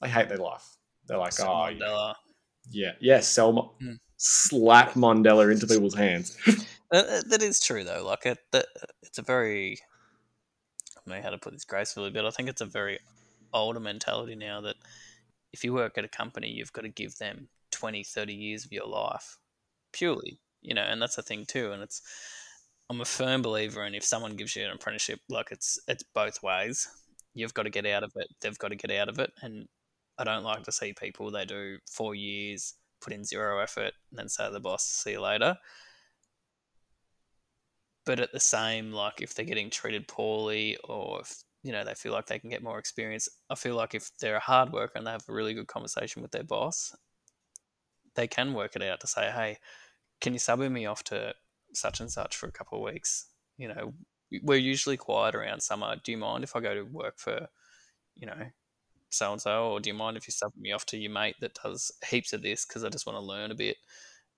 they 0.00 0.08
hate 0.08 0.28
their 0.28 0.38
life. 0.38 0.64
They're 1.06 1.18
like, 1.18 1.32
Some 1.32 1.48
oh, 1.48 1.52
Mandela. 1.52 2.14
yeah, 2.70 2.92
yeah, 3.00 3.20
Selma, 3.20 3.68
Mm. 3.82 3.98
slap 4.16 4.92
Mandela 4.92 5.50
into 5.52 5.66
people's 5.66 5.94
hands. 5.94 6.36
That- 6.90 7.42
is 7.42 7.58
true 7.60 7.82
though. 7.84 8.04
Like 8.06 8.26
it, 8.26 8.38
that, 8.52 8.66
it's 9.02 9.18
a 9.18 9.22
very. 9.22 9.78
I 10.96 11.00
don't 11.10 11.16
know 11.18 11.22
how 11.22 11.30
to 11.30 11.38
put 11.38 11.52
this 11.52 11.64
gracefully, 11.64 12.10
but 12.10 12.24
I 12.24 12.30
think 12.30 12.48
it's 12.48 12.60
a 12.60 12.66
very 12.66 12.98
older 13.52 13.80
mentality 13.80 14.34
now 14.36 14.60
that 14.62 14.76
if 15.52 15.64
you 15.64 15.72
work 15.72 15.98
at 15.98 16.04
a 16.04 16.08
company, 16.08 16.48
you've 16.50 16.72
got 16.72 16.82
to 16.82 16.88
give 16.88 17.16
them 17.18 17.48
20, 17.72 18.02
30 18.04 18.32
years 18.34 18.64
of 18.64 18.72
your 18.72 18.86
life 18.86 19.36
purely, 19.92 20.38
you 20.62 20.74
know, 20.74 20.82
and 20.82 21.00
that's 21.02 21.16
the 21.16 21.22
thing 21.22 21.44
too. 21.46 21.72
And 21.72 21.82
it's, 21.82 22.02
I'm 22.90 23.00
a 23.00 23.04
firm 23.04 23.42
believer 23.42 23.84
in 23.84 23.94
if 23.94 24.04
someone 24.04 24.36
gives 24.36 24.54
you 24.56 24.64
an 24.64 24.70
apprenticeship, 24.72 25.20
like 25.28 25.48
it's 25.50 25.78
it's 25.88 26.04
both 26.14 26.42
ways. 26.42 26.88
You've 27.34 27.54
got 27.54 27.64
to 27.64 27.70
get 27.70 27.86
out 27.86 28.02
of 28.04 28.12
it. 28.16 28.28
They've 28.40 28.58
got 28.58 28.68
to 28.68 28.76
get 28.76 28.90
out 28.92 29.08
of 29.08 29.18
it. 29.18 29.32
And 29.42 29.66
I 30.18 30.24
don't 30.24 30.44
like 30.44 30.64
to 30.64 30.72
see 30.72 30.92
people 30.92 31.30
they 31.30 31.44
do 31.44 31.78
four 31.90 32.14
years, 32.14 32.74
put 33.00 33.12
in 33.12 33.24
zero 33.24 33.58
effort, 33.58 33.92
and 34.10 34.18
then 34.18 34.28
say 34.28 34.46
to 34.46 34.52
the 34.52 34.60
boss, 34.60 34.84
"See 34.84 35.12
you 35.12 35.20
later." 35.20 35.58
But 38.04 38.20
at 38.20 38.32
the 38.32 38.40
same, 38.40 38.92
like 38.92 39.20
if 39.20 39.34
they're 39.34 39.44
getting 39.44 39.68
treated 39.70 40.08
poorly, 40.08 40.76
or 40.84 41.20
if 41.20 41.42
you 41.62 41.72
know 41.72 41.84
they 41.84 41.94
feel 41.94 42.12
like 42.12 42.26
they 42.26 42.38
can 42.38 42.50
get 42.50 42.62
more 42.62 42.78
experience, 42.78 43.28
I 43.50 43.56
feel 43.56 43.74
like 43.74 43.94
if 43.94 44.16
they're 44.18 44.36
a 44.36 44.40
hard 44.40 44.72
worker 44.72 44.92
and 44.96 45.06
they 45.06 45.10
have 45.10 45.28
a 45.28 45.32
really 45.32 45.54
good 45.54 45.66
conversation 45.66 46.22
with 46.22 46.30
their 46.30 46.44
boss, 46.44 46.94
they 48.14 48.26
can 48.26 48.54
work 48.54 48.76
it 48.76 48.82
out 48.82 49.00
to 49.00 49.06
say, 49.06 49.30
"Hey, 49.30 49.58
can 50.20 50.32
you 50.32 50.38
sub 50.38 50.60
me 50.60 50.86
off 50.86 51.04
to 51.04 51.34
such 51.74 52.00
and 52.00 52.10
such 52.10 52.36
for 52.36 52.48
a 52.48 52.52
couple 52.52 52.78
of 52.78 52.92
weeks?" 52.92 53.26
You 53.58 53.68
know, 53.68 53.94
we're 54.42 54.58
usually 54.58 54.96
quiet 54.96 55.34
around 55.34 55.60
summer. 55.62 55.96
Do 55.96 56.12
you 56.12 56.18
mind 56.18 56.44
if 56.44 56.56
I 56.56 56.60
go 56.60 56.74
to 56.74 56.82
work 56.82 57.18
for, 57.18 57.48
you 58.14 58.26
know, 58.26 58.50
so 59.16 59.32
and 59.32 59.40
so, 59.40 59.70
or 59.70 59.80
do 59.80 59.90
you 59.90 59.94
mind 59.94 60.16
if 60.16 60.26
you 60.28 60.32
sub 60.32 60.52
me 60.56 60.72
off 60.72 60.86
to 60.86 60.96
your 60.96 61.12
mate 61.12 61.36
that 61.40 61.58
does 61.62 61.90
heaps 62.08 62.32
of 62.32 62.42
this 62.42 62.64
because 62.64 62.84
I 62.84 62.88
just 62.88 63.06
want 63.06 63.16
to 63.16 63.24
learn 63.24 63.50
a 63.50 63.54
bit? 63.54 63.76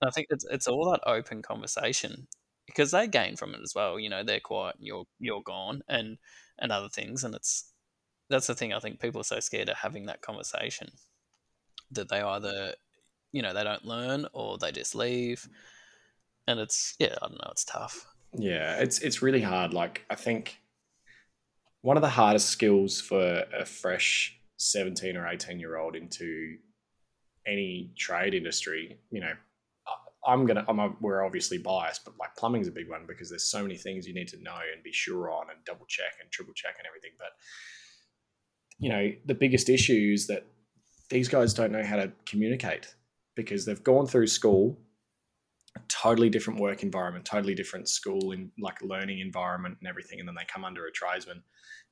And 0.01 0.09
I 0.09 0.11
think 0.11 0.27
it's 0.29 0.45
it's 0.49 0.67
all 0.67 0.89
that 0.91 1.07
open 1.07 1.41
conversation 1.41 2.27
because 2.65 2.91
they 2.91 3.07
gain 3.07 3.35
from 3.35 3.53
it 3.53 3.61
as 3.63 3.73
well. 3.75 3.99
You 3.99 4.09
know, 4.09 4.23
they're 4.23 4.39
quiet, 4.39 4.75
and 4.77 4.87
you're 4.87 5.05
you're 5.19 5.43
gone, 5.43 5.81
and 5.87 6.17
and 6.59 6.71
other 6.71 6.89
things, 6.89 7.23
and 7.23 7.35
it's 7.35 7.71
that's 8.29 8.47
the 8.47 8.55
thing. 8.55 8.73
I 8.73 8.79
think 8.79 8.99
people 8.99 9.21
are 9.21 9.25
so 9.25 9.39
scared 9.39 9.69
of 9.69 9.77
having 9.77 10.05
that 10.05 10.21
conversation 10.21 10.89
that 11.91 12.09
they 12.09 12.21
either 12.21 12.73
you 13.31 13.41
know 13.41 13.53
they 13.53 13.63
don't 13.63 13.85
learn 13.85 14.27
or 14.33 14.57
they 14.57 14.71
just 14.71 14.95
leave, 14.95 15.47
and 16.47 16.59
it's 16.59 16.95
yeah, 16.99 17.15
I 17.21 17.27
don't 17.27 17.41
know, 17.41 17.49
it's 17.51 17.65
tough. 17.65 18.05
Yeah, 18.33 18.75
it's 18.79 18.99
it's 18.99 19.21
really 19.21 19.41
hard. 19.41 19.73
Like 19.73 20.05
I 20.09 20.15
think 20.15 20.59
one 21.81 21.97
of 21.97 22.01
the 22.01 22.09
hardest 22.09 22.49
skills 22.49 23.01
for 23.01 23.45
a 23.57 23.65
fresh 23.65 24.38
seventeen 24.59 25.17
or 25.17 25.27
eighteen 25.27 25.59
year 25.59 25.77
old 25.77 25.95
into 25.95 26.57
any 27.47 27.91
trade 27.97 28.35
industry, 28.35 28.99
you 29.09 29.21
know, 29.21 29.33
I'm 30.27 30.45
gonna. 30.45 30.65
I'm 30.67 30.79
a, 30.79 30.93
we're 30.99 31.25
obviously 31.25 31.57
biased, 31.57 32.05
but 32.05 32.13
like 32.19 32.35
plumbing's 32.35 32.67
a 32.67 32.71
big 32.71 32.89
one 32.89 33.05
because 33.07 33.29
there's 33.29 33.45
so 33.45 33.61
many 33.61 33.77
things 33.77 34.05
you 34.05 34.13
need 34.13 34.27
to 34.29 34.41
know 34.43 34.57
and 34.73 34.83
be 34.83 34.91
sure 34.91 35.31
on 35.31 35.49
and 35.49 35.63
double 35.65 35.85
check 35.87 36.13
and 36.21 36.29
triple 36.29 36.53
check 36.53 36.75
and 36.77 36.85
everything. 36.87 37.11
But 37.17 37.29
you 38.77 38.89
know, 38.89 39.11
the 39.25 39.33
biggest 39.33 39.69
issue 39.69 40.11
is 40.13 40.27
that 40.27 40.45
these 41.09 41.27
guys 41.27 41.53
don't 41.53 41.71
know 41.71 41.83
how 41.83 41.95
to 41.95 42.11
communicate 42.25 42.93
because 43.35 43.65
they've 43.65 43.83
gone 43.83 44.05
through 44.05 44.27
school 44.27 44.77
totally 45.87 46.29
different 46.29 46.59
work 46.59 46.83
environment, 46.83 47.25
totally 47.25 47.55
different 47.55 47.87
school 47.87 48.31
in 48.31 48.51
like 48.59 48.81
learning 48.81 49.19
environment 49.19 49.77
and 49.79 49.87
everything, 49.87 50.19
and 50.19 50.27
then 50.27 50.35
they 50.35 50.45
come 50.45 50.65
under 50.65 50.85
a 50.85 50.91
tradesman. 50.91 51.43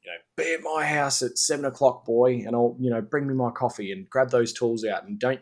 You 0.03 0.11
know, 0.11 0.17
be 0.43 0.53
at 0.53 0.61
my 0.61 0.85
house 0.85 1.21
at 1.21 1.37
seven 1.37 1.65
o'clock, 1.65 2.05
boy, 2.05 2.43
and 2.45 2.55
I'll 2.55 2.75
you 2.79 2.89
know 2.89 3.01
bring 3.01 3.27
me 3.27 3.33
my 3.33 3.51
coffee 3.51 3.91
and 3.91 4.09
grab 4.09 4.29
those 4.29 4.53
tools 4.53 4.85
out 4.85 5.03
and 5.03 5.19
don't 5.19 5.41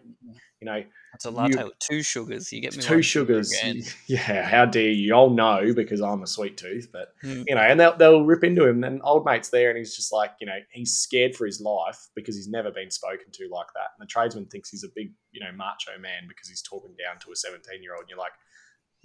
you 0.65 0.71
know 0.71 0.83
It's 1.13 1.25
a 1.25 1.29
latte 1.31 1.63
with 1.63 1.77
two 1.79 2.01
sugars. 2.01 2.51
You 2.51 2.59
get 2.61 2.75
me 2.75 2.81
two 2.81 3.01
sugars. 3.01 3.51
again. 3.53 3.83
Yeah, 4.07 4.43
how 4.43 4.65
dare 4.65 4.89
you? 4.89 5.13
I'll 5.15 5.29
know 5.29 5.73
because 5.73 6.01
I'm 6.01 6.23
a 6.23 6.27
sweet 6.27 6.57
tooth, 6.57 6.89
but 6.91 7.13
Mm. 7.23 7.43
you 7.47 7.55
know, 7.55 7.61
and 7.61 7.79
they'll, 7.79 7.95
they'll 7.95 8.25
rip 8.25 8.43
into 8.43 8.67
him. 8.67 8.83
And 8.83 8.99
old 9.03 9.25
mate's 9.25 9.49
there, 9.49 9.69
and 9.69 9.77
he's 9.77 9.95
just 9.95 10.11
like, 10.11 10.31
you 10.41 10.47
know, 10.47 10.57
he's 10.71 10.97
scared 10.97 11.35
for 11.35 11.45
his 11.45 11.61
life 11.61 11.99
because 12.15 12.35
he's 12.35 12.47
never 12.49 12.71
been 12.71 12.89
spoken 12.91 13.27
to 13.31 13.47
like 13.51 13.67
that. 13.75 13.89
And 13.97 14.05
the 14.05 14.09
tradesman 14.11 14.47
thinks 14.47 14.69
he's 14.69 14.83
a 14.83 14.89
big, 14.95 15.13
you 15.31 15.39
know, 15.39 15.51
macho 15.55 15.97
man 16.01 16.23
because 16.27 16.49
he's 16.49 16.61
talking 16.61 16.95
down 16.97 17.19
to 17.21 17.31
a 17.31 17.35
17 17.35 17.81
year 17.83 17.93
old. 17.93 18.01
And 18.01 18.09
you're 18.09 18.19
like, 18.19 18.33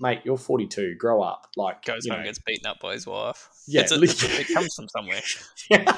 mate, 0.00 0.20
you're 0.24 0.38
42, 0.38 0.94
grow 0.96 1.22
up. 1.22 1.46
Like, 1.56 1.84
Goes 1.84 2.08
home, 2.08 2.18
know, 2.20 2.24
gets 2.24 2.38
beaten 2.38 2.66
up 2.66 2.80
by 2.80 2.94
his 2.94 3.06
wife. 3.06 3.48
Yeah, 3.68 3.82
It's 3.82 3.92
a- 3.92 4.00
it 4.40 4.48
comes 4.54 4.74
from 4.74 4.88
somewhere. 4.88 5.20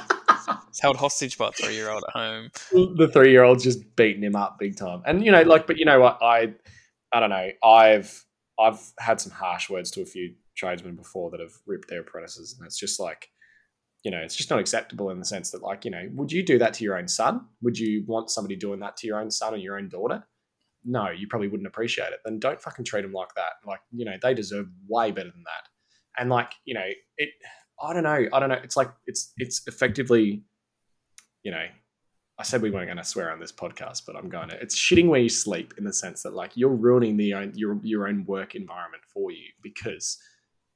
It's 0.69 0.81
held 0.81 0.97
hostage 0.97 1.39
by 1.39 1.49
a 1.49 1.53
three 1.53 1.75
year 1.75 1.91
old 1.91 2.03
at 2.09 2.13
home. 2.13 2.51
the 2.73 3.11
three 3.13 3.31
year 3.31 3.43
old's 3.43 3.65
just 3.65 3.97
beating 3.97 4.23
him 4.23 4.37
up 4.37 4.59
big 4.59 4.77
time. 4.77 5.03
And 5.07 5.25
you 5.25 5.33
know, 5.33 5.43
like, 5.43 5.67
but 5.67 5.79
you 5.79 5.85
know 5.85 6.01
what? 6.01 6.19
I, 6.23 6.55
I 7.13 7.21
don't 7.21 7.31
know. 7.31 7.51
I've 7.65 8.25
I've 8.59 8.81
had 8.99 9.21
some 9.21 9.33
harsh 9.33 9.69
words 9.71 9.91
to 9.93 10.03
a 10.03 10.07
few 10.07 10.35
tradesmen 10.57 10.97
before 10.97 11.31
that 11.31 11.41
have 11.41 11.53
ripped 11.67 11.89
their 11.89 12.01
apprentices, 12.01 12.57
and 12.57 12.67
it's 12.67 12.79
just 12.79 13.01
like, 13.01 13.31
you 14.03 14.11
know, 14.11 14.19
it's 14.19 14.37
just 14.37 14.51
not 14.51 14.59
acceptable 14.59 15.11
in 15.11 15.19
the 15.19 15.25
sense 15.25 15.51
that, 15.51 15.63
like, 15.63 15.85
you 15.85 15.91
know, 15.91 16.09
would 16.15 16.33
you 16.33 16.45
do 16.45 16.59
that 16.59 16.75
to 16.75 16.85
your 16.85 16.99
own 16.99 17.09
son? 17.09 17.47
Would 17.63 17.79
you 17.79 18.05
want 18.07 18.31
somebody 18.31 18.57
doing 18.57 18.81
that 18.81 18.97
to 18.99 19.07
your 19.07 19.21
own 19.21 19.31
son 19.31 19.55
or 19.55 19.59
your 19.59 19.79
own 19.79 19.89
daughter? 19.89 20.25
No, 20.85 21.11
you 21.11 21.29
probably 21.29 21.49
wouldn't 21.49 21.67
appreciate 21.67 22.09
it. 22.13 22.21
Then 22.25 22.41
don't 22.41 22.61
fucking 22.61 22.85
treat 22.85 23.03
them 23.03 23.13
like 23.13 23.35
that. 23.37 23.53
Like, 23.65 23.81
you 23.93 24.05
know, 24.05 24.17
they 24.21 24.35
deserve 24.35 24.67
way 24.89 25.13
better 25.13 25.31
than 25.31 25.45
that. 25.45 25.69
And 26.19 26.29
like, 26.29 26.53
you 26.65 26.75
know, 26.75 26.89
it. 27.17 27.31
I 27.81 27.93
don't 27.93 28.05
know. 28.05 28.29
I 28.33 28.41
don't 28.41 28.49
know. 28.49 28.61
It's 28.63 28.77
like 28.77 28.91
it's 29.07 29.33
it's 29.39 29.67
effectively, 29.67 30.45
you 31.43 31.51
know, 31.51 31.67
I 32.39 32.45
said 32.45 32.63
we 32.63 32.71
weren't 32.71 32.87
going 32.87 32.97
to 32.97 33.05
swear 33.05 33.31
on 33.31 33.41
this 33.41 33.53
podcast, 33.53 34.03
but 34.07 34.17
I'm 34.17 34.29
going 34.29 34.49
to. 34.49 34.61
It's 34.61 34.77
shitting 34.77 35.09
where 35.09 35.21
you 35.21 35.29
sleep 35.29 35.75
in 35.79 35.85
the 35.85 35.93
sense 35.93 36.23
that 36.23 36.35
like 36.35 36.57
you're 36.57 36.71
ruining 36.71 37.17
the 37.17 37.35
own 37.35 37.53
your 37.55 37.79
your 37.83 38.09
own 38.09 38.25
work 38.25 38.55
environment 38.55 39.03
for 39.13 39.31
you 39.31 39.45
because 39.63 40.19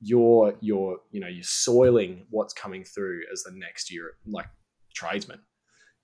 you're 0.00 0.54
you're 0.60 0.98
you 1.10 1.20
know 1.20 1.28
you're 1.28 1.42
soiling 1.42 2.26
what's 2.30 2.52
coming 2.52 2.84
through 2.84 3.22
as 3.32 3.42
the 3.42 3.52
next 3.52 3.90
year 3.90 4.12
like 4.26 4.46
tradesman, 4.94 5.40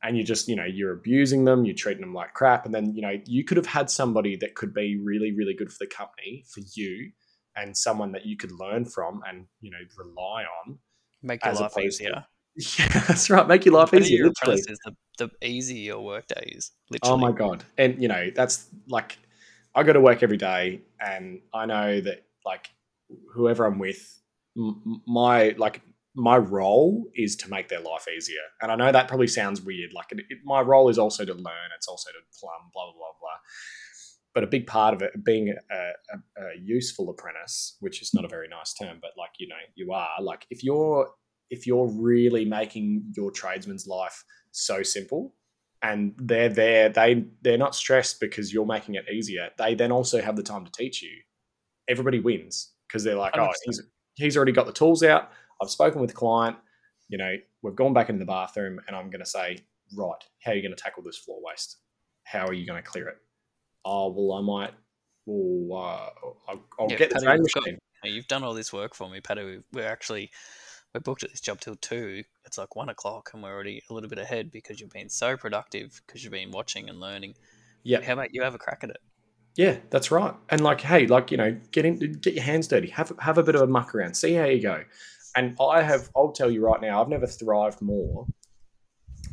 and 0.02 0.16
you 0.16 0.24
just 0.24 0.48
you 0.48 0.56
know 0.56 0.64
you're 0.64 0.92
abusing 0.92 1.44
them, 1.44 1.64
you're 1.64 1.74
treating 1.74 2.00
them 2.00 2.14
like 2.14 2.32
crap, 2.34 2.64
and 2.64 2.74
then 2.74 2.94
you 2.94 3.02
know 3.02 3.18
you 3.26 3.44
could 3.44 3.56
have 3.56 3.66
had 3.66 3.90
somebody 3.90 4.36
that 4.36 4.54
could 4.54 4.72
be 4.72 5.00
really 5.02 5.32
really 5.32 5.54
good 5.54 5.70
for 5.70 5.78
the 5.80 5.86
company 5.86 6.44
for 6.48 6.60
you, 6.74 7.12
and 7.56 7.76
someone 7.76 8.12
that 8.12 8.26
you 8.26 8.36
could 8.36 8.52
learn 8.52 8.84
from 8.84 9.22
and 9.28 9.46
you 9.60 9.70
know 9.70 9.78
rely 9.96 10.44
on. 10.66 10.78
Make 11.22 11.44
your 11.44 11.54
life 11.54 11.74
to- 11.74 11.80
easier. 11.80 12.24
Yeah, 12.78 12.88
that's 13.08 13.30
right. 13.30 13.48
Make 13.48 13.64
your 13.64 13.72
life 13.74 13.94
easier. 13.94 14.18
your 14.18 14.26
literally. 14.28 14.60
apprentices, 14.60 14.78
the, 15.16 15.30
the 15.40 15.46
easier 15.46 15.82
your 15.94 16.04
work 16.04 16.26
day 16.26 16.52
is. 16.54 16.70
Literally. 16.90 17.14
Oh 17.14 17.16
my 17.16 17.32
god! 17.32 17.64
And 17.78 18.00
you 18.02 18.08
know 18.08 18.28
that's 18.34 18.66
like 18.88 19.16
I 19.74 19.82
go 19.84 19.94
to 19.94 20.00
work 20.02 20.22
every 20.22 20.36
day, 20.36 20.82
and 21.00 21.40
I 21.54 21.64
know 21.64 22.00
that 22.02 22.26
like 22.44 22.68
whoever 23.32 23.64
I'm 23.64 23.78
with, 23.78 24.20
m- 24.54 25.00
my 25.06 25.54
like 25.56 25.80
my 26.14 26.36
role 26.36 27.06
is 27.14 27.36
to 27.36 27.48
make 27.48 27.68
their 27.70 27.80
life 27.80 28.06
easier. 28.14 28.44
And 28.60 28.70
I 28.70 28.76
know 28.76 28.92
that 28.92 29.08
probably 29.08 29.28
sounds 29.28 29.62
weird. 29.62 29.94
Like 29.94 30.12
it, 30.12 30.20
it, 30.28 30.38
my 30.44 30.60
role 30.60 30.90
is 30.90 30.98
also 30.98 31.24
to 31.24 31.32
learn. 31.32 31.72
It's 31.74 31.88
also 31.88 32.10
to 32.10 32.18
plumb. 32.38 32.70
Blah 32.74 32.84
blah 32.84 32.92
blah 32.92 33.14
blah. 33.18 33.38
But 34.34 34.44
a 34.44 34.46
big 34.46 34.66
part 34.66 34.94
of 34.94 35.02
it, 35.02 35.12
being 35.24 35.54
a, 35.70 35.74
a, 35.74 36.42
a 36.42 36.58
useful 36.58 37.10
apprentice, 37.10 37.76
which 37.80 38.00
is 38.00 38.14
not 38.14 38.24
a 38.24 38.28
very 38.28 38.48
nice 38.48 38.72
term, 38.72 38.98
but 39.00 39.10
like 39.18 39.30
you 39.38 39.48
know, 39.48 39.56
you 39.74 39.92
are 39.92 40.08
like 40.20 40.46
if 40.50 40.64
you're 40.64 41.10
if 41.50 41.66
you're 41.66 41.88
really 41.88 42.46
making 42.46 43.12
your 43.14 43.30
tradesman's 43.30 43.86
life 43.86 44.24
so 44.50 44.82
simple, 44.82 45.34
and 45.82 46.14
they're 46.16 46.48
there, 46.48 46.88
they 46.88 47.26
they're 47.42 47.58
not 47.58 47.74
stressed 47.74 48.20
because 48.20 48.52
you're 48.52 48.66
making 48.66 48.94
it 48.94 49.04
easier. 49.12 49.50
They 49.58 49.74
then 49.74 49.92
also 49.92 50.22
have 50.22 50.36
the 50.36 50.42
time 50.42 50.64
to 50.64 50.72
teach 50.72 51.02
you. 51.02 51.10
Everybody 51.88 52.20
wins 52.20 52.72
because 52.88 53.04
they're 53.04 53.16
like, 53.16 53.36
oh, 53.36 53.48
100%. 53.48 53.52
he's 53.64 53.82
he's 54.14 54.36
already 54.36 54.52
got 54.52 54.66
the 54.66 54.72
tools 54.72 55.02
out. 55.02 55.30
I've 55.60 55.70
spoken 55.70 56.00
with 56.00 56.10
the 56.10 56.16
client. 56.16 56.56
You 57.08 57.18
know, 57.18 57.34
we've 57.62 57.76
gone 57.76 57.92
back 57.92 58.08
into 58.08 58.20
the 58.20 58.26
bathroom, 58.26 58.80
and 58.86 58.96
I'm 58.96 59.10
going 59.10 59.20
to 59.20 59.26
say, 59.26 59.58
right, 59.96 60.16
how 60.42 60.52
are 60.52 60.54
you 60.54 60.62
going 60.62 60.74
to 60.74 60.82
tackle 60.82 61.02
this 61.02 61.18
floor 61.18 61.40
waste? 61.42 61.78
How 62.24 62.46
are 62.46 62.52
you 62.52 62.66
going 62.66 62.82
to 62.82 62.88
clear 62.88 63.08
it? 63.08 63.16
Oh, 63.84 64.10
well, 64.10 64.38
I 64.38 64.42
might. 64.42 64.74
Well, 65.26 65.78
uh, 65.78 66.28
I'll, 66.48 66.64
I'll 66.78 66.86
Yeah, 66.90 66.96
get 66.96 67.10
the 67.10 67.20
Paddy, 67.24 67.40
we've 67.40 67.52
got- 67.52 67.62
machine. 67.64 67.78
You've 68.04 68.26
done 68.26 68.42
all 68.42 68.54
this 68.54 68.72
work 68.72 68.94
for 68.96 69.08
me, 69.08 69.20
Paddy. 69.20 69.44
We- 69.44 69.60
We're 69.72 69.88
actually 69.88 70.30
we're 70.94 71.00
booked 71.00 71.22
at 71.22 71.30
this 71.30 71.40
job 71.40 71.60
till 71.60 71.76
two. 71.76 72.22
It's 72.44 72.58
like 72.58 72.74
one 72.76 72.88
o'clock, 72.88 73.30
and 73.32 73.42
we're 73.42 73.52
already 73.54 73.82
a 73.88 73.94
little 73.94 74.10
bit 74.10 74.18
ahead 74.18 74.50
because 74.50 74.80
you've 74.80 74.90
been 74.90 75.08
so 75.08 75.36
productive 75.36 76.02
because 76.06 76.22
you've 76.22 76.32
been 76.32 76.50
watching 76.50 76.88
and 76.90 77.00
learning. 77.00 77.34
Yeah. 77.82 78.02
How 78.02 78.12
about 78.14 78.34
you 78.34 78.42
have 78.42 78.54
a 78.54 78.58
crack 78.58 78.80
at 78.82 78.90
it? 78.90 78.98
Yeah, 79.54 79.76
that's 79.90 80.10
right. 80.10 80.34
And 80.50 80.62
like, 80.62 80.80
hey, 80.80 81.06
like 81.06 81.30
you 81.30 81.36
know, 81.36 81.58
get 81.70 81.84
in, 81.84 81.98
get 81.98 82.34
your 82.34 82.42
hands 82.42 82.68
dirty, 82.68 82.88
have 82.90 83.12
have 83.20 83.38
a 83.38 83.42
bit 83.42 83.54
of 83.54 83.62
a 83.62 83.66
muck 83.66 83.94
around, 83.94 84.14
see 84.14 84.34
how 84.34 84.44
you 84.44 84.60
go. 84.60 84.84
And 85.34 85.56
I 85.60 85.80
have, 85.82 86.10
I'll 86.14 86.32
tell 86.32 86.50
you 86.50 86.62
right 86.62 86.80
now, 86.80 87.00
I've 87.00 87.08
never 87.08 87.26
thrived 87.26 87.80
more 87.80 88.26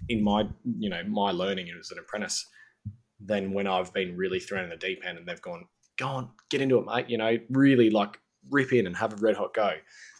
in 0.07 0.23
my, 0.23 0.47
you 0.77 0.89
know, 0.89 1.03
my 1.03 1.31
learning 1.31 1.67
as 1.77 1.91
an 1.91 1.99
apprentice 1.99 2.45
than 3.19 3.53
when 3.53 3.67
I've 3.67 3.93
been 3.93 4.15
really 4.15 4.39
thrown 4.39 4.63
in 4.63 4.69
the 4.69 4.77
deep 4.77 5.03
end 5.05 5.17
and 5.17 5.27
they've 5.27 5.41
gone, 5.41 5.65
go 5.97 6.07
on, 6.07 6.29
get 6.49 6.61
into 6.61 6.77
it, 6.77 6.85
mate. 6.85 7.09
You 7.09 7.17
know, 7.17 7.37
really 7.49 7.89
like 7.89 8.19
rip 8.49 8.71
in 8.71 8.87
and 8.87 8.95
have 8.97 9.13
a 9.13 9.17
red 9.17 9.35
hot 9.35 9.53
go. 9.53 9.73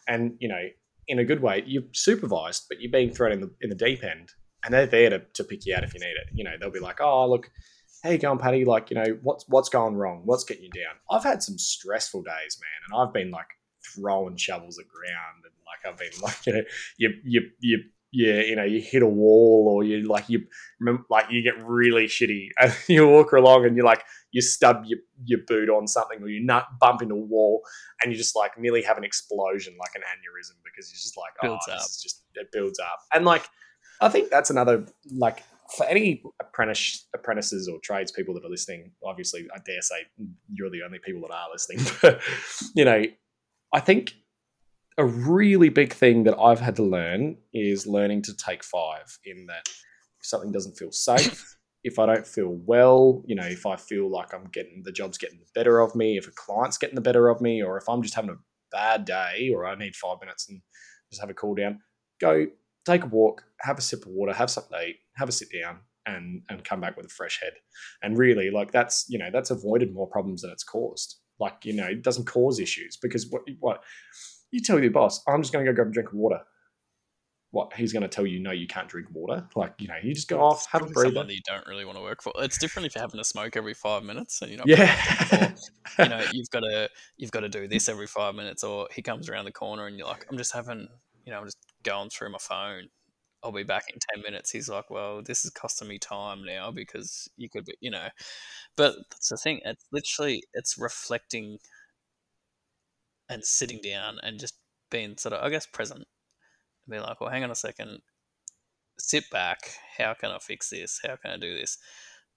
And 0.06 0.36
you 0.40 0.48
know, 0.48 0.62
in 1.08 1.18
a 1.18 1.24
good 1.24 1.42
way, 1.42 1.62
you're 1.66 1.84
supervised, 1.92 2.66
but 2.68 2.80
you're 2.80 2.92
being 2.92 3.12
thrown 3.12 3.32
in 3.32 3.40
the 3.40 3.50
in 3.60 3.70
the 3.70 3.76
deep 3.76 4.04
end, 4.04 4.30
and 4.64 4.74
they're 4.74 4.86
there 4.86 5.10
to, 5.10 5.20
to 5.34 5.44
pick 5.44 5.66
you 5.66 5.74
out 5.74 5.84
if 5.84 5.94
you 5.94 6.00
need 6.00 6.06
it. 6.06 6.28
You 6.32 6.44
know, 6.44 6.52
they'll 6.60 6.70
be 6.70 6.80
like, 6.80 7.00
oh, 7.00 7.28
look 7.28 7.50
how 8.02 8.10
you 8.10 8.18
going, 8.18 8.38
Paddy? 8.38 8.64
Like, 8.64 8.90
you 8.90 8.96
know, 8.96 9.18
what's 9.22 9.44
what's 9.48 9.68
going 9.68 9.94
wrong? 9.94 10.22
What's 10.24 10.44
getting 10.44 10.64
you 10.64 10.70
down? 10.70 10.94
I've 11.10 11.24
had 11.24 11.42
some 11.42 11.58
stressful 11.58 12.22
days, 12.22 12.58
man, 12.60 12.80
and 12.88 13.00
I've 13.00 13.12
been 13.12 13.30
like 13.30 13.46
throwing 13.94 14.36
shovels 14.36 14.78
at 14.78 14.86
ground, 14.88 15.44
and 15.44 15.52
like 15.66 15.92
I've 15.92 15.98
been 15.98 16.20
like, 16.22 16.46
you 16.46 16.52
know, 16.54 16.62
you 16.96 17.10
you 17.24 17.50
you 17.60 17.78
yeah, 18.12 18.40
you 18.40 18.56
know, 18.56 18.64
you 18.64 18.80
hit 18.80 19.02
a 19.02 19.06
wall 19.06 19.66
or 19.68 19.84
you 19.84 20.02
like 20.08 20.28
you 20.28 20.44
remember, 20.80 21.04
like 21.10 21.26
you 21.30 21.42
get 21.42 21.64
really 21.64 22.06
shitty 22.06 22.48
and 22.58 22.74
you 22.88 23.06
walk 23.06 23.32
along 23.32 23.66
and 23.66 23.76
you're 23.76 23.84
like 23.84 24.02
you 24.32 24.40
stub 24.40 24.84
your, 24.86 24.98
your 25.24 25.40
boot 25.46 25.68
on 25.68 25.86
something 25.86 26.22
or 26.22 26.28
you 26.28 26.44
nut 26.44 26.66
bump 26.80 27.02
into 27.02 27.14
a 27.14 27.18
wall 27.18 27.62
and 28.02 28.12
you 28.12 28.18
just 28.18 28.34
like 28.34 28.58
nearly 28.58 28.82
have 28.82 28.98
an 28.98 29.04
explosion 29.04 29.74
like 29.78 29.92
an 29.94 30.02
aneurysm 30.02 30.56
because 30.64 30.90
you're 30.90 30.96
just 30.96 31.16
like 31.16 31.32
Builds 31.40 31.66
oh 31.68 31.72
up. 31.72 31.78
this 31.78 31.96
is 31.96 32.02
just 32.02 32.22
it 32.34 32.48
builds 32.52 32.78
up 32.78 33.00
and 33.14 33.24
like 33.24 33.48
I 34.00 34.08
think 34.08 34.30
that's 34.30 34.50
another 34.50 34.86
like 35.12 35.44
for 35.76 35.86
any 35.86 36.22
apprentice 36.40 37.06
apprentices 37.14 37.68
or 37.68 37.78
tradespeople 37.80 38.34
that 38.34 38.44
are 38.44 38.50
listening 38.50 38.90
obviously 39.04 39.46
I 39.54 39.58
dare 39.64 39.82
say 39.82 40.02
mm, 40.20 40.32
you're 40.52 40.70
the 40.70 40.82
only 40.82 40.98
people 40.98 41.22
that 41.22 41.32
are 41.32 41.48
listening 41.52 41.84
but 42.02 42.20
you 42.74 42.84
know 42.84 43.04
I 43.72 43.80
think 43.80 44.14
a 45.00 45.04
really 45.04 45.70
big 45.70 45.94
thing 45.94 46.24
that 46.24 46.38
I've 46.38 46.60
had 46.60 46.76
to 46.76 46.82
learn 46.82 47.38
is 47.54 47.86
learning 47.86 48.20
to 48.22 48.36
take 48.36 48.62
five 48.62 49.18
in 49.24 49.46
that 49.46 49.66
if 49.66 50.26
something 50.26 50.52
doesn't 50.52 50.76
feel 50.76 50.92
safe, 50.92 51.56
if 51.84 51.98
I 51.98 52.04
don't 52.04 52.26
feel 52.26 52.50
well, 52.66 53.22
you 53.26 53.34
know, 53.34 53.46
if 53.46 53.64
I 53.64 53.76
feel 53.76 54.10
like 54.10 54.34
I'm 54.34 54.44
getting 54.52 54.82
the 54.84 54.92
job's 54.92 55.16
getting 55.16 55.38
the 55.38 55.46
better 55.54 55.80
of 55.80 55.94
me, 55.94 56.18
if 56.18 56.28
a 56.28 56.32
client's 56.32 56.76
getting 56.76 56.96
the 56.96 57.00
better 57.00 57.30
of 57.30 57.40
me, 57.40 57.62
or 57.62 57.78
if 57.78 57.88
I'm 57.88 58.02
just 58.02 58.14
having 58.14 58.28
a 58.28 58.36
bad 58.70 59.06
day 59.06 59.50
or 59.54 59.64
I 59.64 59.74
need 59.74 59.96
five 59.96 60.18
minutes 60.20 60.50
and 60.50 60.60
just 61.10 61.22
have 61.22 61.30
a 61.30 61.34
cool 61.34 61.54
down, 61.54 61.80
go 62.20 62.46
take 62.84 63.02
a 63.02 63.06
walk, 63.06 63.42
have 63.60 63.78
a 63.78 63.82
sip 63.82 64.04
of 64.04 64.12
water, 64.12 64.34
have 64.34 64.50
something 64.50 64.78
to 64.78 64.86
eat, 64.86 64.96
have 65.16 65.30
a 65.30 65.32
sit 65.32 65.48
down 65.50 65.78
and 66.04 66.42
and 66.50 66.62
come 66.62 66.82
back 66.82 66.98
with 66.98 67.06
a 67.06 67.10
fresh 67.10 67.40
head. 67.40 67.54
And 68.02 68.18
really 68.18 68.50
like 68.50 68.70
that's, 68.70 69.06
you 69.08 69.18
know, 69.18 69.30
that's 69.32 69.50
avoided 69.50 69.94
more 69.94 70.06
problems 70.06 70.42
than 70.42 70.50
it's 70.50 70.64
caused. 70.64 71.16
Like, 71.38 71.64
you 71.64 71.72
know, 71.72 71.86
it 71.86 72.02
doesn't 72.02 72.26
cause 72.26 72.60
issues 72.60 72.98
because 73.00 73.30
what 73.30 73.44
what 73.60 73.82
you 74.50 74.60
tell 74.60 74.80
your 74.80 74.90
boss, 74.90 75.22
I'm 75.26 75.42
just 75.42 75.52
going 75.52 75.64
to 75.64 75.70
go 75.70 75.74
grab 75.74 75.88
a 75.88 75.90
drink 75.92 76.08
of 76.10 76.14
water. 76.14 76.40
What 77.52 77.72
he's 77.74 77.92
going 77.92 78.02
to 78.02 78.08
tell 78.08 78.26
you, 78.26 78.38
no, 78.38 78.52
you 78.52 78.68
can't 78.68 78.88
drink 78.88 79.08
water. 79.12 79.48
Like 79.56 79.74
you 79.78 79.88
know, 79.88 79.96
you 80.00 80.14
just 80.14 80.28
go 80.28 80.40
off, 80.40 80.66
have 80.70 80.82
a 80.82 80.86
breather. 80.86 81.24
that 81.24 81.34
you 81.34 81.40
don't 81.44 81.66
really 81.66 81.84
want 81.84 81.98
to 81.98 82.02
work 82.02 82.22
for. 82.22 82.32
It's 82.38 82.58
different 82.58 82.86
if 82.86 82.94
you're 82.94 83.02
having 83.02 83.18
to 83.18 83.24
smoke 83.24 83.56
every 83.56 83.74
five 83.74 84.04
minutes 84.04 84.40
and 84.40 84.52
you're 84.52 84.58
not. 84.58 84.68
Yeah, 84.68 85.52
you 85.98 86.08
know, 86.08 86.24
you've 86.32 86.50
got 86.50 86.60
to 86.60 86.88
you've 87.16 87.32
got 87.32 87.40
to 87.40 87.48
do 87.48 87.66
this 87.66 87.88
every 87.88 88.06
five 88.06 88.36
minutes, 88.36 88.62
or 88.62 88.86
he 88.94 89.02
comes 89.02 89.28
around 89.28 89.46
the 89.46 89.52
corner 89.52 89.88
and 89.88 89.98
you're 89.98 90.06
like, 90.06 90.26
I'm 90.30 90.38
just 90.38 90.52
having, 90.52 90.86
you 91.24 91.32
know, 91.32 91.40
I'm 91.40 91.44
just 91.46 91.58
going 91.82 92.08
through 92.10 92.30
my 92.30 92.38
phone. 92.38 92.84
I'll 93.42 93.50
be 93.50 93.64
back 93.64 93.86
in 93.92 93.98
ten 94.14 94.22
minutes. 94.22 94.52
He's 94.52 94.68
like, 94.68 94.88
well, 94.88 95.20
this 95.20 95.44
is 95.44 95.50
costing 95.50 95.88
me 95.88 95.98
time 95.98 96.44
now 96.44 96.70
because 96.70 97.28
you 97.36 97.48
could 97.48 97.64
be, 97.64 97.74
you 97.80 97.90
know. 97.90 98.06
But 98.76 98.94
that's 99.10 99.28
the 99.28 99.36
thing. 99.36 99.60
It's 99.64 99.86
literally 99.90 100.44
it's 100.54 100.78
reflecting 100.78 101.58
and 103.30 103.44
sitting 103.44 103.80
down 103.82 104.18
and 104.22 104.38
just 104.38 104.56
being 104.90 105.16
sort 105.16 105.32
of, 105.32 105.42
I 105.42 105.48
guess, 105.48 105.64
present. 105.64 106.00
And 106.00 106.90
be 106.90 106.98
like, 106.98 107.20
well, 107.20 107.30
hang 107.30 107.44
on 107.44 107.50
a 107.50 107.54
second. 107.54 108.00
Sit 108.98 109.30
back. 109.30 109.58
How 109.96 110.12
can 110.12 110.30
I 110.30 110.38
fix 110.38 110.68
this? 110.68 111.00
How 111.02 111.16
can 111.16 111.30
I 111.30 111.36
do 111.38 111.56
this? 111.56 111.78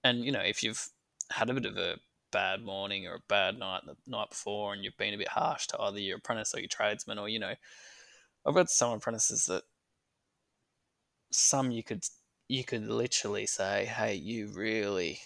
And 0.04 0.24
you 0.24 0.32
know, 0.32 0.40
if 0.40 0.62
you've 0.62 0.88
had 1.30 1.50
a 1.50 1.54
bit 1.54 1.66
of 1.66 1.76
a 1.76 1.96
bad 2.32 2.62
morning 2.64 3.06
or 3.06 3.14
a 3.14 3.22
bad 3.28 3.58
night 3.58 3.82
the 3.84 3.96
night 4.06 4.30
before, 4.30 4.72
and 4.72 4.82
you've 4.82 4.96
been 4.96 5.14
a 5.14 5.18
bit 5.18 5.28
harsh 5.28 5.66
to 5.68 5.80
either 5.80 5.98
your 5.98 6.18
apprentice 6.18 6.54
or 6.54 6.60
your 6.60 6.68
tradesman, 6.68 7.18
or 7.18 7.28
you 7.28 7.38
know, 7.38 7.54
I've 8.46 8.54
got 8.54 8.70
some 8.70 8.92
apprentices 8.92 9.46
that 9.46 9.64
some 11.32 11.70
you 11.70 11.82
could 11.82 12.04
you 12.48 12.64
could 12.64 12.86
literally 12.86 13.46
say, 13.46 13.86
"Hey, 13.86 14.14
you 14.14 14.48
really 14.48 15.20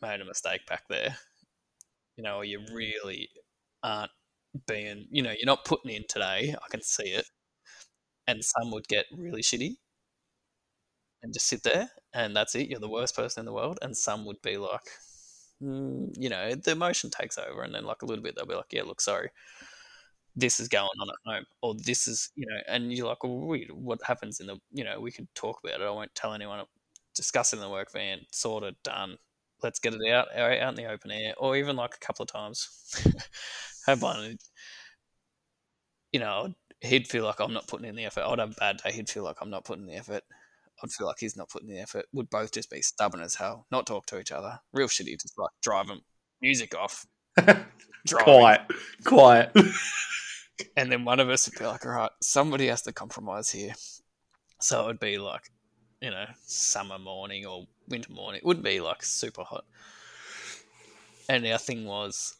made 0.00 0.20
a 0.20 0.24
mistake 0.24 0.66
back 0.66 0.84
there," 0.88 1.16
you 2.16 2.22
know, 2.22 2.36
or 2.36 2.44
you 2.44 2.60
really 2.72 3.30
aren't 3.82 4.12
being, 4.66 5.06
you 5.10 5.22
know, 5.22 5.30
you're 5.32 5.46
not 5.46 5.64
putting 5.64 5.90
in 5.92 6.04
today. 6.08 6.54
I 6.54 6.68
can 6.70 6.82
see 6.82 7.08
it, 7.10 7.26
and 8.26 8.42
some 8.44 8.70
would 8.72 8.88
get 8.88 9.06
really 9.12 9.42
shitty 9.42 9.76
and 11.22 11.32
just 11.32 11.46
sit 11.46 11.62
there, 11.62 11.88
and 12.12 12.34
that's 12.34 12.54
it. 12.54 12.68
You're 12.68 12.80
the 12.80 12.88
worst 12.88 13.14
person 13.16 13.40
in 13.40 13.46
the 13.46 13.52
world, 13.52 13.78
and 13.82 13.96
some 13.96 14.24
would 14.26 14.42
be 14.42 14.56
like, 14.56 14.82
mm, 15.62 16.12
you 16.18 16.28
know, 16.28 16.54
the 16.54 16.72
emotion 16.72 17.10
takes 17.10 17.38
over, 17.38 17.62
and 17.62 17.74
then 17.74 17.84
like 17.84 18.02
a 18.02 18.06
little 18.06 18.24
bit, 18.24 18.34
they'll 18.36 18.46
be 18.46 18.54
like, 18.54 18.72
"Yeah, 18.72 18.82
look, 18.84 19.00
sorry." 19.00 19.30
This 20.34 20.60
is 20.60 20.68
going 20.68 20.88
on 21.00 21.10
at 21.10 21.16
home, 21.34 21.44
or 21.60 21.74
this 21.74 22.08
is, 22.08 22.30
you 22.36 22.46
know, 22.46 22.58
and 22.66 22.90
you're 22.92 23.06
like, 23.06 23.22
well, 23.22 23.38
wait, 23.46 23.70
what 23.74 24.00
happens 24.02 24.40
in 24.40 24.46
the, 24.46 24.56
you 24.72 24.82
know, 24.82 24.98
we 24.98 25.12
could 25.12 25.28
talk 25.34 25.60
about 25.62 25.80
it. 25.80 25.84
I 25.84 25.90
won't 25.90 26.14
tell 26.14 26.32
anyone. 26.32 26.64
Discuss 27.14 27.52
in 27.52 27.60
the 27.60 27.68
work 27.68 27.92
van, 27.92 28.20
sort 28.30 28.64
of 28.64 28.74
done. 28.82 29.18
Let's 29.62 29.78
get 29.78 29.94
it 29.94 30.12
out, 30.12 30.28
out 30.36 30.68
in 30.68 30.74
the 30.74 30.90
open 30.90 31.10
air, 31.10 31.34
or 31.36 31.56
even 31.56 31.76
like 31.76 31.94
a 31.94 32.04
couple 32.04 32.24
of 32.24 32.32
times. 32.32 32.68
have 33.86 34.02
one. 34.02 34.38
You 36.12 36.20
know, 36.20 36.54
he'd 36.80 37.08
feel 37.08 37.24
like 37.24 37.40
I'm 37.40 37.52
not 37.52 37.68
putting 37.68 37.88
in 37.88 37.96
the 37.96 38.04
effort. 38.04 38.24
I'd 38.24 38.38
have 38.38 38.52
a 38.52 38.60
bad 38.60 38.78
day. 38.78 38.92
He'd 38.92 39.08
feel 39.08 39.24
like 39.24 39.36
I'm 39.40 39.50
not 39.50 39.64
putting 39.64 39.86
the 39.86 39.94
effort. 39.94 40.22
I'd 40.82 40.90
feel 40.90 41.06
like 41.06 41.18
he's 41.20 41.36
not 41.36 41.48
putting 41.48 41.68
the 41.68 41.80
effort. 41.80 42.06
Would 42.12 42.30
both 42.30 42.52
just 42.52 42.70
be 42.70 42.82
stubborn 42.82 43.22
as 43.22 43.34
hell, 43.34 43.66
not 43.70 43.86
talk 43.86 44.06
to 44.06 44.18
each 44.18 44.32
other. 44.32 44.58
Real 44.72 44.88
shitty, 44.88 45.20
just 45.20 45.38
like 45.38 45.50
drive 45.62 45.86
them, 45.86 46.00
music 46.40 46.74
off, 46.74 47.06
quiet, 48.12 48.62
quiet. 49.04 49.52
And 50.76 50.92
then 50.92 51.04
one 51.04 51.18
of 51.18 51.28
us 51.28 51.48
would 51.48 51.58
be 51.58 51.66
like, 51.66 51.84
all 51.84 51.92
right, 51.92 52.10
somebody 52.20 52.68
has 52.68 52.82
to 52.82 52.92
compromise 52.92 53.50
here. 53.50 53.72
So 54.60 54.82
it 54.82 54.86
would 54.86 55.00
be 55.00 55.18
like, 55.18 55.50
you 56.02 56.10
know, 56.10 56.26
summer 56.44 56.98
morning 56.98 57.46
or 57.46 57.66
winter 57.88 58.12
morning. 58.12 58.38
It 58.38 58.44
wouldn't 58.44 58.64
be 58.64 58.80
like 58.80 59.04
super 59.04 59.44
hot. 59.44 59.64
And 61.28 61.46
our 61.46 61.58
thing 61.58 61.86
was, 61.86 62.34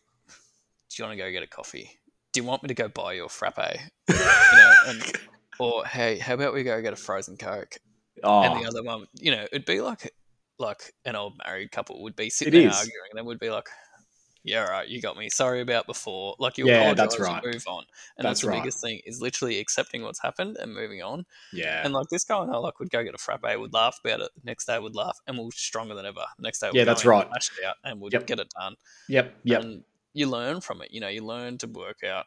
do 0.90 0.96
you 0.98 1.04
want 1.06 1.16
to 1.16 1.24
go 1.24 1.30
get 1.30 1.44
a 1.44 1.46
coffee? 1.46 1.90
Do 2.32 2.40
you 2.40 2.44
want 2.44 2.62
me 2.64 2.68
to 2.68 2.74
go 2.74 2.88
buy 2.88 3.12
you 3.12 3.24
a 3.24 3.28
frappe? 3.28 3.78
You 4.08 4.14
know, 4.16 4.72
and, 4.88 5.12
or 5.60 5.86
hey, 5.86 6.18
how 6.18 6.34
about 6.34 6.52
we 6.52 6.64
go 6.64 6.82
get 6.82 6.92
a 6.92 6.96
frozen 6.96 7.36
coke? 7.36 7.76
Oh, 8.24 8.42
And 8.42 8.60
the 8.60 8.64
oh. 8.66 8.68
other 8.68 8.82
one, 8.82 9.06
you 9.14 9.30
know, 9.30 9.44
it'd 9.52 9.64
be 9.64 9.80
like 9.80 10.12
like 10.58 10.92
an 11.04 11.16
old 11.16 11.34
married 11.44 11.72
couple 11.72 12.02
would 12.02 12.16
be 12.16 12.30
sitting 12.30 12.54
It 12.54 12.58
there 12.58 12.68
is. 12.70 12.76
arguing, 12.76 13.06
and 13.10 13.18
they 13.18 13.22
would 13.22 13.40
be 13.40 13.50
like, 13.50 13.68
"Yeah, 14.44 14.64
right, 14.64 14.88
you 14.88 15.00
got 15.00 15.16
me. 15.16 15.28
Sorry 15.30 15.60
about 15.60 15.86
before." 15.86 16.36
Like 16.38 16.58
you 16.58 16.66
Yeah, 16.66 16.76
apologize 16.76 17.06
that's 17.08 17.18
right. 17.18 17.42
move 17.44 17.64
on, 17.66 17.84
and 18.16 18.26
That's 18.26 18.40
that's, 18.40 18.42
the 18.42 18.48
right. 18.48 18.60
biggest 18.62 18.80
thing 18.80 19.00
is 19.06 19.20
literally 19.20 19.58
accepting 19.58 20.02
what's 20.02 20.20
happened 20.20 20.56
and 20.58 20.74
moving 20.74 21.02
on. 21.02 21.26
yeah, 21.52 21.84
And 21.84 21.92
like 21.94 22.08
this 22.10 22.24
guy 22.24 22.42
and 22.42 22.50
I, 22.52 22.56
like 22.58 22.78
would 22.80 22.90
go 22.90 23.02
get 23.04 23.14
a 23.14 23.18
frappe, 23.18 23.42
would 23.42 23.72
laugh 23.72 23.98
about 24.04 24.20
it. 24.20 24.30
The 24.34 24.42
next 24.44 24.66
day, 24.66 24.78
would 24.78 24.94
laugh, 24.96 25.18
and 25.26 25.38
we're 25.38 25.50
stronger 25.52 25.94
than 25.94 26.06
ever. 26.06 26.24
The 26.38 26.42
next 26.42 26.60
day, 26.60 26.70
Yeah, 26.72 26.84
that's 26.84 27.04
right. 27.04 27.28
Out, 27.66 27.76
and 27.84 28.00
would 28.00 28.12
Yep. 28.12 28.26
get 28.26 28.40
it 28.40 28.50
done. 28.58 28.76
yep, 29.08 29.34
yep. 29.44 29.62
And 29.62 29.84
you 30.14 30.26
learn 30.28 30.60
from 30.60 30.82
it. 30.82 30.90
You 30.92 31.00
know, 31.00 31.08
you 31.08 31.24
learn 31.24 31.58
to 31.58 31.66
work 31.66 32.02
out. 32.04 32.26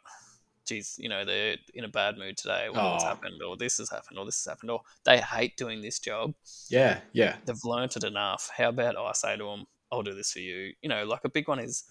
Geez, 0.66 0.96
you 0.98 1.10
know 1.10 1.24
they're 1.26 1.58
in 1.76 1.84
a 1.84 1.90
bad 1.90 2.18
mood 2.18 2.38
today. 2.38 2.70
Well, 2.70 2.90
what's 2.92 3.04
Oh. 3.04 3.08
happened, 3.08 3.42
or 3.44 3.56
this 3.56 3.78
has 3.78 3.90
happened, 3.90 4.18
or 4.18 4.26
this 4.26 4.44
has 4.44 4.52
happened, 4.52 4.72
or 4.72 4.82
they 5.04 5.20
hate 5.22 5.58
doing 5.58 5.82
this 5.82 6.00
job. 6.00 6.34
Yeah, 6.70 7.02
yeah, 7.14 7.38
They've 7.46 7.64
learnt 7.64 7.96
it 7.96 8.04
enough. 8.04 8.50
How 8.56 8.70
about 8.70 8.98
I 8.98 9.12
say 9.14 9.38
to 9.38 9.44
them, 9.44 9.66
"I'll 9.92 10.04
do 10.04 10.14
this 10.14 10.32
for 10.32 10.40
you." 10.40 10.74
You 10.82 10.90
know, 10.90 11.06
like 11.06 11.24
a 11.26 11.30
big 11.30 11.48
one 11.48 11.60
is, 11.60 11.84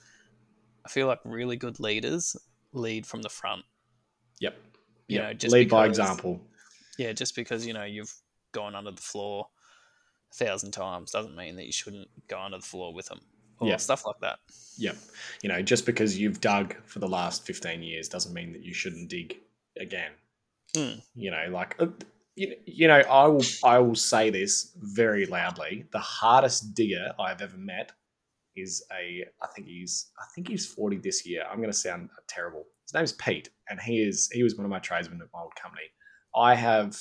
I 0.84 0.88
feel 0.88 1.06
like 1.06 1.20
really 1.24 1.56
good 1.56 1.80
leaders 1.80 2.36
lead 2.72 3.06
from 3.06 3.22
the 3.22 3.28
front. 3.30 3.62
yep. 4.40 4.56
You 5.08 5.16
yep. 5.18 5.24
know, 5.24 5.32
just 5.34 5.52
lead 5.52 5.68
by 5.68 5.86
example. 5.86 6.40
Yeah, 6.98 7.12
just 7.12 7.36
because 7.36 7.66
you 7.66 7.74
know 7.74 7.84
you've 7.84 8.12
gone 8.52 8.74
under 8.74 8.90
the 8.92 9.02
floor 9.02 9.48
a 10.32 10.34
thousand 10.44 10.70
times 10.70 11.10
doesn't 11.10 11.36
mean 11.36 11.56
that 11.56 11.66
you 11.66 11.72
shouldn't 11.72 12.08
go 12.28 12.40
under 12.40 12.58
the 12.58 12.64
floor 12.64 12.94
with 12.94 13.06
them 13.06 13.20
or 13.60 13.68
Yeah. 13.68 13.76
stuff 13.76 14.06
like 14.06 14.18
that. 14.20 14.38
Yep. 14.78 14.96
You 15.42 15.48
know, 15.50 15.60
just 15.62 15.86
because 15.86 16.18
you've 16.18 16.40
dug 16.40 16.74
for 16.86 17.00
the 17.00 17.08
last 17.08 17.44
15 17.46 17.82
years 17.82 18.08
doesn't 18.08 18.32
mean 18.32 18.52
that 18.52 18.62
you 18.62 18.72
shouldn't 18.74 19.10
dig 19.10 19.36
again. 19.78 20.12
Hmm. 20.74 20.98
You 21.14 21.30
know, 21.30 21.46
like 21.50 21.76
uh, 21.78 21.86
you, 22.36 22.56
you 22.64 22.88
know, 22.88 22.98
I 23.00 23.26
will 23.26 23.44
I 23.62 23.78
will 23.78 23.94
say 23.94 24.30
this 24.30 24.72
very 24.76 25.26
loudly. 25.26 25.84
The 25.92 26.00
hardest 26.00 26.74
digger 26.74 27.12
I've 27.18 27.42
ever 27.42 27.56
met 27.56 27.92
is 28.56 28.84
a 28.92 29.24
I 29.42 29.46
think 29.54 29.68
he's 29.68 30.10
I 30.18 30.24
think 30.34 30.48
he's 30.48 30.66
40 30.66 30.98
this 30.98 31.26
year. 31.26 31.44
I'm 31.50 31.58
going 31.58 31.70
to 31.70 31.76
sound 31.76 32.10
terrible. 32.28 32.64
His 32.86 32.94
name's 32.94 33.12
Pete 33.12 33.50
and 33.68 33.80
he 33.80 34.02
is 34.02 34.28
he 34.32 34.42
was 34.42 34.56
one 34.56 34.64
of 34.64 34.70
my 34.70 34.78
tradesmen 34.78 35.20
at 35.20 35.28
my 35.32 35.40
old 35.40 35.54
company. 35.56 35.84
I 36.36 36.54
have 36.54 36.98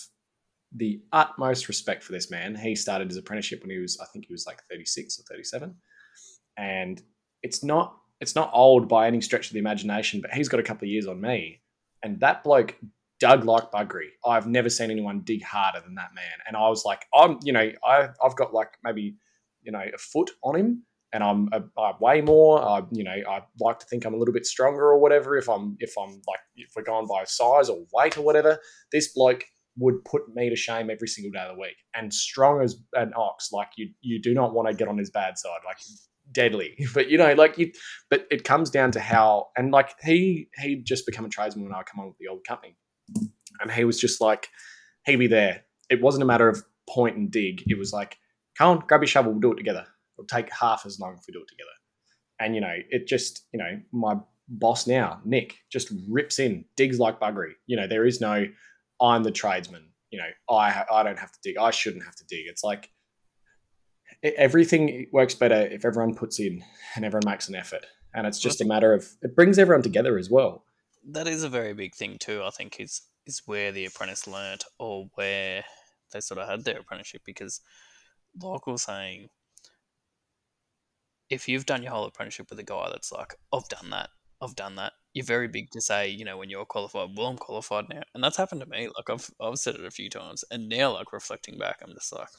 the 0.76 1.02
utmost 1.12 1.68
respect 1.68 2.04
for 2.04 2.12
this 2.12 2.32
man. 2.32 2.56
He 2.56 2.76
started 2.76 3.10
his 3.10 3.18
apprenticeship 3.18 3.62
when 3.62 3.70
he 3.70 3.78
was, 3.78 4.00
I 4.02 4.06
think 4.12 4.26
he 4.26 4.34
was 4.34 4.46
like 4.48 4.62
36 4.72 5.20
or 5.20 5.24
37. 5.24 5.76
And 6.58 7.02
it's 7.42 7.64
not 7.64 7.98
it's 8.20 8.36
not 8.36 8.52
old 8.54 8.88
by 8.88 9.08
any 9.08 9.20
stretch 9.20 9.48
of 9.48 9.54
the 9.54 9.60
imagination, 9.60 10.22
but 10.22 10.32
he's 10.32 10.48
got 10.48 10.60
a 10.60 10.64
couple 10.64 10.86
of 10.86 10.90
years 10.90 11.08
on 11.08 11.20
me. 11.20 11.62
And 12.04 12.20
that 12.22 12.44
bloke 12.44 12.76
dug 13.20 13.44
like 13.44 13.70
buggery. 13.72 14.10
I've 14.26 14.48
never 14.48 14.70
seen 14.70 14.92
anyone 14.92 15.22
dig 15.22 15.44
harder 15.44 15.82
than 15.82 15.96
that 15.96 16.14
man. 16.16 16.38
And 16.48 16.56
I 16.56 16.70
was 16.70 16.86
like, 16.86 17.06
I'm, 17.14 17.40
you 17.44 17.52
know, 17.52 17.70
I, 17.86 18.10
I've 18.24 18.36
got 18.38 18.54
like 18.54 18.70
maybe, 18.84 19.18
you 19.62 19.74
know, 19.74 19.84
a 19.94 19.98
foot 19.98 20.32
on 20.42 20.56
him 20.56 20.84
and 21.14 21.24
I'm 21.24 21.50
I 21.78 21.94
weigh 22.00 22.22
more. 22.22 22.62
I, 22.62 22.82
you 22.92 23.04
know, 23.04 23.16
I 23.30 23.44
like 23.60 23.80
to 23.80 23.86
think 23.86 24.06
I'm 24.06 24.14
a 24.14 24.18
little 24.18 24.34
bit 24.34 24.46
stronger 24.46 24.86
or 24.86 25.00
whatever. 25.00 25.38
If 25.38 25.48
I'm, 25.48 25.78
if 25.80 25.94
I'm 25.98 26.22
like, 26.28 26.40
if 26.56 26.72
we're 26.76 26.84
going 26.84 27.08
by 27.08 27.24
size 27.26 27.70
or 27.70 27.86
weight 27.94 28.18
or 28.18 28.24
whatever, 28.24 28.60
this 28.92 29.14
bloke 29.14 29.46
would 29.78 30.04
put 30.06 30.24
me 30.36 30.50
to 30.50 30.56
shame 30.56 30.90
every 30.90 31.08
single 31.08 31.32
day 31.32 31.46
of 31.48 31.56
the 31.56 31.62
week. 31.62 31.78
And 31.96 32.14
strong 32.14 32.62
as 32.62 32.76
an 32.94 33.14
ox, 33.16 33.52
like 33.52 33.70
you, 33.78 33.90
you 34.02 34.22
do 34.22 34.34
not 34.34 34.54
want 34.54 34.68
to 34.68 34.74
get 34.74 34.88
on 34.88 34.98
his 34.98 35.12
bad 35.12 35.38
side. 35.38 35.60
Like 35.66 35.78
deadly. 36.32 36.76
But 36.94 37.10
you 37.10 37.18
know, 37.18 37.34
like 37.34 37.58
you, 37.58 37.72
but 38.10 38.28
it 38.32 38.44
comes 38.44 38.70
down 38.70 38.92
to 38.92 39.00
how 39.00 39.50
and 39.58 39.72
like 39.72 39.96
he 40.04 40.50
he 40.58 40.76
just 40.76 41.06
become 41.06 41.26
a 41.26 41.30
tradesman 41.30 41.66
when 41.66 41.74
I 41.74 41.84
come 41.84 42.00
on 42.00 42.08
with 42.08 42.18
the 42.18 42.28
old 42.28 42.44
company, 42.48 42.76
and 43.62 43.72
he 43.72 43.84
was 43.84 44.00
just 44.00 44.22
like 44.22 44.48
he'd 45.06 45.18
be 45.18 45.28
there. 45.28 45.64
It 45.90 46.02
wasn't 46.02 46.24
a 46.24 46.26
matter 46.26 46.50
of 46.50 46.64
point 46.90 47.18
and 47.18 47.32
dig. 47.32 47.64
It 47.68 47.78
was 47.78 47.94
like, 47.94 48.18
come 48.58 48.70
on, 48.70 48.84
grab 48.88 49.02
your 49.02 49.08
shovel, 49.08 49.32
we'll 49.32 49.42
do 49.42 49.52
it 49.52 49.58
together. 49.58 49.86
It'll 50.18 50.28
take 50.28 50.52
half 50.54 50.86
as 50.86 51.00
long 51.00 51.14
if 51.14 51.24
we 51.28 51.34
do 51.34 51.42
it 51.42 51.48
together. 51.48 51.70
And 52.40 52.56
you 52.56 52.62
know, 52.62 52.76
it 52.90 53.08
just 53.08 53.48
you 53.54 53.60
know 53.60 53.80
my 53.92 54.16
boss 54.48 54.88
now, 54.88 55.22
Nick, 55.26 55.56
just 55.72 55.92
rips 56.10 56.40
in, 56.40 56.66
digs 56.76 57.00
like 57.00 57.20
buggery. 57.20 57.54
You 57.68 57.78
know, 57.78 57.88
there 57.88 58.06
is 58.06 58.22
no 58.22 58.46
I'm 59.02 59.24
the 59.24 59.32
tradesman. 59.32 59.90
You 60.12 60.20
know, 60.20 60.56
I 60.56 60.84
I 60.92 61.04
don't 61.04 61.20
have 61.20 61.32
to 61.32 61.40
dig. 61.44 61.58
I 61.58 61.72
shouldn't 61.72 62.04
have 62.04 62.16
to 62.16 62.26
dig. 62.28 62.46
It's 62.48 62.64
like 62.64 62.90
everything 64.24 65.08
works 65.12 65.36
better 65.36 65.68
if 65.68 65.86
everyone 65.86 66.16
puts 66.16 66.40
in 66.40 66.64
and 66.96 67.06
everyone 67.06 67.30
makes 67.30 67.50
an 67.50 67.56
effort. 67.56 67.86
And 68.14 68.28
it's 68.28 68.40
just 68.40 68.62
a 68.62 68.66
matter 68.66 68.94
of 68.94 69.08
it 69.22 69.36
brings 69.36 69.58
everyone 69.58 69.82
together 69.82 70.18
as 70.18 70.30
well. 70.30 70.66
That 71.12 71.28
is 71.28 71.44
a 71.44 71.50
very 71.50 71.74
big 71.74 71.96
thing 71.96 72.18
too. 72.20 72.44
I 72.44 72.52
think 72.52 72.80
is 72.80 73.02
is 73.26 73.42
where 73.46 73.72
the 73.72 73.86
apprentice 73.86 74.28
learnt 74.28 74.64
or 74.80 75.08
where 75.16 75.64
they 76.12 76.20
sort 76.20 76.40
of 76.40 76.48
had 76.48 76.64
their 76.64 76.80
apprenticeship 76.80 77.22
because 77.26 77.62
like 78.42 78.68
was 78.68 78.84
saying 78.84 79.28
if 81.30 81.48
you've 81.48 81.66
done 81.66 81.84
your 81.84 81.92
whole 81.92 82.06
apprenticeship 82.06 82.50
with 82.50 82.60
a 82.60 82.64
guy 82.64 82.90
that's 82.92 83.12
like, 83.12 83.36
I've 83.54 83.68
done 83.70 83.90
that, 83.92 84.10
I've 84.42 84.56
done 84.56 84.76
that, 84.76 84.94
you're 85.14 85.26
very 85.26 85.48
big 85.48 85.70
to 85.72 85.82
say, 85.82 86.10
you 86.10 86.26
know, 86.26 86.38
when 86.38 86.50
you're 86.50 86.66
qualified, 86.66 87.10
well, 87.16 87.28
I'm 87.28 87.38
qualified 87.38 87.86
now. 87.90 88.02
And 88.14 88.24
that's 88.24 88.38
happened 88.38 88.62
to 88.62 88.68
me. 88.68 88.88
Like 88.88 89.10
I've 89.10 89.30
I've 89.40 89.58
said 89.58 89.76
it 89.76 89.86
a 89.86 89.92
few 89.92 90.10
times. 90.10 90.44
And 90.52 90.68
now 90.68 90.94
like 90.94 91.14
reflecting 91.14 91.58
back, 91.58 91.80
I'm 91.82 91.94
just 91.94 92.12
like 92.14 92.30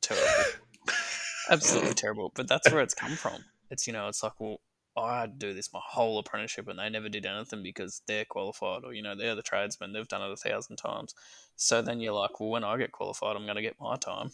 terrible. 0.00 0.50
absolutely 1.50 1.94
terrible. 1.94 2.32
But 2.34 2.48
that's 2.48 2.70
where 2.70 2.82
it's 2.82 2.94
come 2.94 3.12
from. 3.12 3.44
It's 3.70 3.86
you 3.86 3.92
know, 3.92 4.08
it's 4.08 4.22
like, 4.22 4.38
well, 4.40 4.60
I 4.96 5.20
had 5.20 5.40
to 5.40 5.46
do 5.48 5.54
this 5.54 5.72
my 5.72 5.80
whole 5.82 6.18
apprenticeship, 6.18 6.68
and 6.68 6.78
they 6.78 6.88
never 6.88 7.08
did 7.08 7.26
anything 7.26 7.62
because 7.62 8.02
they're 8.06 8.24
qualified, 8.24 8.84
or 8.84 8.92
you 8.92 9.02
know, 9.02 9.14
they're 9.14 9.34
the 9.34 9.42
tradesmen. 9.42 9.92
They've 9.92 10.08
done 10.08 10.22
it 10.22 10.32
a 10.32 10.36
thousand 10.36 10.76
times. 10.76 11.14
So 11.56 11.80
then 11.80 12.00
you're 12.00 12.12
like, 12.12 12.40
well, 12.40 12.50
when 12.50 12.64
I 12.64 12.76
get 12.76 12.92
qualified, 12.92 13.36
I'm 13.36 13.44
going 13.44 13.56
to 13.56 13.62
get 13.62 13.76
my 13.80 13.96
time. 13.96 14.30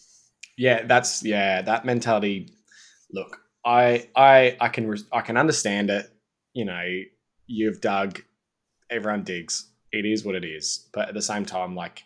Yeah, 0.56 0.86
that's 0.86 1.22
yeah, 1.22 1.62
that 1.62 1.84
mentality. 1.84 2.54
Look, 3.12 3.40
I 3.64 4.08
I 4.16 4.56
I 4.61 4.68
can 4.68 4.94
I 5.12 5.20
can 5.20 5.36
understand 5.36 5.90
it. 5.90 6.11
You 6.54 6.64
know, 6.64 6.84
you've 7.46 7.80
dug, 7.80 8.20
everyone 8.90 9.24
digs. 9.24 9.70
It 9.92 10.04
is 10.04 10.24
what 10.24 10.34
it 10.34 10.44
is. 10.44 10.88
But 10.92 11.08
at 11.08 11.14
the 11.14 11.22
same 11.22 11.44
time, 11.44 11.74
like 11.74 12.04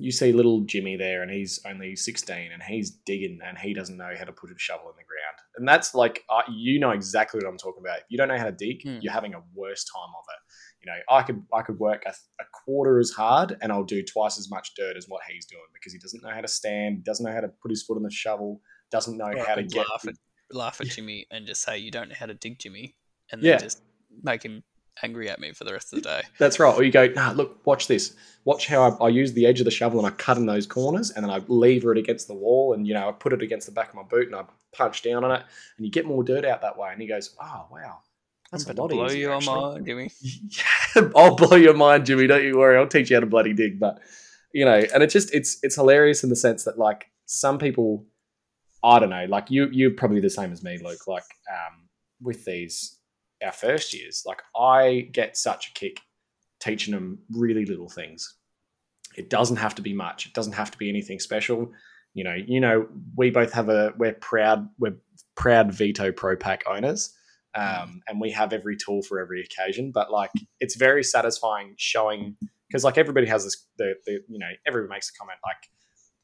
you 0.00 0.12
see 0.12 0.32
little 0.32 0.60
Jimmy 0.60 0.96
there, 0.96 1.22
and 1.22 1.30
he's 1.30 1.60
only 1.66 1.96
16, 1.96 2.52
and 2.52 2.62
he's 2.62 2.90
digging, 2.90 3.38
and 3.44 3.58
he 3.58 3.74
doesn't 3.74 3.96
know 3.96 4.12
how 4.16 4.24
to 4.24 4.32
put 4.32 4.50
a 4.50 4.54
shovel 4.58 4.88
in 4.90 4.96
the 4.96 5.04
ground. 5.04 5.38
And 5.56 5.66
that's 5.66 5.94
like, 5.94 6.24
uh, 6.30 6.42
you 6.52 6.78
know 6.78 6.90
exactly 6.90 7.38
what 7.38 7.48
I'm 7.48 7.58
talking 7.58 7.82
about. 7.84 7.98
If 7.98 8.04
you 8.08 8.18
don't 8.18 8.28
know 8.28 8.38
how 8.38 8.44
to 8.44 8.52
dig, 8.52 8.82
mm. 8.84 9.02
you're 9.02 9.12
having 9.12 9.34
a 9.34 9.42
worse 9.54 9.84
time 9.84 10.10
of 10.16 10.24
it. 10.28 10.86
You 10.86 10.92
know, 10.92 10.98
I 11.10 11.22
could 11.22 11.42
I 11.52 11.62
could 11.62 11.78
work 11.78 12.04
a, 12.06 12.10
a, 12.10 12.44
quarter 12.64 13.00
as 13.00 13.10
hard, 13.10 13.56
and 13.60 13.72
I'll 13.72 13.84
do 13.84 14.02
twice 14.02 14.38
as 14.38 14.48
much 14.48 14.74
dirt 14.76 14.96
as 14.96 15.06
what 15.08 15.22
he's 15.28 15.46
doing 15.46 15.62
because 15.74 15.92
he 15.92 15.98
doesn't 15.98 16.22
know 16.22 16.30
how 16.30 16.40
to 16.40 16.48
stand, 16.48 17.02
doesn't 17.02 17.26
know 17.26 17.32
how 17.32 17.40
to 17.40 17.48
put 17.48 17.70
his 17.70 17.82
foot 17.82 17.96
on 17.96 18.04
the 18.04 18.10
shovel, 18.10 18.60
doesn't 18.92 19.16
know 19.16 19.32
how 19.44 19.56
to 19.56 19.64
get. 19.64 19.86
Laugh 20.50 20.80
at, 20.80 20.88
Jimmy 20.88 21.26
and 21.30 21.46
just 21.46 21.62
say 21.62 21.78
you 21.78 21.90
don't 21.90 22.08
know 22.08 22.14
how 22.18 22.26
to 22.26 22.34
dig, 22.34 22.58
Jimmy, 22.58 22.96
and 23.30 23.42
then 23.42 23.52
yeah. 23.52 23.58
just 23.58 23.82
make 24.22 24.42
him 24.42 24.62
angry 25.02 25.28
at 25.28 25.40
me 25.40 25.52
for 25.52 25.64
the 25.64 25.72
rest 25.72 25.92
of 25.92 26.02
the 26.02 26.08
day. 26.08 26.22
That's 26.38 26.58
right. 26.58 26.74
Or 26.74 26.82
you 26.82 26.90
go, 26.90 27.06
nah, 27.08 27.32
look, 27.32 27.64
watch 27.66 27.86
this. 27.86 28.14
Watch 28.44 28.66
how 28.66 28.82
I, 28.82 29.04
I, 29.04 29.08
use 29.08 29.32
the 29.32 29.46
edge 29.46 29.60
of 29.60 29.64
the 29.64 29.70
shovel 29.70 29.98
and 29.98 30.06
I 30.06 30.10
cut 30.16 30.36
in 30.36 30.46
those 30.46 30.66
corners 30.66 31.10
and 31.10 31.24
then 31.24 31.30
I 31.30 31.42
lever 31.48 31.92
it 31.92 31.98
against 31.98 32.28
the 32.28 32.34
wall 32.34 32.72
and, 32.72 32.86
you 32.86 32.94
know, 32.94 33.08
I 33.08 33.12
put 33.12 33.32
it 33.32 33.42
against 33.42 33.66
the 33.66 33.72
back 33.72 33.90
of 33.90 33.94
my 33.94 34.02
boot 34.02 34.26
and 34.26 34.36
I 34.36 34.44
punch 34.72 35.02
down 35.02 35.24
on 35.24 35.30
it 35.30 35.42
and 35.76 35.86
you 35.86 35.90
get 35.90 36.06
more 36.06 36.24
dirt 36.24 36.44
out 36.44 36.62
that 36.62 36.78
way. 36.78 36.90
And 36.92 37.00
he 37.00 37.08
goes, 37.08 37.34
oh, 37.40 37.66
wow. 37.70 37.98
That's 38.50 38.66
I'm 38.66 38.76
a 38.76 38.80
lot 38.80 38.90
blow 38.90 39.06
easier, 39.06 39.20
your 39.20 39.34
actually. 39.34 39.60
mind, 39.60 39.86
Jimmy. 39.86 40.10
yeah, 40.22 41.10
I'll 41.14 41.36
blow 41.36 41.56
your 41.56 41.74
mind, 41.74 42.06
Jimmy. 42.06 42.26
Don't 42.26 42.42
you 42.42 42.58
worry. 42.58 42.78
I'll 42.78 42.88
teach 42.88 43.10
you 43.10 43.16
how 43.16 43.20
to 43.20 43.26
bloody 43.26 43.52
dig. 43.52 43.78
But, 43.78 44.00
you 44.52 44.64
know, 44.64 44.82
and 44.94 45.02
it's 45.02 45.12
just, 45.12 45.34
it's, 45.34 45.58
it's 45.62 45.74
hilarious 45.74 46.24
in 46.24 46.30
the 46.30 46.36
sense 46.36 46.64
that, 46.64 46.78
like, 46.78 47.10
some 47.26 47.58
people, 47.58 48.06
I 48.82 48.98
don't 48.98 49.10
know, 49.10 49.26
like 49.28 49.50
you, 49.50 49.68
you're 49.72 49.90
probably 49.90 50.20
the 50.20 50.30
same 50.30 50.52
as 50.52 50.62
me, 50.62 50.78
Luke. 50.82 51.06
Like, 51.06 51.24
um, 51.50 51.88
with 52.20 52.44
these 52.44 52.98
our 53.44 53.52
first 53.52 53.94
years. 53.94 54.24
Like 54.26 54.42
I 54.56 55.08
get 55.12 55.36
such 55.36 55.68
a 55.70 55.78
kick 55.78 56.00
teaching 56.60 56.94
them 56.94 57.18
really 57.30 57.64
little 57.64 57.88
things. 57.88 58.36
It 59.16 59.30
doesn't 59.30 59.56
have 59.56 59.74
to 59.76 59.82
be 59.82 59.94
much. 59.94 60.26
It 60.26 60.34
doesn't 60.34 60.52
have 60.52 60.70
to 60.70 60.78
be 60.78 60.88
anything 60.88 61.18
special. 61.18 61.72
You 62.14 62.24
know, 62.24 62.34
you 62.34 62.60
know, 62.60 62.88
we 63.16 63.30
both 63.30 63.52
have 63.52 63.68
a 63.68 63.92
we're 63.96 64.14
proud 64.14 64.68
we're 64.78 64.96
proud 65.36 65.72
Veto 65.72 66.12
Pro 66.12 66.36
Pac 66.36 66.64
owners. 66.68 67.14
Um, 67.54 68.02
and 68.06 68.20
we 68.20 68.30
have 68.32 68.52
every 68.52 68.76
tool 68.76 69.02
for 69.02 69.18
every 69.18 69.42
occasion, 69.42 69.90
but 69.92 70.12
like 70.12 70.30
it's 70.60 70.76
very 70.76 71.02
satisfying 71.02 71.74
showing 71.76 72.36
because 72.68 72.84
like 72.84 72.98
everybody 72.98 73.26
has 73.26 73.44
this 73.44 73.66
the, 73.78 73.94
the 74.06 74.20
you 74.28 74.38
know 74.38 74.50
everybody 74.66 74.90
makes 74.90 75.10
a 75.10 75.18
comment 75.18 75.38
like 75.44 75.56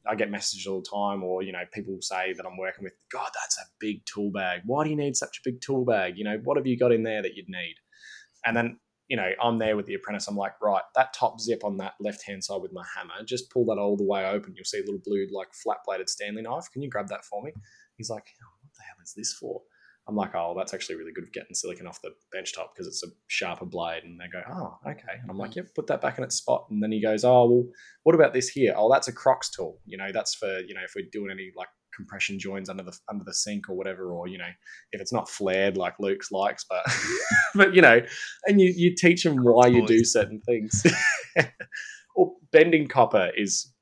I 0.07 0.15
get 0.15 0.31
messages 0.31 0.67
all 0.67 0.83
the 0.83 0.89
time, 0.91 1.23
or 1.23 1.43
you 1.43 1.53
know, 1.53 1.63
people 1.73 1.97
say 2.01 2.33
that 2.33 2.47
I'm 2.47 2.57
working 2.57 2.85
with. 2.85 2.95
God, 3.11 3.31
that's 3.35 3.59
a 3.59 3.67
big 3.81 4.05
tool 4.07 4.31
bag. 4.31 4.63
Why 4.67 4.85
do 4.85 4.91
you 4.91 4.97
need 4.97 5.17
such 5.17 5.39
a 5.39 5.49
big 5.49 5.61
tool 5.61 5.85
bag? 5.85 6.15
You 6.17 6.25
know, 6.25 6.39
what 6.45 6.57
have 6.57 6.67
you 6.67 6.79
got 6.79 6.93
in 6.93 7.03
there 7.03 7.23
that 7.23 7.35
you'd 7.35 7.49
need? 7.49 7.77
And 8.45 8.57
then 8.57 8.79
you 9.09 9.17
know, 9.17 9.31
I'm 9.43 9.59
there 9.59 9.77
with 9.77 9.87
the 9.87 9.95
apprentice. 9.95 10.29
I'm 10.29 10.37
like, 10.37 10.61
right, 10.63 10.83
that 10.95 11.13
top 11.13 11.41
zip 11.41 11.63
on 11.63 11.77
that 11.79 11.95
left 12.01 12.25
hand 12.27 12.43
side 12.43 12.63
with 12.63 12.73
my 12.73 12.85
hammer, 12.97 13.23
just 13.27 13.51
pull 13.51 13.67
that 13.67 13.79
all 13.79 13.97
the 13.97 14.05
way 14.05 14.25
open. 14.25 14.55
You'll 14.57 14.65
see 14.65 14.79
a 14.79 14.85
little 14.85 15.01
blue, 15.05 15.27
like 15.33 15.49
flat 15.53 15.79
bladed 15.87 16.09
Stanley 16.09 16.43
knife. 16.43 16.71
Can 16.73 16.83
you 16.83 16.89
grab 16.89 17.09
that 17.09 17.25
for 17.25 17.43
me? 17.43 17.53
He's 17.97 18.11
like, 18.11 18.25
what 18.63 18.73
the 18.75 18.83
hell 18.83 18.97
is 19.03 19.13
this 19.15 19.35
for? 19.35 19.61
I'm 20.07 20.17
like, 20.17 20.35
oh, 20.35 20.55
that's 20.57 20.75
actually 20.75 20.97
really 20.97 21.13
good 21.13 21.25
for 21.25 21.31
getting 21.31 21.55
silicon 21.55 21.87
off 21.87 22.03
the 22.03 22.11
bench 22.31 22.55
top 22.55 22.75
because 22.75 22.87
it's 22.87 23.03
a 23.03 23.09
sharper 23.29 23.65
blade. 23.65 24.05
And 24.05 24.21
they 24.21 24.27
go, 24.29 24.43
oh, 24.51 24.79
okay. 24.91 25.19
And 25.21 25.31
I'm 25.31 25.39
like, 25.39 25.53
mm. 25.53 25.57
yeah, 25.57 25.63
put 25.75 25.87
that 25.87 26.03
back 26.03 26.19
in 26.19 26.25
its 26.25 26.37
spot. 26.37 26.67
And 26.71 26.83
then 26.83 26.93
he 26.93 27.01
goes, 27.01 27.25
oh, 27.25 27.47
well, 27.47 27.65
what 28.03 28.15
about 28.15 28.35
this 28.35 28.49
here? 28.49 28.75
Oh, 28.77 28.93
that's 28.93 29.09
a 29.09 29.13
Crocs 29.13 29.51
tool. 29.51 29.81
You 29.87 29.97
know, 29.97 30.11
that's 30.13 30.35
for, 30.35 30.59
you 30.61 30.75
know, 30.75 30.83
if 30.85 30.93
we're 30.95 31.09
doing 31.11 31.31
any 31.31 31.53
like 31.57 31.69
compression 31.97 32.39
joins 32.39 32.69
under 32.69 32.83
the 32.83 32.97
under 33.09 33.25
the 33.25 33.33
sink 33.33 33.69
or 33.71 33.77
whatever, 33.77 34.13
or 34.13 34.29
you 34.29 34.37
know, 34.37 34.51
if 34.93 35.01
it's 35.01 35.13
not 35.13 35.29
flared 35.29 35.77
like 35.77 35.95
Luke's 35.99 36.31
likes, 36.31 36.65
but 36.69 36.85
but 37.55 37.75
you 37.75 37.81
know, 37.81 38.01
and 38.47 38.61
you 38.61 38.73
you 38.77 38.95
teach 38.95 39.25
them 39.25 39.37
why 39.43 39.69
you 39.69 39.87
do 39.87 40.05
certain 40.05 40.41
things. 40.41 40.85
or 42.17 42.33
bending 42.53 42.89
copper 42.89 43.31
is, 43.37 43.73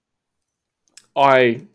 I 1.16 1.66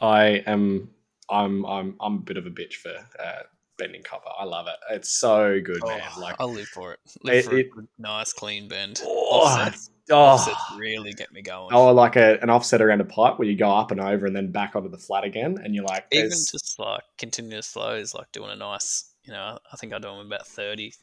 I 0.00 0.42
am 0.46 0.90
I'm 1.30 1.64
I'm 1.64 1.96
I'm 2.00 2.14
a 2.14 2.18
bit 2.18 2.36
of 2.36 2.46
a 2.46 2.50
bitch 2.50 2.74
for 2.74 2.90
uh, 2.90 3.42
bending 3.78 4.02
copper. 4.02 4.30
I 4.38 4.44
love 4.44 4.66
it. 4.68 4.76
It's 4.94 5.10
so 5.10 5.60
good, 5.60 5.80
oh, 5.82 5.88
man. 5.88 6.02
Like 6.18 6.36
I 6.38 6.44
live 6.44 6.68
for 6.68 6.92
it. 6.92 7.00
Live 7.22 7.46
it, 7.46 7.48
for 7.48 7.58
it, 7.58 7.66
a 7.76 8.02
nice 8.02 8.32
clean 8.32 8.68
bend. 8.68 9.00
Oh, 9.04 9.42
offsets, 9.42 9.90
oh, 10.10 10.16
offsets 10.16 10.60
really 10.78 11.12
get 11.12 11.32
me 11.32 11.42
going. 11.42 11.74
Oh, 11.74 11.92
like 11.92 12.16
a, 12.16 12.38
an 12.42 12.50
offset 12.50 12.80
around 12.80 13.00
a 13.00 13.04
pipe 13.04 13.38
where 13.38 13.48
you 13.48 13.56
go 13.56 13.70
up 13.70 13.90
and 13.90 14.00
over 14.00 14.26
and 14.26 14.34
then 14.34 14.52
back 14.52 14.76
onto 14.76 14.88
the 14.88 14.98
flat 14.98 15.24
again, 15.24 15.58
and 15.62 15.74
you're 15.74 15.84
like, 15.84 16.06
even 16.12 16.30
just 16.30 16.78
like 16.78 17.02
continuous 17.18 17.66
flows, 17.66 18.14
like 18.14 18.30
doing 18.32 18.50
a 18.50 18.56
nice. 18.56 19.10
You 19.24 19.32
know, 19.32 19.58
I 19.72 19.76
think 19.76 19.92
I 19.92 19.98
do 19.98 20.08
them 20.08 20.26
about 20.26 20.46
thirty. 20.46 20.94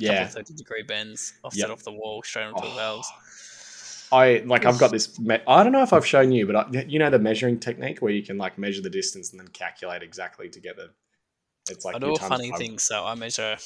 Yeah, 0.00 0.26
thirty 0.28 0.54
degree 0.54 0.84
bends, 0.84 1.32
offset 1.42 1.68
yep. 1.68 1.70
off 1.70 1.82
the 1.82 1.92
wall, 1.92 2.22
straight 2.22 2.44
onto 2.44 2.64
oh. 2.64 2.68
the 2.68 2.74
valves. 2.76 3.12
I 4.10 4.42
like 4.46 4.64
I've 4.64 4.78
got 4.78 4.90
this. 4.90 5.18
Me- 5.18 5.40
I 5.46 5.62
don't 5.62 5.72
know 5.72 5.82
if 5.82 5.92
I've 5.92 6.06
shown 6.06 6.32
you, 6.32 6.46
but 6.46 6.56
I, 6.56 6.84
you 6.88 6.98
know 6.98 7.10
the 7.10 7.18
measuring 7.18 7.60
technique 7.60 8.00
where 8.00 8.12
you 8.12 8.22
can 8.22 8.38
like 8.38 8.58
measure 8.58 8.82
the 8.82 8.90
distance 8.90 9.30
and 9.30 9.40
then 9.40 9.48
calculate 9.48 10.02
exactly 10.02 10.48
to 10.48 10.60
get 10.60 10.76
the. 10.76 10.90
It's 11.70 11.84
like 11.84 11.96
I 11.96 11.98
do 11.98 12.14
a 12.14 12.18
funny 12.18 12.50
thing. 12.52 12.78
So 12.78 13.04
I 13.04 13.14
measure 13.14 13.56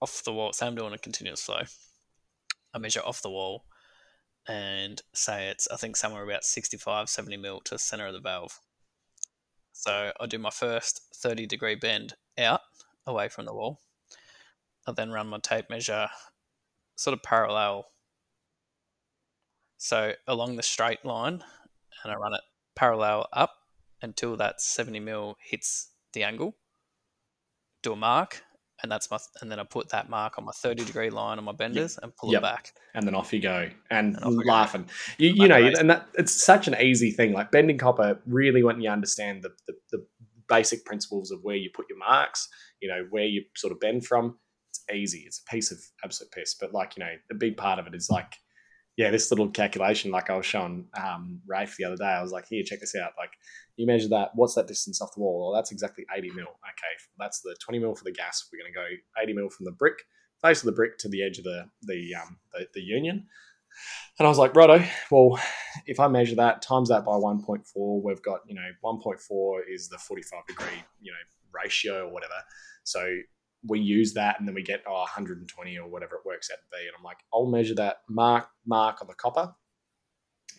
off 0.00 0.22
the 0.24 0.32
wall. 0.32 0.52
Say 0.52 0.66
I'm 0.66 0.74
doing 0.74 0.92
a 0.92 0.98
continuous 0.98 1.42
flow. 1.42 1.62
I 2.74 2.78
measure 2.78 3.00
off 3.00 3.22
the 3.22 3.30
wall, 3.30 3.64
and 4.46 5.00
say 5.14 5.48
it's 5.48 5.66
I 5.70 5.76
think 5.76 5.96
somewhere 5.96 6.24
about 6.24 6.44
65, 6.44 7.08
70 7.08 7.36
mil 7.38 7.60
to 7.60 7.74
the 7.74 7.78
center 7.78 8.06
of 8.06 8.12
the 8.12 8.20
valve. 8.20 8.60
So 9.72 10.12
I 10.20 10.26
do 10.26 10.38
my 10.38 10.50
first 10.50 11.02
30 11.14 11.46
degree 11.46 11.76
bend 11.76 12.14
out 12.36 12.60
away 13.06 13.28
from 13.28 13.46
the 13.46 13.54
wall. 13.54 13.80
I 14.86 14.92
then 14.92 15.10
run 15.10 15.28
my 15.28 15.38
tape 15.38 15.70
measure 15.70 16.08
sort 16.96 17.14
of 17.14 17.22
parallel 17.22 17.86
So 19.78 20.12
along 20.26 20.56
the 20.56 20.62
straight 20.62 21.04
line, 21.04 21.42
and 22.02 22.12
I 22.12 22.16
run 22.16 22.34
it 22.34 22.40
parallel 22.76 23.28
up 23.32 23.54
until 24.02 24.36
that 24.36 24.60
70 24.60 25.00
mil 25.00 25.36
hits 25.40 25.90
the 26.12 26.24
angle. 26.24 26.56
Do 27.82 27.92
a 27.92 27.96
mark, 27.96 28.42
and 28.82 28.90
that's 28.90 29.10
my 29.10 29.18
and 29.40 29.50
then 29.50 29.60
I 29.60 29.64
put 29.64 29.90
that 29.90 30.10
mark 30.10 30.36
on 30.36 30.44
my 30.44 30.52
30 30.52 30.84
degree 30.84 31.10
line 31.10 31.38
on 31.38 31.44
my 31.44 31.52
benders 31.52 31.96
yep. 31.96 32.04
and 32.04 32.16
pull 32.16 32.32
yep. 32.32 32.40
it 32.40 32.42
back. 32.42 32.72
And 32.94 33.06
then 33.06 33.14
off 33.14 33.32
you 33.32 33.40
go 33.40 33.68
and, 33.90 34.18
and 34.20 34.44
laughing. 34.44 34.82
Go. 34.82 34.90
You, 35.18 35.30
you 35.30 35.48
know, 35.48 35.56
and 35.56 35.90
that 35.90 36.08
it's 36.14 36.44
such 36.44 36.66
an 36.66 36.76
easy 36.80 37.12
thing. 37.12 37.32
Like 37.32 37.52
bending 37.52 37.78
copper, 37.78 38.20
really 38.26 38.64
when 38.64 38.80
you 38.80 38.90
understand 38.90 39.42
the, 39.42 39.50
the, 39.68 39.74
the 39.92 40.06
basic 40.48 40.84
principles 40.84 41.30
of 41.30 41.40
where 41.42 41.56
you 41.56 41.70
put 41.72 41.86
your 41.88 41.98
marks, 41.98 42.48
you 42.80 42.88
know, 42.88 43.06
where 43.10 43.26
you 43.26 43.44
sort 43.56 43.72
of 43.72 43.78
bend 43.78 44.04
from, 44.06 44.38
it's 44.70 44.82
easy. 44.92 45.22
It's 45.24 45.40
a 45.46 45.50
piece 45.52 45.70
of 45.70 45.78
absolute 46.04 46.32
piss. 46.32 46.54
But 46.54 46.72
like, 46.72 46.96
you 46.96 47.04
know, 47.04 47.12
the 47.28 47.36
big 47.36 47.56
part 47.56 47.78
of 47.78 47.86
it 47.86 47.94
is 47.94 48.10
like 48.10 48.34
yeah, 48.98 49.12
this 49.12 49.30
little 49.30 49.48
calculation, 49.48 50.10
like 50.10 50.28
I 50.28 50.36
was 50.36 50.44
showing 50.44 50.84
um, 51.00 51.40
Rafe 51.46 51.76
the 51.78 51.84
other 51.84 51.96
day, 51.96 52.04
I 52.04 52.20
was 52.20 52.32
like, 52.32 52.48
here, 52.48 52.64
check 52.64 52.80
this 52.80 52.96
out. 52.96 53.12
Like, 53.16 53.30
you 53.76 53.86
measure 53.86 54.08
that, 54.08 54.32
what's 54.34 54.56
that 54.56 54.66
distance 54.66 55.00
off 55.00 55.14
the 55.14 55.20
wall? 55.20 55.38
Well, 55.38 55.52
that's 55.54 55.70
exactly 55.70 56.04
80 56.14 56.30
mil. 56.30 56.42
Okay, 56.42 56.94
that's 57.16 57.40
the 57.40 57.54
20 57.60 57.78
mil 57.78 57.94
for 57.94 58.02
the 58.02 58.10
gas. 58.10 58.48
We're 58.52 58.58
going 58.58 58.72
to 58.72 58.76
go 58.76 59.22
80 59.22 59.32
mil 59.34 59.50
from 59.50 59.66
the 59.66 59.72
brick, 59.72 60.02
face 60.42 60.58
of 60.62 60.66
the 60.66 60.72
brick 60.72 60.98
to 60.98 61.08
the 61.08 61.22
edge 61.22 61.38
of 61.38 61.44
the 61.44 61.66
the, 61.82 62.12
um, 62.16 62.38
the, 62.52 62.66
the 62.74 62.80
union. 62.80 63.24
And 64.18 64.26
I 64.26 64.28
was 64.28 64.38
like, 64.38 64.56
righto, 64.56 64.84
well, 65.12 65.38
if 65.86 66.00
I 66.00 66.08
measure 66.08 66.34
that, 66.34 66.60
times 66.60 66.88
that 66.88 67.04
by 67.04 67.12
1.4, 67.12 68.02
we've 68.02 68.22
got, 68.22 68.40
you 68.48 68.56
know, 68.56 68.68
1.4 68.84 69.60
is 69.72 69.88
the 69.88 69.98
45 69.98 70.44
degree, 70.48 70.82
you 71.00 71.12
know, 71.12 71.18
ratio 71.52 72.08
or 72.08 72.12
whatever. 72.12 72.34
So 72.82 73.06
we 73.66 73.80
use 73.80 74.14
that 74.14 74.38
and 74.38 74.46
then 74.46 74.54
we 74.54 74.62
get 74.62 74.82
oh, 74.86 74.92
120 74.92 75.78
or 75.78 75.88
whatever 75.88 76.16
it 76.16 76.26
works 76.26 76.50
out 76.52 76.58
to 76.58 76.76
be. 76.76 76.86
And 76.86 76.94
I'm 76.96 77.04
like, 77.04 77.18
I'll 77.32 77.46
measure 77.46 77.74
that 77.76 78.02
mark 78.08 78.48
mark 78.66 79.00
on 79.00 79.08
the 79.08 79.14
copper, 79.14 79.54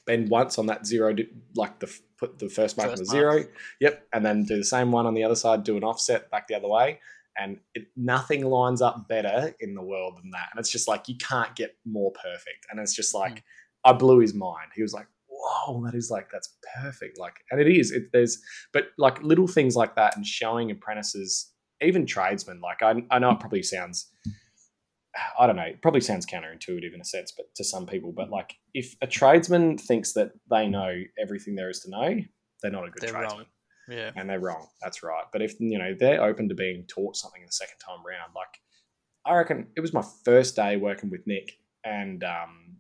bend 0.06 0.30
once 0.30 0.58
on 0.58 0.66
that 0.68 0.86
zero, 0.86 1.16
like 1.56 1.80
the 1.80 1.93
put 2.18 2.39
the 2.39 2.50
first 2.50 2.78
mark 2.78 2.89
first 2.89 3.02
on 3.02 3.08
the 3.08 3.24
mark. 3.24 3.34
zero, 3.34 3.52
yep, 3.80 4.08
and 4.14 4.26
then 4.26 4.43
do 4.43 4.58
the 4.58 4.64
same 4.64 4.91
one 4.91 5.06
on 5.06 5.14
the 5.14 5.24
other 5.24 5.36
side, 5.36 5.64
do 5.64 5.78
an 5.78 5.84
offset 5.84 6.30
back 6.30 6.47
the 6.47 6.56
other 6.56 6.68
way, 6.68 7.00
and 7.38 7.60
it, 7.74 7.88
nothing 7.95 8.45
lines 8.45 8.82
up 8.82 9.08
better 9.08 9.56
in 9.60 9.74
the 9.74 9.82
world 9.82 10.18
than 10.22 10.32
that. 10.32 10.50
And 10.52 10.60
it's 10.60 10.72
just 10.72 10.88
like 10.88 11.08
you 11.08 11.16
can't 11.18 11.56
get 11.56 11.76
more 11.86 12.12
perfect. 12.12 12.68
And 12.70 12.80
it's 12.80 12.95
just 12.95 13.16
like 13.16 13.36
mm. 13.36 13.41
I 13.86 13.93
blew 13.93 14.20
his 14.20 14.34
mind. 14.34 14.72
He 14.76 14.82
was 14.82 14.93
like, 14.93 15.08
whoa, 15.28 15.84
that 15.86 15.95
is 15.95 16.12
like 16.12 16.30
that's 16.32 16.58
perfect. 16.82 17.18
Like, 17.18 17.36
and 17.50 17.62
it 17.62 17.68
is. 17.68 17.91
It, 17.91 18.12
there's, 18.12 18.41
but 18.74 18.88
like 18.97 19.22
little 19.24 19.47
things 19.47 19.76
like 19.76 19.95
that, 19.95 20.16
and 20.16 20.26
showing 20.26 20.70
apprentices 20.70 21.52
even 21.82 22.05
tradesmen, 22.05 22.61
like 22.61 22.82
I, 22.82 23.03
I 23.11 23.19
know 23.19 23.32
it 23.32 23.39
probably 23.39 23.63
sounds, 23.63 24.07
I 25.39 25.47
don't 25.47 25.55
know, 25.55 25.63
it 25.63 25.82
probably 25.82 26.01
sounds 26.01 26.25
counterintuitive 26.25 26.93
in 26.93 27.01
a 27.01 27.05
sense, 27.05 27.34
but 27.36 27.53
to 27.55 27.63
some 27.63 27.86
people, 27.86 28.11
but 28.11 28.30
like 28.30 28.55
if 28.73 28.95
a 29.01 29.07
tradesman 29.07 29.77
thinks 29.77 30.13
that 30.13 30.32
they 30.49 30.67
know 30.67 31.01
everything 31.19 31.55
there 31.55 31.69
is 31.69 31.80
to 31.82 31.89
know, 31.89 32.19
they're 32.61 32.71
not 32.71 32.88
a 32.88 32.91
good 32.91 33.01
they're 33.01 33.11
tradesman. 33.11 33.39
Wrong. 33.39 33.45
Yeah. 33.89 34.11
And 34.15 34.30
they're 34.30 34.39
wrong. 34.39 34.67
That's 34.82 35.01
right. 35.01 35.23
But 35.34 35.41
if, 35.41 35.59
you 35.59 35.80
know, 35.80 35.95
they're 35.97 36.23
open 36.23 36.47
to 36.49 36.55
being 36.55 36.86
taught 36.88 37.15
something 37.15 37.41
the 37.43 37.51
second 37.51 37.77
time 37.80 38.05
around, 38.05 38.34
like 38.36 38.59
I 39.25 39.36
reckon 39.36 39.67
it 39.75 39.82
was 39.82 39.93
my 39.93 40.03
first 40.23 40.55
day 40.55 40.77
working 40.77 41.09
with 41.09 41.25
Nick 41.25 41.57
and 41.84 42.23
um, 42.23 42.77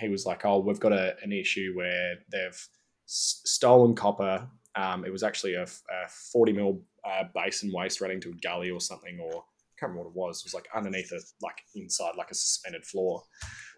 he 0.00 0.08
was 0.08 0.26
like, 0.26 0.44
oh, 0.44 0.58
we've 0.58 0.80
got 0.80 0.92
a, 0.92 1.16
an 1.22 1.32
issue 1.32 1.72
where 1.74 2.16
they've 2.30 2.68
s- 3.06 3.40
stolen 3.44 3.94
copper. 3.94 4.48
Um, 4.74 5.04
it 5.04 5.12
was 5.12 5.22
actually 5.22 5.54
a, 5.54 5.62
a 5.64 6.08
40 6.32 6.52
mil 6.52 6.82
uh, 7.08 7.24
basin 7.34 7.72
waste 7.72 8.00
running 8.00 8.20
to 8.20 8.30
a 8.30 8.34
gully 8.34 8.70
or 8.70 8.80
something, 8.80 9.18
or 9.20 9.32
I 9.32 9.74
can't 9.78 9.92
remember 9.92 10.10
what 10.10 10.10
it 10.10 10.16
was. 10.16 10.40
It 10.40 10.46
was 10.46 10.54
like 10.54 10.68
underneath 10.74 11.12
a 11.12 11.20
like 11.42 11.62
inside 11.74 12.12
like 12.16 12.30
a 12.30 12.34
suspended 12.34 12.84
floor. 12.84 13.22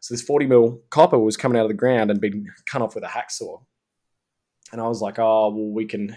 So 0.01 0.14
this 0.14 0.22
40 0.22 0.47
mil 0.47 0.81
copper 0.91 1.18
was 1.18 1.37
coming 1.37 1.59
out 1.59 1.64
of 1.64 1.70
the 1.70 1.74
ground 1.74 2.11
and 2.11 2.20
being 2.20 2.47
cut 2.66 2.83
off 2.83 2.95
with 2.95 3.05
a 3.05 3.09
hacksaw. 3.09 3.61
And 4.72 4.81
I 4.81 4.89
was 4.89 5.01
like, 5.01 5.18
oh 5.18 5.51
well, 5.51 5.72
we 5.72 5.87
can 5.87 6.16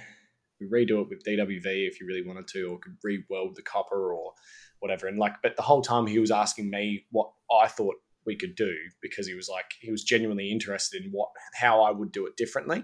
redo 0.62 1.02
it 1.02 1.10
with 1.10 1.24
DWV 1.26 1.88
if 1.88 2.00
you 2.00 2.08
really 2.08 2.26
wanted 2.26 2.48
to, 2.48 2.64
or 2.66 2.80
could 2.80 2.98
re-weld 3.04 3.56
the 3.56 3.62
copper 3.62 4.14
or 4.14 4.34
whatever. 4.80 5.08
And 5.08 5.18
like, 5.18 5.34
but 5.42 5.56
the 5.56 5.62
whole 5.62 5.82
time 5.82 6.08
he 6.08 6.20
was 6.20 6.32
asking 6.32 6.70
me 6.70 7.06
what 7.12 7.32
I 7.52 7.68
thought 7.68 7.96
we 8.26 8.36
could 8.36 8.56
do 8.56 8.74
because 9.02 9.28
he 9.28 9.34
was 9.34 9.50
like 9.50 9.66
he 9.82 9.92
was 9.92 10.04
genuinely 10.04 10.52
interested 10.52 11.04
in 11.04 11.12
what 11.12 11.30
how 11.54 11.82
I 11.82 11.92
would 11.92 12.12
do 12.12 12.26
it 12.26 12.38
differently. 12.38 12.84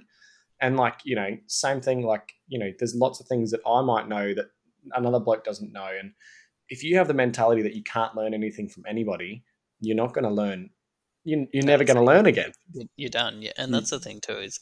And 0.61 0.77
like, 0.77 0.99
you 1.03 1.15
know, 1.15 1.37
same 1.47 1.81
thing, 1.81 2.03
like, 2.03 2.33
you 2.47 2.59
know, 2.59 2.71
there's 2.77 2.95
lots 2.95 3.19
of 3.19 3.27
things 3.27 3.51
that 3.51 3.61
I 3.65 3.81
might 3.81 4.07
know 4.07 4.33
that 4.33 4.47
another 4.93 5.19
bloke 5.19 5.43
doesn't 5.43 5.71
know. 5.71 5.89
And 5.99 6.11
if 6.69 6.83
you 6.83 6.97
have 6.97 7.07
the 7.07 7.13
mentality 7.13 7.61
that 7.61 7.75
you 7.75 7.83
can't 7.83 8.15
learn 8.15 8.33
anything 8.33 8.67
from 8.67 8.83
anybody, 8.87 9.43
you're 9.79 9.95
not 9.95 10.13
going 10.13 10.25
to 10.25 10.29
learn. 10.29 10.69
You, 11.23 11.47
you're 11.53 11.65
never 11.65 11.83
going 11.83 11.97
to 11.97 12.03
learn 12.03 12.25
again. 12.25 12.51
You're 12.95 13.09
done. 13.09 13.41
Yeah. 13.41 13.51
And 13.57 13.67
hmm. 13.67 13.73
that's 13.73 13.89
the 13.89 13.99
thing, 13.99 14.19
too, 14.21 14.37
is, 14.37 14.59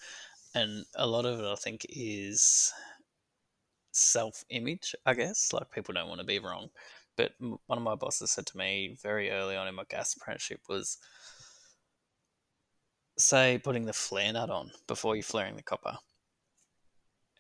and 0.54 0.86
a 0.96 1.08
lot 1.08 1.26
of 1.26 1.40
it, 1.40 1.46
I 1.46 1.56
think, 1.56 1.86
is 1.90 2.72
self 3.92 4.44
image, 4.50 4.96
I 5.06 5.14
guess. 5.14 5.52
Like, 5.52 5.72
people 5.72 5.94
don't 5.94 6.10
want 6.10 6.22
to 6.22 6.26
be 6.26 6.40
wrong. 6.40 6.70
But 7.16 7.32
one 7.40 7.78
of 7.78 7.82
my 7.82 7.96
bosses 7.96 8.32
said 8.32 8.46
to 8.48 8.58
me 8.58 8.96
very 9.02 9.32
early 9.32 9.56
on 9.56 9.68
in 9.68 9.74
my 9.74 9.86
gas 9.90 10.16
apprenticeship 10.16 10.62
was, 10.70 11.00
say 13.18 13.60
putting 13.64 13.86
the 13.86 13.94
flare 13.94 14.32
nut 14.34 14.50
on 14.50 14.72
before 14.88 15.16
you're 15.16 15.24
flaring 15.24 15.56
the 15.56 15.64
copper. 15.64 15.98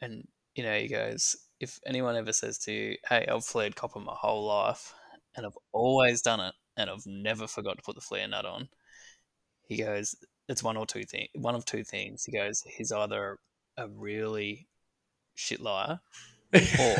And 0.02 0.28
you 0.56 0.64
know, 0.64 0.78
he 0.78 0.88
goes, 0.88 1.36
if 1.60 1.80
anyone 1.86 2.16
ever 2.16 2.34
says 2.34 2.58
to 2.60 2.72
you, 2.72 2.98
Hey, 3.08 3.28
I've 3.28 3.46
flared 3.46 3.76
copper 3.76 4.00
my 4.00 4.16
whole 4.16 4.46
life 4.46 4.94
and 5.36 5.46
I've 5.46 5.58
always 5.72 6.22
done 6.22 6.40
it 6.40 6.54
and 6.76 6.90
I've 6.90 7.06
never 7.06 7.48
forgot 7.48 7.78
to 7.78 7.84
put 7.84 7.96
the 7.96 8.02
flare 8.02 8.28
nut 8.28 8.46
on, 8.46 8.70
he 9.64 9.78
goes, 9.78 10.16
It's 10.50 10.64
one 10.64 10.78
or 10.78 10.86
two 10.86 11.04
things 11.04 11.30
one 11.36 11.56
of 11.56 11.66
two 11.66 11.84
things. 11.84 12.26
He 12.26 12.32
goes, 12.32 12.64
he's 12.66 12.92
either 12.92 13.38
a 13.78 13.88
really 13.88 14.68
shit 15.36 15.62
liar 15.62 16.00
or 16.54 16.96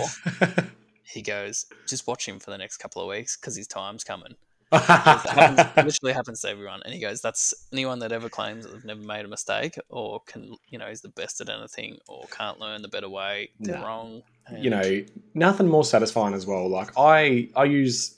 he 1.04 1.22
goes, 1.22 1.66
just 1.88 2.08
watch 2.08 2.28
him 2.28 2.40
for 2.40 2.52
the 2.52 2.58
next 2.58 2.78
couple 2.78 3.02
of 3.02 3.08
weeks 3.08 3.38
because 3.38 3.56
his 3.56 3.68
time's 3.68 4.04
coming 4.04 4.36
happens, 4.74 5.76
literally 5.78 6.14
happens 6.14 6.42
to 6.42 6.50
everyone. 6.50 6.82
And 6.84 6.94
he 6.94 7.00
goes, 7.00 7.22
"That's 7.22 7.54
anyone 7.72 8.00
that 8.00 8.12
ever 8.12 8.28
claims 8.30 8.66
that 8.66 8.74
they've 8.74 8.86
never 8.86 9.02
made 9.02 9.24
a 9.24 9.28
mistake, 9.28 9.78
or 9.90 10.22
can 10.28 10.56
you 10.68 10.78
know 10.78 10.88
is 10.88 11.02
the 11.02 11.10
best 11.10 11.40
at 11.42 11.50
anything, 11.50 12.00
or 12.08 12.26
can't 12.32 12.60
learn 12.60 12.82
the 12.82 12.90
better 12.90 13.10
way. 13.10 13.52
They're 13.60 13.82
wrong." 13.82 14.24
And... 14.48 14.64
You 14.64 14.70
know, 14.70 15.04
nothing 15.34 15.68
more 15.68 15.86
satisfying 15.86 16.34
as 16.34 16.46
well. 16.46 16.70
Like 16.70 16.92
I, 16.98 17.50
I 17.56 17.66
use. 17.66 18.16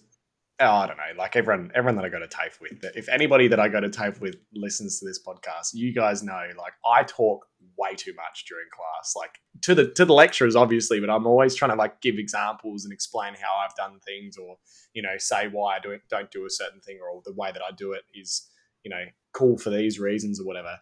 Oh, 0.62 0.70
I 0.70 0.88
don't 0.88 0.98
know, 0.98 1.04
like 1.18 1.38
everyone, 1.38 1.72
everyone 1.74 1.96
that 1.96 2.04
I 2.04 2.10
go 2.10 2.20
to 2.20 2.28
TAFE 2.28 2.60
with. 2.60 2.84
If 2.94 3.08
anybody 3.08 3.48
that 3.48 3.62
I 3.62 3.70
go 3.70 3.80
to 3.80 3.88
TAFE 3.88 4.20
with 4.20 4.36
listens 4.54 5.00
to 5.00 5.06
this 5.06 5.18
podcast, 5.18 5.70
you 5.74 5.94
guys 5.94 6.22
know, 6.22 6.50
like 6.58 6.74
I 6.86 7.04
talk 7.04 7.46
way 7.78 7.96
too 7.96 8.14
much 8.14 8.44
during 8.46 8.66
class, 8.74 9.14
like 9.16 9.40
to 9.62 9.74
the 9.74 9.90
to 9.92 10.04
the 10.04 10.14
lecturers, 10.14 10.58
obviously, 10.58 11.00
but 11.00 11.10
I'm 11.10 11.26
always 11.26 11.56
trying 11.56 11.72
to 11.72 11.78
like 11.78 12.02
give 12.02 12.16
examples 12.18 12.84
and 12.84 12.92
explain 12.92 13.36
how 13.36 13.56
I've 13.64 13.76
done 13.76 14.02
things, 14.06 14.36
or 14.36 14.58
you 14.94 15.02
know, 15.02 15.18
say 15.18 15.48
why 15.48 15.78
I 15.78 15.80
do 15.80 15.92
it, 15.92 16.02
don't 16.10 16.30
do 16.30 16.46
a 16.46 16.50
certain 16.50 16.82
thing, 16.82 17.00
or 17.02 17.22
the 17.24 17.34
way 17.34 17.54
that 17.54 17.62
I 17.62 17.72
do 17.74 17.94
it 17.94 18.04
is, 18.14 18.46
you 18.84 18.90
know, 18.90 19.06
cool 19.32 19.58
for 19.58 19.70
these 19.70 19.98
reasons 19.98 20.42
or 20.42 20.46
whatever. 20.46 20.78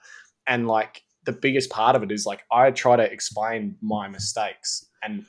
And 0.47 0.67
like 0.67 1.03
the 1.25 1.33
biggest 1.33 1.69
part 1.69 1.95
of 1.95 2.01
it 2.01 2.11
is 2.11 2.25
like 2.25 2.41
I 2.51 2.71
try 2.71 2.95
to 2.95 3.03
explain 3.03 3.75
my 3.81 4.07
mistakes 4.07 4.86
and 5.03 5.25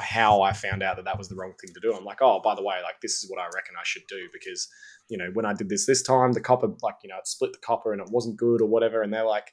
how 0.00 0.42
I 0.42 0.52
found 0.52 0.82
out 0.82 0.96
that 0.96 1.04
that 1.04 1.18
was 1.18 1.28
the 1.28 1.36
wrong 1.36 1.54
thing 1.60 1.72
to 1.74 1.80
do. 1.80 1.94
I'm 1.94 2.04
like, 2.04 2.18
oh, 2.20 2.40
by 2.42 2.54
the 2.54 2.62
way, 2.62 2.76
like 2.82 3.00
this 3.00 3.22
is 3.22 3.30
what 3.30 3.40
I 3.40 3.44
reckon 3.46 3.74
I 3.78 3.84
should 3.84 4.02
do 4.08 4.28
because 4.32 4.68
you 5.08 5.18
know 5.18 5.30
when 5.32 5.46
I 5.46 5.54
did 5.54 5.68
this 5.68 5.86
this 5.86 6.02
time, 6.02 6.32
the 6.32 6.40
copper 6.40 6.68
like 6.82 6.96
you 7.02 7.08
know 7.08 7.18
it 7.18 7.26
split 7.26 7.52
the 7.52 7.58
copper 7.58 7.92
and 7.92 8.00
it 8.00 8.10
wasn't 8.10 8.36
good 8.36 8.60
or 8.60 8.68
whatever, 8.68 9.02
and 9.02 9.12
they're 9.12 9.26
like, 9.26 9.52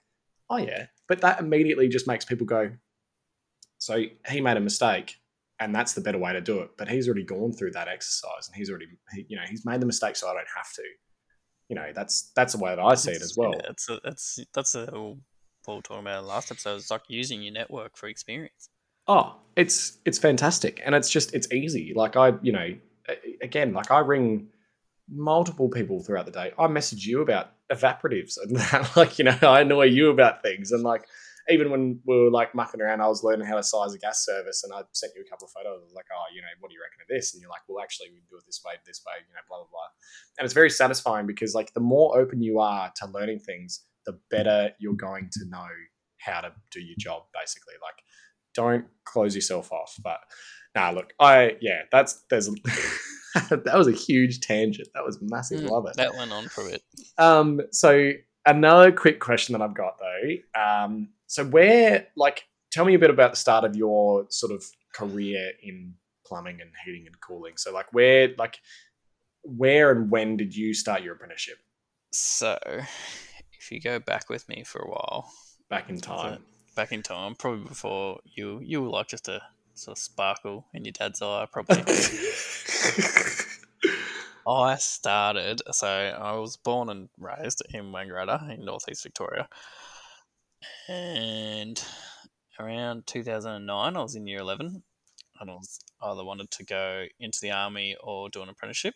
oh 0.50 0.58
yeah, 0.58 0.88
but 1.08 1.22
that 1.22 1.40
immediately 1.40 1.88
just 1.88 2.08
makes 2.08 2.26
people 2.26 2.46
go, 2.46 2.72
so 3.78 4.04
he 4.30 4.42
made 4.42 4.58
a 4.58 4.62
mistake 4.62 5.18
and 5.60 5.76
that's 5.76 5.94
the 5.94 6.02
better 6.02 6.18
way 6.18 6.34
to 6.34 6.42
do 6.42 6.60
it. 6.60 6.72
But 6.78 6.88
he's 6.88 7.08
already 7.08 7.24
gone 7.24 7.54
through 7.54 7.72
that 7.72 7.88
exercise, 7.88 8.48
and 8.48 8.56
he's 8.56 8.70
already, 8.70 8.88
he, 9.14 9.26
you 9.30 9.36
know, 9.36 9.44
he's 9.48 9.66
made 9.66 9.82
the 9.82 9.86
mistake, 9.86 10.16
so 10.16 10.30
I 10.30 10.34
don't 10.34 10.48
have 10.56 10.72
to. 10.74 10.84
You 11.68 11.76
know, 11.76 11.92
that's 11.94 12.32
that's 12.36 12.54
the 12.54 12.60
way 12.60 12.76
that 12.76 12.82
I 12.82 12.96
see 12.96 13.12
it 13.12 13.22
as 13.22 13.36
well. 13.38 13.52
Yeah, 13.52 13.70
it's 13.70 13.90
a, 13.90 14.00
that's 14.04 14.40
that's 14.54 14.76
a, 14.76 14.86
what 14.86 15.18
we 15.68 15.76
were 15.76 15.82
talking 15.82 16.02
about 16.02 16.20
in 16.20 16.24
the 16.26 16.30
last 16.30 16.52
episode. 16.52 16.78
It's 16.78 16.90
like 16.90 17.04
using 17.10 17.44
your 17.44 17.54
network 17.54 17.96
for 17.96 18.08
experience. 18.08 18.70
Oh, 19.10 19.36
it's 19.56 19.98
it's 20.06 20.20
fantastic, 20.20 20.82
and 20.86 20.94
it's 20.94 21.10
just 21.10 21.34
it's 21.34 21.52
easy. 21.52 21.94
Like 21.96 22.16
I, 22.16 22.34
you 22.44 22.52
know, 22.52 22.76
again, 23.42 23.74
like 23.74 23.90
I 23.90 24.00
ring 24.00 24.50
multiple 25.12 25.68
people 25.68 26.04
throughout 26.04 26.28
the 26.28 26.32
day. 26.32 26.54
I 26.60 26.68
message 26.68 27.08
you 27.08 27.22
about 27.22 27.52
evaporatives 27.72 28.38
and 28.42 28.56
that, 28.58 28.96
like 28.96 29.18
you 29.18 29.26
know, 29.26 29.38
I 29.42 29.62
annoy 29.62 29.86
you 29.86 30.12
about 30.12 30.44
things, 30.44 30.72
and 30.72 30.84
like 30.84 31.06
even 31.50 31.72
when 31.72 32.00
we 32.06 32.16
were 32.16 32.30
like 32.30 32.54
mucking 32.54 32.82
around, 32.82 33.02
I 33.02 33.08
was 33.08 33.24
learning 33.24 33.48
how 33.48 33.56
to 33.56 33.64
size 33.64 33.96
a 33.96 33.98
gas 33.98 34.24
service, 34.24 34.64
and 34.64 34.72
I 34.72 34.84
sent 34.92 35.14
you 35.16 35.24
a 35.26 35.30
couple 35.30 35.48
of 35.48 35.52
photos. 35.52 35.82
I 35.82 35.86
was 35.86 35.96
like, 35.96 36.06
oh, 36.14 36.26
you 36.34 36.42
know, 36.42 36.48
what 36.60 36.70
do 36.70 36.76
you 36.76 36.82
reckon 36.82 37.02
of 37.02 37.08
this? 37.08 37.34
And 37.34 37.42
you're 37.42 37.50
like, 37.50 37.62
well, 37.68 37.84
actually, 37.84 38.10
we 38.14 38.22
do 38.30 38.38
it 38.38 38.46
this 38.46 38.62
way, 38.64 38.74
this 38.86 39.02
way, 39.08 39.14
you 39.28 39.34
know, 39.34 39.42
blah 39.50 39.58
blah 39.58 39.68
blah. 39.72 39.90
And 40.38 40.46
it's 40.46 40.54
very 40.54 40.70
satisfying 40.70 41.26
because 41.26 41.56
like 41.56 41.74
the 41.74 41.80
more 41.80 42.16
open 42.16 42.44
you 42.44 42.60
are 42.60 42.94
to 42.98 43.08
learning 43.08 43.40
things, 43.40 43.82
the 44.06 44.20
better 44.30 44.72
you're 44.78 44.94
going 44.94 45.30
to 45.34 45.46
know 45.50 45.68
how 46.20 46.42
to 46.42 46.52
do 46.70 46.80
your 46.80 46.98
job. 47.00 47.24
Basically, 47.34 47.74
like 47.82 48.04
don't 48.60 48.86
close 49.06 49.36
yourself 49.36 49.72
off. 49.72 49.96
But 50.04 50.20
nah, 50.76 50.90
look, 50.92 51.14
I 51.20 51.56
yeah, 51.62 51.84
that's 51.92 52.24
there's. 52.30 52.50
that 53.50 53.76
was 53.76 53.88
a 53.88 53.92
huge 53.92 54.42
tangent. 54.42 54.90
That 54.94 55.06
was 55.06 55.20
massive. 55.22 55.62
Mm, 55.62 55.70
Love 55.70 55.86
it. 55.88 55.96
That 55.96 56.14
went 56.16 56.32
on 56.32 56.50
for 56.50 56.68
a 56.68 56.72
bit. 56.72 56.84
Um, 57.18 57.62
so 57.72 58.12
another 58.46 58.92
quick 58.92 59.20
question 59.20 59.54
that 59.54 59.62
I've 59.62 59.76
got 59.76 59.98
though. 60.00 60.60
Um, 60.62 61.10
so 61.28 61.46
where, 61.46 62.08
like, 62.18 62.44
tell 62.72 62.86
me 62.86 62.96
a 62.96 63.00
bit 63.00 63.12
about 63.12 63.32
the 63.32 63.38
start 63.38 63.64
of 63.64 63.76
your 63.76 64.26
sort 64.30 64.52
of 64.52 64.64
career 64.94 65.52
in 65.62 65.94
plumbing 66.26 66.60
and 66.60 66.72
heating 66.84 67.06
and 67.06 67.16
cooling. 67.22 67.54
So, 67.56 67.72
like, 67.72 67.86
where, 67.94 68.30
like, 68.38 68.58
where 69.44 69.92
and 69.92 70.10
when 70.10 70.36
did 70.38 70.56
you 70.56 70.74
start 70.74 71.04
your 71.04 71.14
apprenticeship? 71.14 71.58
So, 72.12 72.58
if 73.54 73.72
you 73.72 73.80
go 73.80 74.00
back 74.00 74.28
with 74.30 74.50
me 74.50 74.64
for 74.66 74.80
a 74.80 74.90
while, 74.90 75.32
Back 75.70 75.92
in 75.92 76.02
time. 76.02 76.44
Back 76.80 76.94
in 76.94 77.04
time, 77.04 77.36
probably 77.36 77.66
before 77.66 78.22
you, 78.24 78.62
you 78.64 78.82
were 78.82 78.88
like 78.88 79.10
just 79.10 79.28
a 79.28 79.42
sort 79.74 79.98
of 79.98 80.02
sparkle 80.02 80.66
in 80.74 80.86
your 80.86 80.94
dad's 80.94 81.22
eye, 81.22 81.46
probably. 81.52 81.76
I 84.48 84.78
started, 84.78 85.62
so 85.74 85.90
I 85.90 86.38
was 86.38 86.56
born 86.56 86.88
and 86.88 87.10
raised 87.20 87.62
in 87.74 87.92
Wangaratta 87.92 88.58
in 88.58 88.64
northeast 88.64 89.04
Victoria. 89.04 89.50
And 90.88 91.84
around 92.58 93.06
2009, 93.08 93.98
I 93.98 94.02
was 94.02 94.16
in 94.16 94.26
year 94.26 94.40
11 94.40 94.82
and 95.42 95.50
I 95.50 95.54
was 95.54 95.82
either 96.02 96.24
wanted 96.24 96.50
to 96.50 96.64
go 96.64 97.08
into 97.20 97.40
the 97.42 97.52
army 97.52 97.98
or 98.02 98.30
do 98.30 98.42
an 98.42 98.48
apprenticeship. 98.48 98.94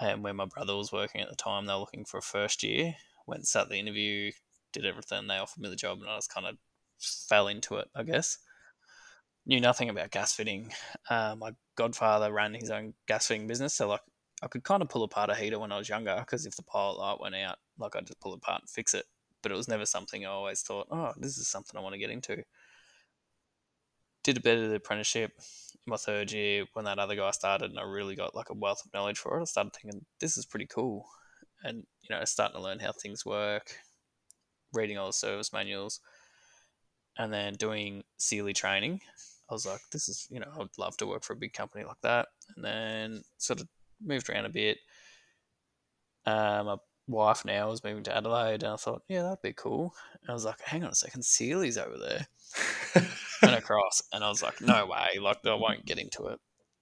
And 0.00 0.24
when 0.24 0.34
my 0.34 0.46
brother 0.46 0.74
was 0.74 0.90
working 0.90 1.20
at 1.20 1.30
the 1.30 1.36
time, 1.36 1.66
they 1.66 1.72
were 1.72 1.78
looking 1.78 2.04
for 2.04 2.18
a 2.18 2.22
first 2.22 2.64
year. 2.64 2.96
Went 3.28 3.38
and 3.38 3.46
sat 3.46 3.68
the 3.68 3.78
interview, 3.78 4.32
did 4.72 4.86
everything. 4.86 5.26
They 5.26 5.38
offered 5.38 5.60
me 5.60 5.68
the 5.68 5.76
job, 5.76 6.00
and 6.00 6.10
I 6.10 6.16
just 6.16 6.32
kind 6.32 6.46
of 6.46 6.56
fell 6.98 7.48
into 7.48 7.76
it, 7.76 7.88
I 7.94 8.02
guess. 8.02 8.38
Knew 9.46 9.60
nothing 9.60 9.88
about 9.88 10.10
gas 10.10 10.32
fitting. 10.34 10.72
Uh, 11.08 11.34
my 11.38 11.52
godfather 11.76 12.32
ran 12.32 12.54
his 12.54 12.70
own 12.70 12.94
gas 13.06 13.26
fitting 13.26 13.46
business, 13.46 13.74
so 13.74 13.88
like 13.88 14.02
I 14.42 14.48
could 14.48 14.62
kind 14.62 14.82
of 14.82 14.88
pull 14.88 15.04
apart 15.04 15.30
a 15.30 15.34
heater 15.34 15.58
when 15.58 15.72
I 15.72 15.78
was 15.78 15.88
younger 15.88 16.16
because 16.18 16.46
if 16.46 16.56
the 16.56 16.62
pilot 16.62 16.98
light 16.98 17.20
went 17.20 17.34
out, 17.34 17.56
like 17.78 17.96
I'd 17.96 18.06
just 18.06 18.20
pull 18.20 18.34
it 18.34 18.38
apart 18.38 18.62
and 18.62 18.70
fix 18.70 18.94
it. 18.94 19.06
But 19.42 19.52
it 19.52 19.56
was 19.56 19.68
never 19.68 19.86
something 19.86 20.26
I 20.26 20.30
always 20.30 20.62
thought, 20.62 20.88
oh, 20.90 21.12
this 21.16 21.38
is 21.38 21.48
something 21.48 21.78
I 21.78 21.82
want 21.82 21.94
to 21.94 21.98
get 21.98 22.10
into. 22.10 22.42
Did 24.24 24.36
a 24.36 24.40
bit 24.40 24.58
of 24.58 24.68
the 24.68 24.76
apprenticeship 24.76 25.32
my 25.86 25.96
third 25.96 26.30
year 26.30 26.66
when 26.74 26.84
that 26.84 26.98
other 26.98 27.16
guy 27.16 27.30
started, 27.30 27.70
and 27.70 27.78
I 27.78 27.82
really 27.82 28.14
got 28.14 28.34
like 28.34 28.50
a 28.50 28.54
wealth 28.54 28.82
of 28.84 28.92
knowledge 28.92 29.18
for 29.18 29.38
it. 29.38 29.42
I 29.42 29.44
started 29.44 29.72
thinking, 29.72 30.04
this 30.20 30.36
is 30.36 30.46
pretty 30.46 30.66
cool, 30.66 31.08
and 31.64 31.84
you 32.02 32.14
know, 32.14 32.24
starting 32.24 32.56
to 32.56 32.62
learn 32.62 32.78
how 32.78 32.92
things 32.92 33.24
work, 33.24 33.74
reading 34.72 34.98
all 34.98 35.06
the 35.06 35.12
service 35.12 35.52
manuals, 35.52 36.00
and 37.16 37.32
then 37.32 37.54
doing 37.54 38.04
Seeley 38.18 38.52
training. 38.52 39.00
I 39.50 39.54
was 39.54 39.66
like, 39.66 39.80
this 39.92 40.08
is, 40.08 40.26
you 40.30 40.40
know, 40.40 40.50
I'd 40.60 40.78
love 40.78 40.96
to 40.98 41.06
work 41.06 41.24
for 41.24 41.32
a 41.32 41.36
big 41.36 41.52
company 41.52 41.84
like 41.84 42.00
that. 42.02 42.28
And 42.54 42.64
then 42.64 43.22
sort 43.38 43.60
of 43.60 43.68
moved 44.04 44.28
around 44.28 44.44
a 44.44 44.50
bit. 44.50 44.78
Uh, 46.26 46.62
my 46.64 46.76
wife 47.06 47.44
now 47.44 47.70
was 47.70 47.82
moving 47.82 48.04
to 48.04 48.16
Adelaide, 48.16 48.62
and 48.62 48.72
I 48.72 48.76
thought, 48.76 49.02
yeah, 49.08 49.22
that'd 49.22 49.42
be 49.42 49.54
cool. 49.54 49.94
And 50.20 50.30
I 50.30 50.34
was 50.34 50.44
like, 50.44 50.60
hang 50.60 50.84
on 50.84 50.90
a 50.90 50.94
second, 50.94 51.24
Seeley's 51.24 51.78
over 51.78 51.96
there. 51.96 52.26
and 53.42 53.54
across, 53.54 54.02
and 54.12 54.22
I 54.22 54.28
was 54.28 54.42
like, 54.42 54.60
no 54.60 54.86
way, 54.86 55.18
like 55.20 55.38
I 55.46 55.54
won't 55.54 55.86
get 55.86 55.98
into 55.98 56.26
it. 56.26 56.38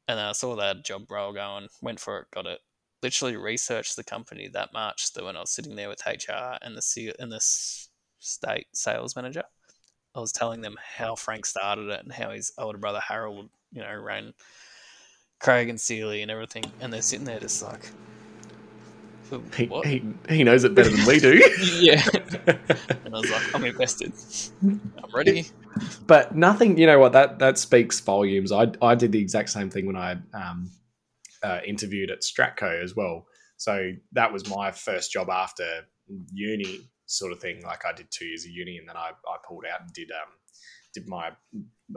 And 0.08 0.18
then 0.18 0.26
I 0.26 0.32
saw 0.32 0.56
that 0.56 0.84
job 0.84 1.10
role 1.10 1.32
going, 1.32 1.68
went 1.80 2.00
for 2.00 2.20
it, 2.20 2.26
got 2.32 2.46
it. 2.46 2.60
Literally 3.02 3.36
researched 3.36 3.96
the 3.96 4.04
company 4.04 4.48
that 4.48 4.72
much 4.72 5.12
that 5.12 5.24
when 5.24 5.36
I 5.36 5.40
was 5.40 5.50
sitting 5.50 5.76
there 5.76 5.88
with 5.88 6.04
HR 6.06 6.58
and 6.62 6.76
the 6.76 7.14
and 7.18 7.30
the 7.30 7.40
state 7.40 8.66
sales 8.72 9.14
manager, 9.14 9.44
I 10.14 10.20
was 10.20 10.32
telling 10.32 10.62
them 10.62 10.76
how 10.96 11.14
Frank 11.14 11.44
started 11.46 11.90
it 11.90 12.02
and 12.02 12.12
how 12.12 12.30
his 12.30 12.52
older 12.56 12.78
brother 12.78 13.00
Harold, 13.00 13.50
you 13.70 13.82
know, 13.82 13.94
ran 13.94 14.32
Craig 15.40 15.68
and 15.68 15.80
Seeley 15.80 16.22
and 16.22 16.30
everything, 16.30 16.64
and 16.80 16.92
they're 16.92 17.02
sitting 17.02 17.26
there 17.26 17.38
just 17.38 17.62
like, 17.62 17.90
he, 19.56 19.66
he, 19.84 20.02
he 20.28 20.44
knows 20.44 20.64
it 20.64 20.74
better 20.74 20.90
than 20.90 21.04
we 21.04 21.18
do. 21.18 21.42
yeah. 21.80 22.02
and 22.46 23.14
I 23.14 23.18
was 23.18 23.30
like, 23.30 23.54
I'm 23.54 23.64
invested. 23.64 24.12
I'm 24.62 25.10
ready. 25.12 25.46
but 26.06 26.34
nothing, 26.34 26.78
you 26.78 26.86
know 26.86 26.98
what? 26.98 27.12
That 27.12 27.38
that 27.40 27.58
speaks 27.58 27.98
volumes. 28.00 28.52
I 28.52 28.70
I 28.80 28.94
did 28.94 29.12
the 29.12 29.20
exact 29.20 29.50
same 29.50 29.68
thing 29.68 29.86
when 29.86 29.96
I 29.96 30.12
um, 30.32 30.70
uh, 31.46 31.60
interviewed 31.66 32.10
at 32.10 32.22
Stratco 32.22 32.82
as 32.82 32.96
well. 32.96 33.26
So 33.56 33.92
that 34.12 34.32
was 34.32 34.48
my 34.50 34.70
first 34.70 35.12
job 35.12 35.30
after 35.30 35.64
uni, 36.32 36.80
sort 37.06 37.32
of 37.32 37.40
thing. 37.40 37.62
Like 37.62 37.84
I 37.86 37.92
did 37.92 38.08
two 38.10 38.26
years 38.26 38.44
of 38.44 38.50
uni, 38.50 38.78
and 38.78 38.88
then 38.88 38.96
I, 38.96 39.10
I 39.10 39.36
pulled 39.46 39.64
out 39.72 39.80
and 39.80 39.92
did 39.92 40.10
um 40.10 40.32
did 40.92 41.08
my 41.08 41.30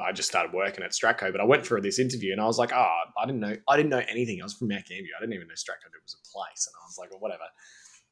I 0.06 0.12
just 0.12 0.30
started 0.30 0.54
working 0.54 0.84
at 0.84 0.92
Stratco, 0.92 1.32
but 1.32 1.42
I 1.42 1.46
went 1.46 1.66
for 1.66 1.82
this 1.82 2.00
interview 2.00 2.32
and 2.32 2.42
I 2.42 2.46
was 2.46 2.60
like, 2.60 2.72
oh, 2.74 2.98
I 3.22 3.26
didn't 3.26 3.42
know 3.42 3.56
I 3.68 3.78
didn't 3.78 3.90
know 3.90 4.04
anything. 4.08 4.40
I 4.42 4.46
was 4.46 4.54
from 4.54 4.68
Mount 4.68 4.86
Gambier. 4.86 5.14
I 5.18 5.22
didn't 5.22 5.34
even 5.34 5.48
know 5.48 5.54
Stratco 5.56 5.90
was 6.04 6.16
a 6.16 6.24
place, 6.32 6.68
and 6.68 6.76
I 6.82 6.86
was 6.86 6.98
like, 7.00 7.12
well, 7.12 7.20
whatever. 7.20 7.44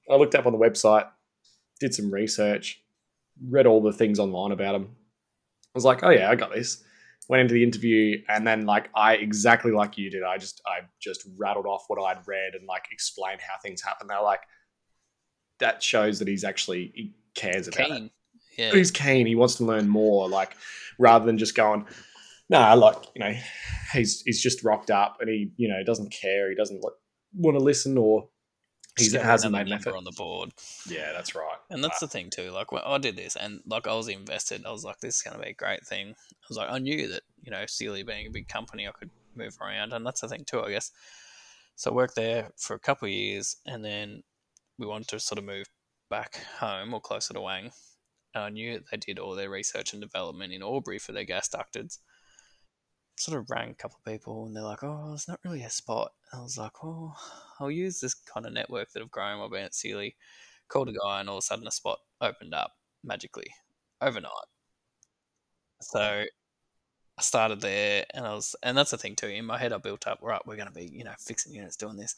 I 0.09 0.15
looked 0.15 0.35
up 0.35 0.45
on 0.45 0.53
the 0.53 0.57
website, 0.57 1.07
did 1.79 1.93
some 1.93 2.11
research, 2.11 2.81
read 3.49 3.67
all 3.67 3.81
the 3.81 3.91
things 3.91 4.19
online 4.19 4.51
about 4.51 4.73
them. 4.73 4.89
I 4.93 5.75
was 5.75 5.85
like, 5.85 6.03
oh 6.03 6.09
yeah, 6.09 6.29
I 6.29 6.35
got 6.35 6.53
this. 6.53 6.83
Went 7.29 7.41
into 7.41 7.53
the 7.53 7.63
interview 7.63 8.21
and 8.29 8.47
then 8.47 8.65
like 8.65 8.89
I 8.95 9.15
exactly 9.15 9.71
like 9.71 9.97
you 9.97 10.09
did. 10.09 10.23
I 10.23 10.37
just 10.37 10.61
I 10.65 10.85
just 11.01 11.27
rattled 11.37 11.65
off 11.65 11.83
what 11.87 12.01
I'd 12.01 12.25
read 12.25 12.53
and 12.53 12.65
like 12.67 12.85
explained 12.91 13.41
how 13.41 13.55
things 13.61 13.81
happen. 13.81 14.07
They're 14.07 14.21
like, 14.21 14.39
that 15.59 15.83
shows 15.83 16.19
that 16.19 16.27
he's 16.27 16.43
actually 16.43 16.91
he 16.95 17.15
cares 17.35 17.67
about 17.67 17.87
Keen. 17.87 18.05
it. 18.05 18.11
Yeah. 18.57 18.71
He's 18.71 18.91
keen. 18.91 19.27
He 19.27 19.35
wants 19.35 19.55
to 19.55 19.65
learn 19.65 19.87
more. 19.87 20.27
Like 20.29 20.55
rather 20.97 21.25
than 21.25 21.37
just 21.37 21.55
going, 21.55 21.85
nah, 22.49 22.73
like 22.73 22.97
you 23.15 23.19
know, 23.19 23.33
he's 23.93 24.21
he's 24.21 24.41
just 24.41 24.63
rocked 24.63 24.89
up 24.89 25.17
and 25.19 25.29
he 25.29 25.51
you 25.57 25.67
know 25.67 25.83
doesn't 25.83 26.11
care. 26.11 26.49
He 26.49 26.55
doesn't 26.55 26.81
want 27.33 27.57
to 27.57 27.63
listen 27.63 27.97
or 27.97 28.29
he 28.97 29.09
Just 29.09 29.15
hasn't 29.23 29.51
another 29.51 29.63
made 29.65 29.71
an 29.71 29.77
number 29.77 29.89
effort. 29.89 29.97
on 29.97 30.03
the 30.03 30.11
board. 30.11 30.51
Yeah, 30.89 31.11
that's 31.13 31.35
right. 31.35 31.57
And 31.69 31.83
that's 31.83 31.99
the 31.99 32.07
thing 32.07 32.29
too. 32.29 32.51
Like 32.51 32.71
when 32.71 32.81
I 32.85 32.97
did 32.97 33.15
this, 33.15 33.35
and 33.35 33.61
like 33.65 33.87
I 33.87 33.93
was 33.93 34.07
invested. 34.07 34.65
I 34.65 34.71
was 34.71 34.83
like, 34.83 34.99
this 34.99 35.17
is 35.17 35.21
going 35.21 35.37
to 35.37 35.43
be 35.43 35.49
a 35.51 35.53
great 35.53 35.85
thing. 35.85 36.09
I 36.09 36.45
was 36.49 36.57
like, 36.57 36.69
I 36.69 36.79
knew 36.79 37.07
that 37.09 37.21
you 37.41 37.51
know, 37.51 37.65
Seeley 37.67 38.03
being 38.03 38.27
a 38.27 38.31
big 38.31 38.47
company, 38.47 38.87
I 38.87 38.91
could 38.91 39.09
move 39.35 39.57
around, 39.61 39.93
and 39.93 40.05
that's 40.05 40.21
the 40.21 40.27
thing 40.27 40.43
too, 40.45 40.61
I 40.61 40.71
guess. 40.71 40.91
So 41.75 41.91
I 41.91 41.93
worked 41.93 42.15
there 42.15 42.49
for 42.57 42.73
a 42.75 42.79
couple 42.79 43.05
of 43.07 43.11
years, 43.13 43.57
and 43.65 43.85
then 43.85 44.23
we 44.79 44.87
wanted 44.87 45.07
to 45.09 45.19
sort 45.19 45.37
of 45.39 45.45
move 45.45 45.67
back 46.09 46.37
home 46.59 46.93
or 46.93 46.99
closer 46.99 47.33
to 47.33 47.41
Wang. 47.41 47.71
And 48.33 48.43
I 48.43 48.49
knew 48.49 48.73
that 48.73 48.83
they 48.91 48.97
did 48.97 49.19
all 49.19 49.35
their 49.35 49.49
research 49.49 49.93
and 49.93 50.01
development 50.01 50.53
in 50.53 50.61
Albury 50.63 50.99
for 50.99 51.11
their 51.11 51.23
gas 51.23 51.49
ducteds. 51.49 51.99
Sort 53.17 53.37
of 53.37 53.49
rang 53.49 53.71
a 53.71 53.75
couple 53.75 53.97
of 53.97 54.05
people, 54.05 54.45
and 54.45 54.55
they're 54.55 54.63
like, 54.63 54.81
"Oh, 54.83 55.13
it's 55.13 55.27
not 55.27 55.39
really 55.43 55.63
a 55.63 55.69
spot." 55.69 56.13
And 56.31 56.39
I 56.39 56.43
was 56.43 56.57
like, 56.57 56.83
"Oh, 56.83 57.15
I'll 57.59 57.69
use 57.71 57.99
this 57.99 58.13
kind 58.13 58.45
of 58.45 58.53
network 58.53 58.91
that 58.91 59.01
I've 59.01 59.11
grown 59.11 59.39
while 59.39 59.49
being 59.49 59.65
at 59.65 59.73
Seeley." 59.75 60.15
Called 60.69 60.89
a 60.89 60.93
guy, 60.93 61.19
and 61.19 61.29
all 61.29 61.37
of 61.37 61.43
a 61.43 61.45
sudden, 61.45 61.67
a 61.67 61.71
spot 61.71 61.99
opened 62.21 62.53
up 62.53 62.77
magically 63.03 63.53
overnight. 64.01 64.47
So 65.81 65.99
I 67.17 67.21
started 67.21 67.61
there, 67.61 68.05
and 68.13 68.25
I 68.27 68.33
was, 68.33 68.55
and 68.63 68.77
that's 68.77 68.91
the 68.91 68.97
thing 68.97 69.15
too. 69.15 69.27
In 69.27 69.45
my 69.45 69.57
head, 69.59 69.73
I 69.73 69.77
built 69.79 70.07
up, 70.07 70.19
right, 70.21 70.45
we're 70.45 70.55
going 70.57 70.67
to 70.69 70.73
be, 70.73 70.85
you 70.85 71.03
know, 71.03 71.15
fixing 71.19 71.53
units, 71.53 71.77
doing 71.77 71.97
this. 71.97 72.15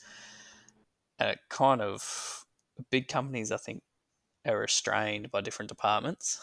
And 1.20 1.30
it 1.32 1.40
kind 1.50 1.82
of 1.82 2.46
big 2.90 3.08
companies, 3.08 3.52
I 3.52 3.58
think, 3.58 3.84
are 4.48 4.58
restrained 4.60 5.32
by 5.32 5.42
different 5.42 5.70
departments. 5.70 6.40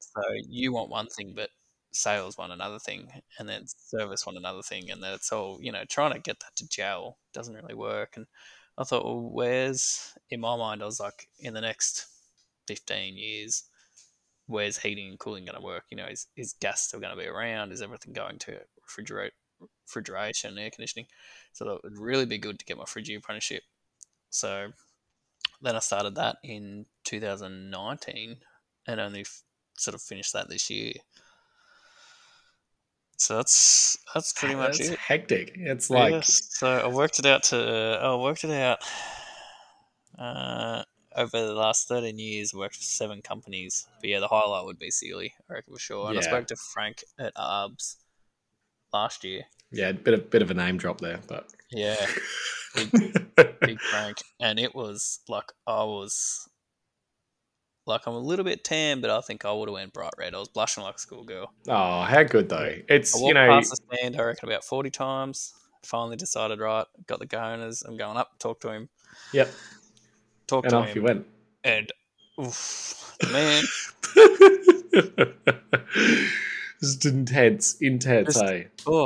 So 0.00 0.22
you 0.48 0.72
want 0.72 0.90
one 0.90 1.08
thing, 1.08 1.34
but 1.34 1.50
sales 1.94 2.36
one 2.36 2.50
another 2.50 2.78
thing, 2.78 3.08
and 3.38 3.48
then 3.48 3.64
service 3.66 4.26
one 4.26 4.36
another 4.36 4.62
thing, 4.62 4.90
and 4.90 5.02
that's 5.02 5.32
all, 5.32 5.58
you 5.60 5.72
know, 5.72 5.84
trying 5.88 6.12
to 6.12 6.18
get 6.18 6.40
that 6.40 6.56
to 6.56 6.68
gel 6.68 7.18
doesn't 7.32 7.54
really 7.54 7.74
work. 7.74 8.16
And 8.16 8.26
I 8.76 8.84
thought, 8.84 9.04
well, 9.04 9.20
where's 9.20 10.12
in 10.30 10.40
my 10.40 10.56
mind, 10.56 10.82
I 10.82 10.86
was 10.86 11.00
like, 11.00 11.28
in 11.38 11.54
the 11.54 11.60
next 11.60 12.06
fifteen 12.66 13.16
years, 13.16 13.64
where's 14.46 14.78
heating 14.78 15.08
and 15.08 15.18
cooling 15.18 15.44
going 15.44 15.56
to 15.56 15.64
work? 15.64 15.84
You 15.90 15.96
know, 15.96 16.06
is, 16.06 16.26
is 16.36 16.54
gas 16.60 16.82
still 16.82 17.00
going 17.00 17.16
to 17.16 17.22
be 17.22 17.28
around? 17.28 17.72
Is 17.72 17.82
everything 17.82 18.12
going 18.12 18.38
to 18.40 18.60
refrigerate, 18.86 19.30
refrigeration, 19.86 20.58
air 20.58 20.70
conditioning? 20.70 21.06
So 21.52 21.64
that 21.64 21.84
would 21.84 21.98
really 21.98 22.26
be 22.26 22.38
good 22.38 22.58
to 22.58 22.64
get 22.64 22.76
my 22.76 22.84
fridgy 22.84 23.16
apprenticeship. 23.16 23.62
So 24.30 24.68
then 25.62 25.76
I 25.76 25.80
started 25.80 26.16
that 26.16 26.36
in 26.42 26.86
2019 27.04 28.36
and 28.86 29.00
only 29.00 29.20
f- 29.20 29.42
sort 29.78 29.94
of 29.94 30.02
finished 30.02 30.32
that 30.32 30.48
this 30.48 30.68
year. 30.68 30.92
So 33.16 33.36
that's 33.36 33.96
that's 34.12 34.32
pretty 34.32 34.54
much 34.54 34.78
That's 34.78 34.90
it. 34.90 34.98
hectic. 34.98 35.52
It's 35.56 35.88
like. 35.90 36.24
So 36.24 36.66
I 36.66 36.88
worked 36.88 37.18
it 37.18 37.26
out 37.26 37.44
to 37.44 37.98
I 38.02 38.14
worked 38.16 38.44
it 38.44 38.50
out 38.50 38.78
uh, 40.18 40.82
over 41.16 41.46
the 41.46 41.54
last 41.54 41.88
thirteen 41.88 42.18
years. 42.18 42.52
I 42.54 42.58
worked 42.58 42.76
for 42.76 42.82
seven 42.82 43.22
companies, 43.22 43.86
but 44.00 44.10
yeah, 44.10 44.20
the 44.20 44.28
highlight 44.28 44.64
would 44.64 44.78
be 44.78 44.90
Seeley. 44.90 45.34
I 45.48 45.54
reckon 45.54 45.72
for 45.74 45.78
sure. 45.78 46.08
And 46.10 46.18
I 46.18 46.22
spoke 46.22 46.46
to 46.48 46.56
Frank 46.56 47.04
at 47.18 47.34
ARBS 47.36 47.96
last 48.92 49.24
year. 49.24 49.42
yeah, 49.72 49.92
bit 49.92 50.14
of 50.14 50.30
bit 50.30 50.42
of 50.42 50.50
a 50.50 50.54
name 50.54 50.76
drop 50.76 51.00
there, 51.00 51.20
but 51.28 51.48
Yeah, 51.70 51.96
big 53.60 53.80
Frank, 53.80 54.18
and 54.40 54.58
it 54.58 54.74
was 54.74 55.20
like 55.28 55.52
I 55.66 55.84
was 55.84 56.48
like 57.86 58.06
I'm 58.06 58.14
a 58.14 58.18
little 58.18 58.44
bit 58.44 58.64
tan, 58.64 59.00
but 59.00 59.10
I 59.10 59.20
think 59.20 59.44
I 59.44 59.52
would 59.52 59.68
have 59.68 59.74
went 59.74 59.92
bright 59.92 60.12
red. 60.18 60.34
I 60.34 60.38
was 60.38 60.48
blushing 60.48 60.82
like 60.84 60.96
a 60.96 60.98
schoolgirl. 60.98 61.52
oh, 61.68 62.02
how 62.02 62.22
good 62.22 62.48
though. 62.48 62.74
It's 62.88 63.14
I 63.14 63.18
you 63.18 63.24
walked 63.24 63.34
know 63.34 63.46
past 63.48 63.70
the 63.70 63.76
stand, 63.96 64.16
I 64.20 64.22
reckon 64.24 64.48
about 64.48 64.64
forty 64.64 64.90
times. 64.90 65.52
Finally 65.84 66.16
decided, 66.16 66.60
right, 66.60 66.86
got 67.06 67.18
the 67.18 67.26
go 67.26 67.38
owners. 67.38 67.82
I'm 67.82 67.96
going 67.98 68.16
up, 68.16 68.38
talk 68.38 68.60
to 68.60 68.70
him. 68.70 68.88
Yep. 69.34 69.50
Talk 70.46 70.64
and 70.64 70.70
to 70.70 70.76
off 70.78 70.86
him. 70.88 70.96
you 70.96 71.02
went. 71.02 71.26
and 71.62 71.92
oof, 72.40 73.16
man, 73.30 73.62
Just 76.80 77.04
intense, 77.06 77.76
intense, 77.80 78.34
Just- 78.34 78.44
eh? 78.44 78.64
oh, 78.86 79.04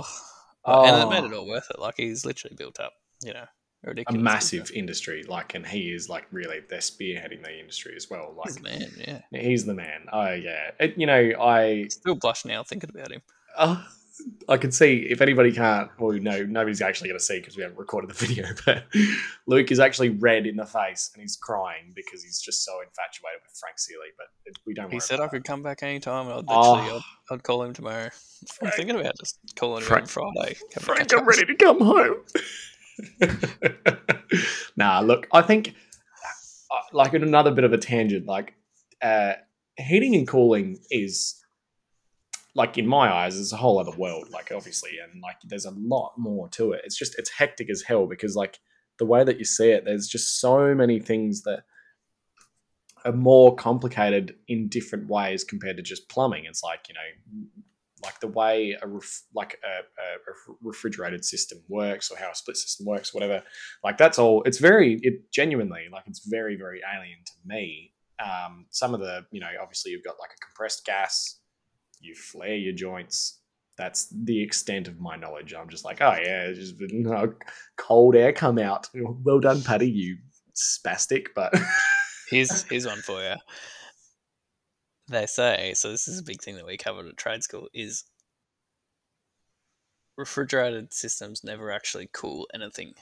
and 0.64 0.96
it 0.96 1.04
Oh. 1.04 1.10
made 1.10 1.24
it 1.24 1.32
all 1.32 1.46
worth 1.46 1.70
it. 1.70 1.78
Like 1.78 1.94
he's 1.96 2.24
literally 2.24 2.56
built 2.56 2.80
up, 2.80 2.92
you 3.22 3.32
know, 3.32 3.46
a 3.84 3.86
a 3.86 3.90
ridiculous 3.90 4.22
massive 4.22 4.70
industry, 4.74 5.24
like, 5.28 5.54
and 5.54 5.66
he 5.66 5.90
is 5.92 6.08
like 6.08 6.26
really 6.32 6.60
they're 6.68 6.78
spearheading 6.80 7.42
the 7.44 7.58
industry 7.58 7.94
as 7.96 8.10
well. 8.10 8.34
Like, 8.36 8.46
He's 8.48 8.56
the 8.56 8.62
man, 8.62 9.22
yeah. 9.32 9.40
he's 9.40 9.64
the 9.66 9.74
man. 9.74 10.06
Oh 10.12 10.32
yeah, 10.32 10.70
it, 10.80 10.94
you 10.96 11.06
know, 11.06 11.32
I 11.40 11.86
Still 11.88 12.16
blush 12.16 12.44
now 12.44 12.62
thinking 12.64 12.90
about 12.92 13.12
him. 13.12 13.22
uh, 13.56 13.82
I 14.48 14.56
can 14.56 14.72
see 14.72 15.06
if 15.08 15.20
anybody 15.20 15.52
can't. 15.52 15.90
Well, 15.96 16.18
no, 16.18 16.42
nobody's 16.42 16.82
actually 16.82 17.08
going 17.10 17.20
to 17.20 17.24
see 17.24 17.38
because 17.38 17.56
we 17.56 17.62
haven't 17.62 17.78
recorded 17.78 18.10
the 18.10 18.14
video. 18.26 18.48
But 18.66 18.82
Luke 19.46 19.70
is 19.70 19.78
actually 19.78 20.08
red 20.08 20.44
in 20.44 20.56
the 20.56 20.66
face 20.66 21.12
and 21.14 21.22
he's 21.22 21.36
crying 21.36 21.92
because 21.94 22.24
he's 22.24 22.40
just 22.40 22.64
so 22.64 22.80
infatuated 22.80 23.42
with 23.46 23.56
Frank 23.60 23.78
Seeley. 23.78 24.08
But 24.16 24.26
it, 24.44 24.56
we 24.66 24.74
don't. 24.74 24.92
He 24.92 24.98
said 24.98 25.20
I 25.20 25.28
could 25.28 25.44
come 25.44 25.62
back 25.62 25.84
anytime. 25.84 26.26
I'd 26.26 26.44
Oh. 26.48 26.74
I'd, 27.30 27.34
I'd 27.34 27.42
call 27.44 27.62
him 27.62 27.72
tomorrow. 27.74 28.08
I'm 28.62 28.70
thinking 28.72 28.98
about 28.98 29.16
just 29.20 29.38
calling 29.54 29.82
him 29.82 29.86
Frank- 29.86 30.02
on 30.02 30.32
Friday. 30.34 30.56
Frank, 30.80 31.14
I'm 31.14 31.24
ready 31.24 31.44
to 31.46 31.54
come 31.54 31.80
home. 31.80 32.16
nah, 34.76 35.00
look, 35.00 35.26
I 35.32 35.42
think 35.42 35.74
uh, 36.70 36.80
like 36.92 37.14
in 37.14 37.22
another 37.22 37.50
bit 37.50 37.64
of 37.64 37.72
a 37.72 37.78
tangent, 37.78 38.26
like 38.26 38.54
uh, 39.02 39.34
heating 39.76 40.14
and 40.14 40.26
cooling 40.26 40.78
is 40.90 41.42
like 42.54 42.76
in 42.76 42.86
my 42.86 43.12
eyes, 43.12 43.36
is 43.36 43.52
a 43.52 43.56
whole 43.56 43.78
other 43.78 43.96
world. 43.96 44.30
Like 44.30 44.50
obviously, 44.54 44.92
and 45.02 45.22
like 45.22 45.36
there's 45.44 45.66
a 45.66 45.70
lot 45.70 46.14
more 46.16 46.48
to 46.50 46.72
it. 46.72 46.82
It's 46.84 46.98
just 46.98 47.18
it's 47.18 47.30
hectic 47.30 47.70
as 47.70 47.82
hell 47.82 48.06
because 48.06 48.34
like 48.34 48.58
the 48.98 49.06
way 49.06 49.24
that 49.24 49.38
you 49.38 49.44
see 49.44 49.70
it, 49.70 49.84
there's 49.84 50.08
just 50.08 50.40
so 50.40 50.74
many 50.74 50.98
things 50.98 51.42
that 51.42 51.62
are 53.04 53.12
more 53.12 53.54
complicated 53.54 54.34
in 54.48 54.68
different 54.68 55.08
ways 55.08 55.44
compared 55.44 55.76
to 55.76 55.82
just 55.82 56.08
plumbing. 56.08 56.44
It's 56.46 56.62
like 56.62 56.88
you 56.88 56.94
know, 56.94 57.46
like 58.02 58.20
the 58.20 58.28
way 58.28 58.76
a 58.80 58.86
ref, 58.86 59.22
like 59.34 59.58
a, 59.64 59.78
a, 59.78 60.54
refrigerated 60.62 61.24
system 61.24 61.58
works 61.68 62.10
or 62.10 62.18
how 62.18 62.30
a 62.30 62.34
split 62.34 62.56
system 62.56 62.86
works, 62.86 63.14
whatever. 63.14 63.42
Like 63.82 63.98
that's 63.98 64.18
all. 64.18 64.42
It's 64.44 64.58
very 64.58 64.98
it 65.02 65.30
genuinely 65.32 65.86
like 65.92 66.04
it's 66.06 66.26
very 66.26 66.56
very 66.56 66.80
alien 66.94 67.18
to 67.24 67.32
me. 67.44 67.92
Um, 68.22 68.66
some 68.70 68.94
of 68.94 69.00
the 69.00 69.24
you 69.30 69.40
know 69.40 69.48
obviously 69.60 69.92
you've 69.92 70.04
got 70.04 70.16
like 70.20 70.30
a 70.30 70.46
compressed 70.46 70.84
gas 70.84 71.40
you 72.00 72.14
flare 72.14 72.56
your 72.56 72.74
joints. 72.74 73.40
That's 73.76 74.08
the 74.24 74.42
extent 74.42 74.88
of 74.88 74.98
my 74.98 75.16
knowledge. 75.16 75.54
I'm 75.54 75.68
just 75.68 75.84
like, 75.84 76.00
oh 76.00 76.16
yeah, 76.20 76.52
just 76.52 76.74
no, 76.78 77.32
cold 77.76 78.16
air 78.16 78.32
come 78.32 78.58
out. 78.58 78.88
Well 78.94 79.38
done, 79.38 79.62
Paddy, 79.62 79.88
you 79.90 80.18
spastic. 80.56 81.28
But 81.34 81.54
Here's, 82.30 82.62
here's 82.64 82.86
one 82.86 82.98
for 82.98 83.22
you. 83.22 83.34
They 85.08 85.26
say, 85.26 85.72
so 85.74 85.90
this 85.90 86.06
is 86.06 86.18
a 86.18 86.22
big 86.22 86.42
thing 86.42 86.56
that 86.56 86.66
we 86.66 86.76
covered 86.76 87.06
at 87.06 87.16
trade 87.16 87.42
school, 87.42 87.68
is 87.72 88.04
refrigerated 90.16 90.92
systems 90.92 91.42
never 91.42 91.70
actually 91.70 92.10
cool 92.12 92.46
anything. 92.52 92.94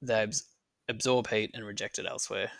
They 0.00 0.14
abs- 0.22 0.44
absorb 0.88 1.28
heat 1.28 1.50
and 1.54 1.64
reject 1.64 1.98
it 1.98 2.06
elsewhere. 2.06 2.50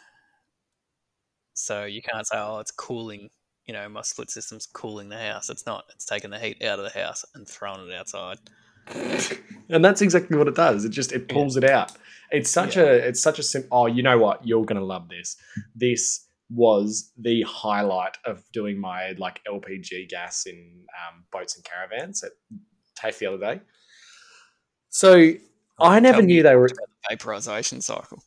So 1.54 1.84
you 1.84 2.02
can't 2.02 2.26
say, 2.26 2.36
oh, 2.38 2.58
it's 2.58 2.70
cooling, 2.70 3.30
you 3.66 3.74
know, 3.74 3.88
my 3.88 4.02
split 4.02 4.30
system's 4.30 4.66
cooling 4.66 5.08
the 5.10 5.18
house. 5.18 5.50
It's 5.50 5.66
not. 5.66 5.84
It's 5.94 6.06
taking 6.06 6.30
the 6.30 6.38
heat 6.38 6.62
out 6.64 6.78
of 6.78 6.84
the 6.92 6.98
house 6.98 7.24
and 7.34 7.46
throwing 7.48 7.88
it 7.88 7.94
outside. 7.94 8.38
and 9.68 9.84
that's 9.84 10.00
exactly 10.02 10.36
what 10.36 10.48
it 10.48 10.56
does. 10.56 10.84
It 10.84 10.88
just 10.90 11.12
it 11.12 11.28
pulls 11.28 11.56
it 11.56 11.62
out. 11.62 11.92
It's 12.32 12.50
such 12.50 12.76
Yeah. 12.76 12.82
a 12.84 12.86
it's 12.94 13.22
such 13.22 13.38
a 13.38 13.42
simple. 13.44 13.68
Oh, 13.78 13.86
you 13.86 14.02
know 14.02 14.18
what? 14.18 14.44
You're 14.46 14.64
gonna 14.64 14.84
love 14.84 15.08
this. 15.08 15.36
This 15.76 16.26
was 16.54 17.12
the 17.18 17.42
highlight 17.42 18.16
of 18.26 18.42
doing 18.52 18.78
my 18.78 19.12
like 19.18 19.40
LPG 19.48 20.08
gas 20.08 20.46
in 20.46 20.84
um, 21.08 21.24
boats 21.32 21.56
and 21.56 21.64
caravans 21.64 22.22
at 22.22 22.32
TAFE 22.96 23.18
the 23.18 23.26
other 23.26 23.38
day. 23.38 23.60
So 24.90 25.32
I 25.80 26.00
never 26.00 26.22
knew 26.22 26.42
they 26.42 26.54
were. 26.56 26.66
about 26.66 26.76
the 26.76 27.16
vaporization 27.16 27.80
cycle. 27.80 28.22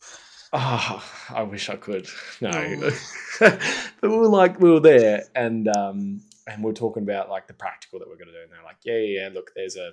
Oh, 0.53 1.03
I 1.29 1.43
wish 1.43 1.69
I 1.69 1.75
could. 1.75 2.07
No, 2.41 2.49
Oh. 2.53 2.91
but 3.39 4.09
we 4.09 4.17
were 4.17 4.27
like 4.27 4.59
we 4.59 4.71
were 4.71 4.79
there, 4.79 5.23
and 5.35 5.67
um, 5.75 6.21
and 6.47 6.63
we 6.63 6.71
are 6.71 6.75
talking 6.75 7.03
about 7.03 7.29
like 7.29 7.47
the 7.47 7.53
practical 7.53 7.99
that 7.99 8.07
we're 8.07 8.15
going 8.15 8.27
to 8.27 8.33
do, 8.33 8.41
and 8.41 8.51
they're 8.51 8.63
like, 8.63 8.77
yeah, 8.83 8.97
yeah, 8.97 9.21
yeah. 9.23 9.29
Look, 9.33 9.51
there's 9.55 9.75
a 9.75 9.91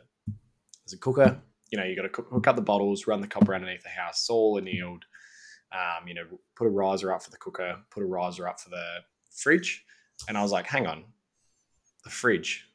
there's 0.84 0.92
a 0.94 0.98
cooker. 0.98 1.40
You 1.70 1.78
know, 1.78 1.84
you 1.84 1.96
got 1.96 2.02
to 2.02 2.10
cook, 2.10 2.28
hook 2.30 2.46
up 2.46 2.56
the 2.56 2.62
bottles, 2.62 3.06
run 3.06 3.20
the 3.22 3.26
copper 3.26 3.54
underneath 3.54 3.82
the 3.82 3.88
house. 3.88 4.28
All 4.30 4.58
annealed. 4.58 5.04
Um, 5.72 6.06
you 6.06 6.14
know, 6.14 6.24
put 6.56 6.66
a 6.66 6.70
riser 6.70 7.12
up 7.12 7.22
for 7.22 7.30
the 7.30 7.38
cooker, 7.38 7.76
put 7.90 8.02
a 8.02 8.06
riser 8.06 8.46
up 8.46 8.60
for 8.60 8.70
the 8.70 8.84
fridge, 9.34 9.84
and 10.28 10.36
I 10.36 10.42
was 10.42 10.52
like, 10.52 10.66
hang 10.66 10.86
on, 10.86 11.04
the 12.04 12.10
fridge. 12.10 12.68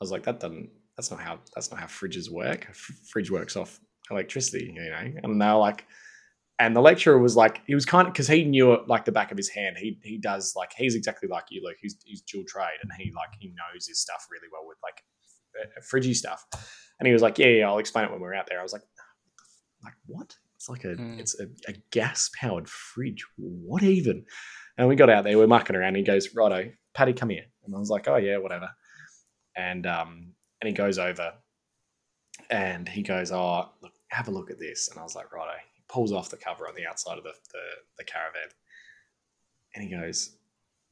I 0.00 0.04
was 0.04 0.12
like, 0.12 0.22
that 0.24 0.40
doesn't. 0.40 0.70
That's 0.96 1.10
not 1.10 1.20
how. 1.20 1.38
That's 1.54 1.70
not 1.70 1.80
how 1.80 1.86
fridges 1.86 2.30
work. 2.30 2.66
A 2.66 2.70
f- 2.70 3.00
fridge 3.10 3.30
works 3.30 3.56
off 3.56 3.80
electricity. 4.10 4.72
You 4.74 4.90
know, 4.90 5.12
and 5.22 5.40
they're 5.40 5.54
like 5.54 5.84
and 6.58 6.74
the 6.74 6.80
lecturer 6.80 7.18
was 7.18 7.36
like 7.36 7.62
he 7.66 7.74
was 7.74 7.84
kind 7.84 8.06
of 8.06 8.12
because 8.12 8.26
he 8.26 8.44
knew 8.44 8.72
it 8.72 8.88
like 8.88 9.04
the 9.04 9.12
back 9.12 9.30
of 9.30 9.36
his 9.36 9.48
hand 9.48 9.76
he 9.78 9.98
he 10.02 10.18
does 10.18 10.54
like 10.56 10.72
he's 10.76 10.94
exactly 10.94 11.28
like 11.28 11.44
you 11.50 11.62
luke 11.64 11.76
he's, 11.80 11.96
he's 12.04 12.22
dual 12.22 12.44
trade 12.46 12.78
and 12.82 12.90
he 12.98 13.12
like 13.14 13.30
he 13.38 13.48
knows 13.48 13.86
his 13.86 14.00
stuff 14.00 14.26
really 14.30 14.48
well 14.52 14.66
with 14.66 14.78
like 14.82 15.02
uh, 15.60 15.80
fridgy 15.80 16.14
stuff 16.14 16.44
and 16.98 17.06
he 17.06 17.12
was 17.12 17.22
like 17.22 17.38
yeah, 17.38 17.46
yeah 17.46 17.68
i'll 17.68 17.78
explain 17.78 18.04
it 18.04 18.10
when 18.10 18.20
we're 18.20 18.34
out 18.34 18.46
there 18.48 18.60
i 18.60 18.62
was 18.62 18.72
like 18.72 18.82
like 19.84 19.94
what 20.06 20.36
it's 20.58 20.68
like 20.68 20.84
a 20.84 20.88
Mm. 20.96 21.18
it's 21.20 21.38
a, 21.40 21.46
a 21.68 21.72
gas 21.92 22.30
powered 22.38 22.68
fridge 22.68 23.24
what 23.36 23.82
even 23.82 24.24
and 24.76 24.88
we 24.88 24.96
got 24.96 25.08
out 25.10 25.24
there 25.24 25.38
we're 25.38 25.46
mucking 25.46 25.76
around 25.76 25.88
and 25.88 25.96
he 25.98 26.02
goes 26.02 26.34
righto 26.34 26.70
paddy 26.94 27.12
come 27.12 27.30
here 27.30 27.44
and 27.64 27.74
i 27.74 27.78
was 27.78 27.90
like 27.90 28.06
oh 28.08 28.16
yeah 28.16 28.36
whatever 28.38 28.68
and 29.56 29.86
um 29.86 30.32
and 30.60 30.68
he 30.68 30.74
goes 30.74 30.98
over 30.98 31.32
and 32.50 32.88
he 32.88 33.02
goes 33.02 33.30
oh 33.32 33.68
look 33.82 33.92
have 34.10 34.28
a 34.28 34.30
look 34.32 34.50
at 34.50 34.58
this 34.58 34.88
and 34.90 34.98
i 34.98 35.02
was 35.02 35.14
like 35.14 35.32
righto 35.32 35.52
He 35.74 35.82
pulls 35.88 36.12
off 36.12 36.30
the 36.30 36.36
cover 36.36 36.66
on 36.66 36.74
the 36.74 36.86
outside 36.86 37.18
of 37.18 37.24
the, 37.24 37.32
the, 37.52 37.60
the 37.98 38.04
caravan. 38.04 38.48
And 39.74 39.84
he 39.84 39.90
goes, 39.90 40.36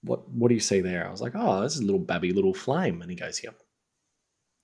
What 0.03 0.29
what 0.31 0.49
do 0.49 0.55
you 0.55 0.61
see 0.61 0.81
there? 0.81 1.07
I 1.07 1.11
was 1.11 1.21
like, 1.23 1.33
Oh, 1.35 1.61
this 1.62 1.75
is 1.75 1.81
a 1.81 1.85
little 1.85 1.99
babby 2.01 2.33
little 2.33 2.55
flame. 2.55 3.01
And 3.03 3.11
he 3.11 3.17
goes, 3.17 3.43
Yep. 3.43 3.57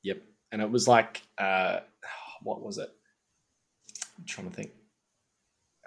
Yep. 0.05 0.23
And 0.53 0.63
it 0.63 0.71
was 0.71 0.87
like 0.87 1.23
uh 1.39 1.81
what 2.43 2.63
was 2.63 2.79
it? 2.79 2.91
I'm 4.19 4.25
trying 4.27 4.49
to 4.51 4.55
think. 4.55 4.71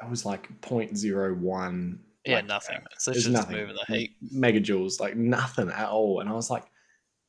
It 0.04 0.10
was 0.10 0.26
like 0.26 0.50
0.01 0.62 1.98
Yeah, 2.26 2.36
like, 2.36 2.46
nothing. 2.46 2.78
uh, 2.78 2.88
It's 2.94 3.06
there's 3.06 3.18
just 3.18 3.30
nothing. 3.30 3.58
moving 3.58 3.76
the 3.88 3.96
heat. 3.96 4.16
megajoules, 4.34 5.00
like 5.00 5.16
nothing 5.16 5.70
at 5.70 5.88
all. 5.90 6.20
And 6.20 6.30
I 6.30 6.34
was 6.34 6.50
like, 6.50 6.66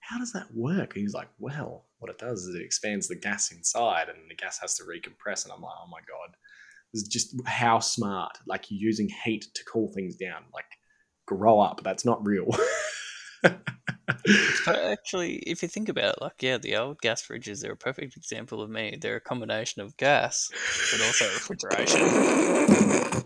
how 0.01 0.19
does 0.19 0.33
that 0.33 0.47
work? 0.55 0.95
And 0.95 1.03
he's 1.03 1.15
like, 1.15 1.29
well, 1.39 1.85
what 1.99 2.11
it 2.11 2.19
does 2.19 2.45
is 2.47 2.55
it 2.55 2.63
expands 2.63 3.09
the 3.09 3.17
gas 3.17 3.51
inside 3.53 4.09
and 4.09 4.19
the 4.31 4.35
gas 4.35 4.59
has 4.61 4.75
to 4.77 4.85
recompress. 4.85 5.45
And 5.45 5.53
I'm 5.53 5.63
like, 5.63 5.75
oh 5.83 5.89
my 5.91 5.99
God, 6.01 6.35
this 6.93 7.03
is 7.03 7.09
just 7.09 7.35
how 7.47 7.79
smart. 7.81 8.39
Like 8.47 8.67
you're 8.71 8.81
using 8.89 9.09
heat 9.25 9.47
to 9.55 9.65
cool 9.65 9.93
things 9.95 10.17
down. 10.17 10.43
Like 10.55 10.65
grow 11.27 11.59
up. 11.61 11.81
That's 11.83 12.05
not 12.05 12.25
real. 12.27 12.47
Actually, 14.67 15.37
if 15.39 15.63
you 15.63 15.69
think 15.69 15.89
about 15.89 16.15
it, 16.17 16.23
like, 16.23 16.43
yeah, 16.43 16.59
the 16.59 16.77
old 16.77 17.01
gas 17.01 17.23
fridges, 17.23 17.61
they're 17.61 17.73
a 17.73 17.77
perfect 17.77 18.17
example 18.17 18.63
of 18.63 18.71
me. 18.71 18.97
They're 19.01 19.17
a 19.17 19.21
combination 19.21 19.83
of 19.83 19.97
gas, 19.97 20.51
but 20.93 21.01
also 21.07 21.25
refrigeration. 21.27 23.25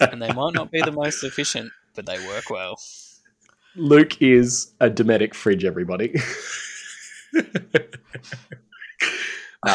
And 0.00 0.22
they 0.22 0.32
might 0.32 0.54
not 0.54 0.70
be 0.70 0.80
the 0.80 0.92
most 0.92 1.24
efficient, 1.24 1.72
but 1.94 2.06
they 2.06 2.18
work 2.26 2.50
well. 2.50 2.78
Luke 3.76 4.22
is 4.22 4.72
a 4.80 4.88
Dometic 4.88 5.34
fridge, 5.34 5.64
everybody. 5.64 6.14
nah, 7.34 7.42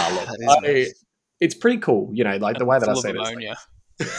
look, 0.10 0.30
I- 0.30 0.60
nice. 0.62 0.94
it's 1.40 1.56
pretty 1.56 1.78
cool. 1.78 2.10
You 2.14 2.24
know, 2.24 2.38
like 2.38 2.58
the 2.58 2.66
way 2.66 2.80
that 2.80 2.90
I 2.90 2.92
of 2.92 2.98
it 3.06 3.16
is 3.16 3.30
ammonia. 3.30 3.56
like, 4.00 4.10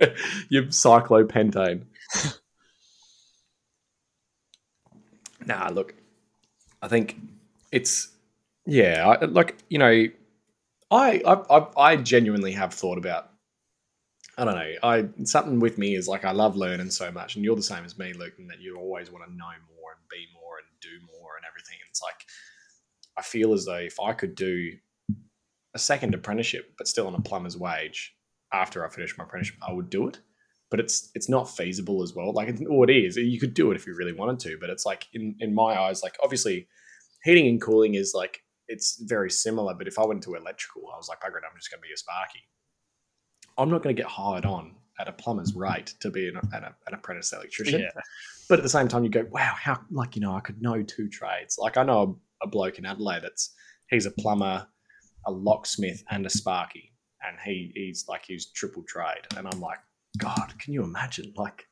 your 0.48 0.64
cyclopentane. 0.64 1.84
Nah, 5.46 5.68
look, 5.72 5.94
I 6.82 6.88
think 6.88 7.16
it's 7.72 8.08
yeah, 8.66 9.06
I, 9.06 9.24
like 9.24 9.56
you 9.68 9.78
know, 9.78 10.06
I, 10.90 11.22
I 11.24 11.66
I 11.76 11.96
genuinely 11.96 12.52
have 12.52 12.74
thought 12.74 12.98
about. 12.98 13.30
I 14.38 14.44
don't 14.44 14.54
know. 14.54 14.72
I 14.82 15.08
something 15.24 15.60
with 15.60 15.76
me 15.76 15.94
is 15.94 16.08
like 16.08 16.24
I 16.24 16.32
love 16.32 16.56
learning 16.56 16.90
so 16.90 17.10
much, 17.12 17.36
and 17.36 17.44
you're 17.44 17.56
the 17.56 17.62
same 17.62 17.84
as 17.84 17.98
me, 17.98 18.12
Luke, 18.12 18.34
in 18.38 18.46
that 18.48 18.60
you 18.60 18.76
always 18.78 19.10
want 19.10 19.24
to 19.26 19.30
know 19.30 19.44
more 19.44 19.92
and 19.92 20.08
be 20.10 20.26
more 20.34 20.58
and 20.58 20.66
do 20.80 21.06
more 21.06 21.36
and 21.36 21.44
everything. 21.48 21.76
It's 21.88 22.02
like 22.02 22.26
I 23.16 23.22
feel 23.22 23.52
as 23.52 23.66
though 23.66 23.74
if 23.74 24.00
I 24.00 24.12
could 24.12 24.34
do 24.34 24.72
a 25.74 25.78
second 25.78 26.14
apprenticeship, 26.14 26.72
but 26.78 26.88
still 26.88 27.06
on 27.06 27.14
a 27.14 27.20
plumber's 27.20 27.56
wage 27.56 28.14
after 28.52 28.84
I 28.84 28.88
finish 28.88 29.16
my 29.16 29.24
apprenticeship, 29.24 29.58
I 29.66 29.72
would 29.72 29.90
do 29.90 30.08
it. 30.08 30.20
But 30.70 30.80
it's 30.80 31.10
it's 31.14 31.28
not 31.28 31.50
feasible 31.50 32.02
as 32.02 32.14
well. 32.14 32.32
Like, 32.32 32.48
it's, 32.48 32.62
or 32.68 32.88
it 32.88 32.94
is. 32.94 33.16
You 33.16 33.40
could 33.40 33.54
do 33.54 33.70
it 33.72 33.76
if 33.76 33.86
you 33.86 33.94
really 33.94 34.12
wanted 34.12 34.38
to, 34.40 34.56
but 34.60 34.70
it's 34.70 34.86
like 34.86 35.06
in 35.12 35.34
in 35.40 35.54
my 35.54 35.78
eyes, 35.78 36.02
like 36.02 36.16
obviously, 36.22 36.68
heating 37.24 37.48
and 37.48 37.60
cooling 37.60 37.94
is 37.94 38.12
like 38.14 38.42
it's 38.68 39.02
very 39.02 39.30
similar. 39.30 39.74
But 39.74 39.88
if 39.88 39.98
I 39.98 40.06
went 40.06 40.22
to 40.22 40.34
electrical, 40.34 40.82
I 40.94 40.96
was 40.96 41.08
like, 41.08 41.20
bugger 41.20 41.38
it, 41.38 41.44
I'm 41.44 41.56
just 41.56 41.70
going 41.70 41.82
to 41.82 41.86
be 41.86 41.92
a 41.92 41.96
sparky. 41.96 42.40
I'm 43.58 43.68
not 43.68 43.82
going 43.82 43.94
to 43.94 44.00
get 44.00 44.08
hired 44.08 44.46
on 44.46 44.76
at 45.00 45.08
a 45.08 45.12
plumber's 45.12 45.54
rate 45.54 45.94
to 46.00 46.10
be 46.10 46.28
an, 46.28 46.36
an, 46.52 46.64
an 46.64 46.94
apprentice 46.94 47.32
electrician. 47.32 47.80
Yeah. 47.80 48.02
But 48.48 48.58
at 48.58 48.62
the 48.62 48.68
same 48.68 48.88
time, 48.88 49.04
you 49.04 49.10
go, 49.10 49.26
wow, 49.30 49.54
how 49.56 49.80
like 49.90 50.14
you 50.14 50.22
know, 50.22 50.34
I 50.34 50.40
could 50.40 50.60
know 50.62 50.82
two 50.82 51.08
trades. 51.08 51.56
Like 51.58 51.76
I 51.76 51.82
know 51.82 52.20
a, 52.42 52.46
a 52.46 52.48
bloke 52.48 52.78
in 52.78 52.86
Adelaide 52.86 53.22
that's 53.22 53.54
he's 53.88 54.06
a 54.06 54.10
plumber, 54.10 54.66
a 55.26 55.30
locksmith, 55.30 56.02
and 56.10 56.26
a 56.26 56.30
sparky, 56.30 56.92
and 57.26 57.36
he 57.44 57.72
he's 57.74 58.06
like 58.08 58.24
he's 58.26 58.50
triple 58.52 58.84
trade, 58.86 59.26
and 59.36 59.48
I'm 59.48 59.60
like, 59.60 59.78
God, 60.18 60.54
can 60.58 60.72
you 60.72 60.82
imagine? 60.82 61.32
Like, 61.36 61.66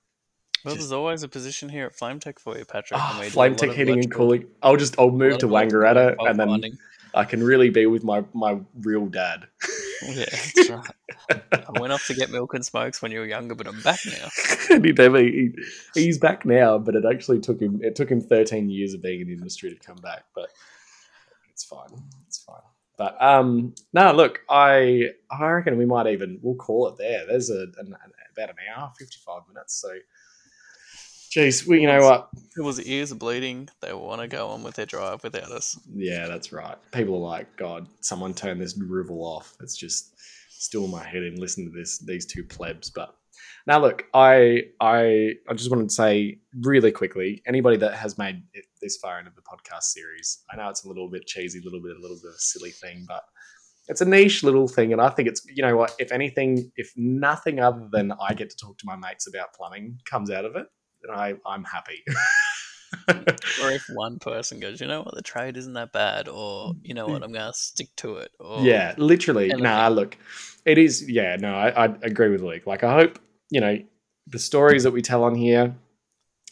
Well, 0.64 0.74
Just- 0.74 0.88
there's 0.88 0.92
always 0.92 1.22
a 1.22 1.28
position 1.28 1.68
here 1.68 1.86
at 1.86 1.94
Flame 1.94 2.18
Tech 2.18 2.38
for 2.38 2.58
you, 2.58 2.64
Patrick. 2.64 2.98
and 2.98 3.02
ah, 3.02 3.16
we 3.20 3.26
do 3.26 3.28
a 3.28 3.30
flame 3.30 3.54
tech 3.54 3.70
heating 3.70 4.00
and 4.00 4.10
cooling. 4.10 4.46
I'll 4.60 4.76
just 4.76 4.98
I'll 4.98 5.10
move 5.10 5.38
to 5.38 5.46
Wangaratta, 5.46 6.16
and 6.18 6.38
then. 6.38 6.78
I 7.14 7.24
can 7.24 7.42
really 7.42 7.70
be 7.70 7.86
with 7.86 8.04
my 8.04 8.24
my 8.34 8.60
real 8.80 9.06
dad. 9.06 9.46
Yeah, 10.02 10.26
that's 10.30 10.70
right. 10.70 11.42
I 11.52 11.80
went 11.80 11.92
off 11.92 12.06
to 12.06 12.14
get 12.14 12.30
milk 12.30 12.54
and 12.54 12.64
smokes 12.64 13.00
when 13.02 13.12
you 13.12 13.20
were 13.20 13.26
younger, 13.26 13.54
but 13.54 13.66
I'm 13.66 13.80
back 13.82 14.00
now. 14.06 14.28
he 14.68 14.92
never 14.92 15.18
he, 15.18 15.50
he's 15.94 16.18
back 16.18 16.44
now, 16.44 16.78
but 16.78 16.94
it 16.94 17.04
actually 17.10 17.40
took 17.40 17.60
him 17.60 17.80
it 17.82 17.96
took 17.96 18.10
him 18.10 18.20
13 18.20 18.70
years 18.70 18.94
of 18.94 19.02
being 19.02 19.20
in 19.22 19.28
the 19.28 19.32
industry 19.32 19.70
to 19.70 19.76
come 19.76 19.96
back, 19.96 20.24
but 20.34 20.50
it's 21.50 21.64
fine. 21.64 21.88
It's 22.26 22.38
fine. 22.38 22.56
But 22.98 23.20
um 23.22 23.74
no, 23.94 24.12
look, 24.12 24.40
I 24.50 25.04
I 25.30 25.46
reckon 25.48 25.78
we 25.78 25.86
might 25.86 26.08
even 26.08 26.40
we'll 26.42 26.56
call 26.56 26.88
it 26.88 26.98
there. 26.98 27.24
There's 27.26 27.48
a 27.48 27.66
an, 27.78 27.94
about 28.32 28.50
an 28.50 28.56
hour, 28.76 28.92
55 28.98 29.42
minutes. 29.48 29.80
So 29.80 29.90
geez, 31.30 31.66
well, 31.66 31.78
you 31.78 31.86
know 31.86 32.00
what? 32.00 32.28
People's 32.54 32.80
ears 32.80 33.12
are 33.12 33.16
bleeding. 33.16 33.68
They 33.80 33.92
want 33.92 34.20
to 34.20 34.28
go 34.28 34.48
on 34.48 34.62
with 34.64 34.74
their 34.74 34.86
drive 34.86 35.22
without 35.22 35.50
us. 35.52 35.78
Yeah, 35.94 36.26
that's 36.26 36.52
right. 36.52 36.76
People 36.92 37.14
are 37.16 37.30
like, 37.30 37.56
God, 37.56 37.86
someone 38.00 38.34
turn 38.34 38.58
this 38.58 38.74
drivel 38.74 39.24
off. 39.24 39.56
It's 39.60 39.76
just 39.76 40.14
still 40.50 40.84
in 40.84 40.90
my 40.90 41.04
head 41.04 41.22
and 41.22 41.38
listen 41.38 41.64
to 41.64 41.70
this 41.70 41.98
these 41.98 42.26
two 42.26 42.42
plebs. 42.42 42.90
But 42.90 43.14
now, 43.66 43.80
look, 43.80 44.06
I 44.12 44.64
I 44.80 45.34
I 45.48 45.54
just 45.54 45.70
wanted 45.70 45.88
to 45.88 45.94
say 45.94 46.38
really 46.60 46.90
quickly, 46.90 47.42
anybody 47.46 47.76
that 47.76 47.94
has 47.94 48.18
made 48.18 48.42
it 48.54 48.64
this 48.80 48.96
far 48.96 49.18
into 49.18 49.32
the 49.34 49.42
podcast 49.42 49.84
series, 49.84 50.42
I 50.50 50.56
know 50.56 50.68
it's 50.68 50.84
a 50.84 50.88
little 50.88 51.08
bit 51.08 51.26
cheesy, 51.26 51.60
a 51.60 51.62
little 51.62 51.80
bit, 51.80 51.96
a 51.96 52.00
little 52.00 52.16
bit 52.16 52.28
of 52.28 52.34
a 52.34 52.40
silly 52.40 52.70
thing, 52.70 53.04
but 53.06 53.24
it's 53.88 54.00
a 54.00 54.04
niche 54.04 54.42
little 54.42 54.68
thing, 54.68 54.92
and 54.92 55.00
I 55.00 55.10
think 55.10 55.28
it's 55.28 55.42
you 55.46 55.62
know 55.62 55.76
what, 55.76 55.94
if 55.98 56.12
anything, 56.12 56.70
if 56.76 56.92
nothing 56.96 57.60
other 57.60 57.88
than 57.90 58.12
I 58.20 58.34
get 58.34 58.50
to 58.50 58.56
talk 58.56 58.78
to 58.78 58.86
my 58.86 58.96
mates 58.96 59.26
about 59.26 59.54
plumbing 59.54 59.98
comes 60.04 60.30
out 60.30 60.44
of 60.44 60.56
it, 60.56 60.66
then 61.02 61.16
I 61.16 61.34
I'm 61.46 61.64
happy. 61.64 62.02
Or 63.62 63.70
if 63.70 63.84
one 63.92 64.18
person 64.18 64.60
goes, 64.60 64.80
you 64.80 64.86
know 64.86 65.02
what, 65.02 65.14
the 65.14 65.22
trade 65.22 65.56
isn't 65.56 65.74
that 65.74 65.92
bad, 65.92 66.28
or 66.28 66.72
you 66.82 66.94
know 66.94 67.06
what, 67.06 67.22
I'm 67.22 67.32
going 67.32 67.50
to 67.50 67.58
stick 67.58 67.88
to 67.96 68.16
it. 68.16 68.30
Or 68.38 68.60
yeah, 68.62 68.94
literally. 68.96 69.44
anything. 69.44 69.64
Nah, 69.64 69.88
look, 69.88 70.16
it 70.64 70.78
is. 70.78 71.08
Yeah, 71.08 71.36
no, 71.36 71.54
I, 71.54 71.84
I 71.84 71.94
agree 72.02 72.30
with 72.30 72.40
Luke. 72.40 72.66
Like, 72.66 72.84
I 72.84 72.94
hope 72.94 73.18
you 73.50 73.60
know 73.60 73.78
the 74.26 74.38
stories 74.38 74.84
that 74.84 74.92
we 74.92 75.02
tell 75.02 75.24
on 75.24 75.34
here, 75.34 75.74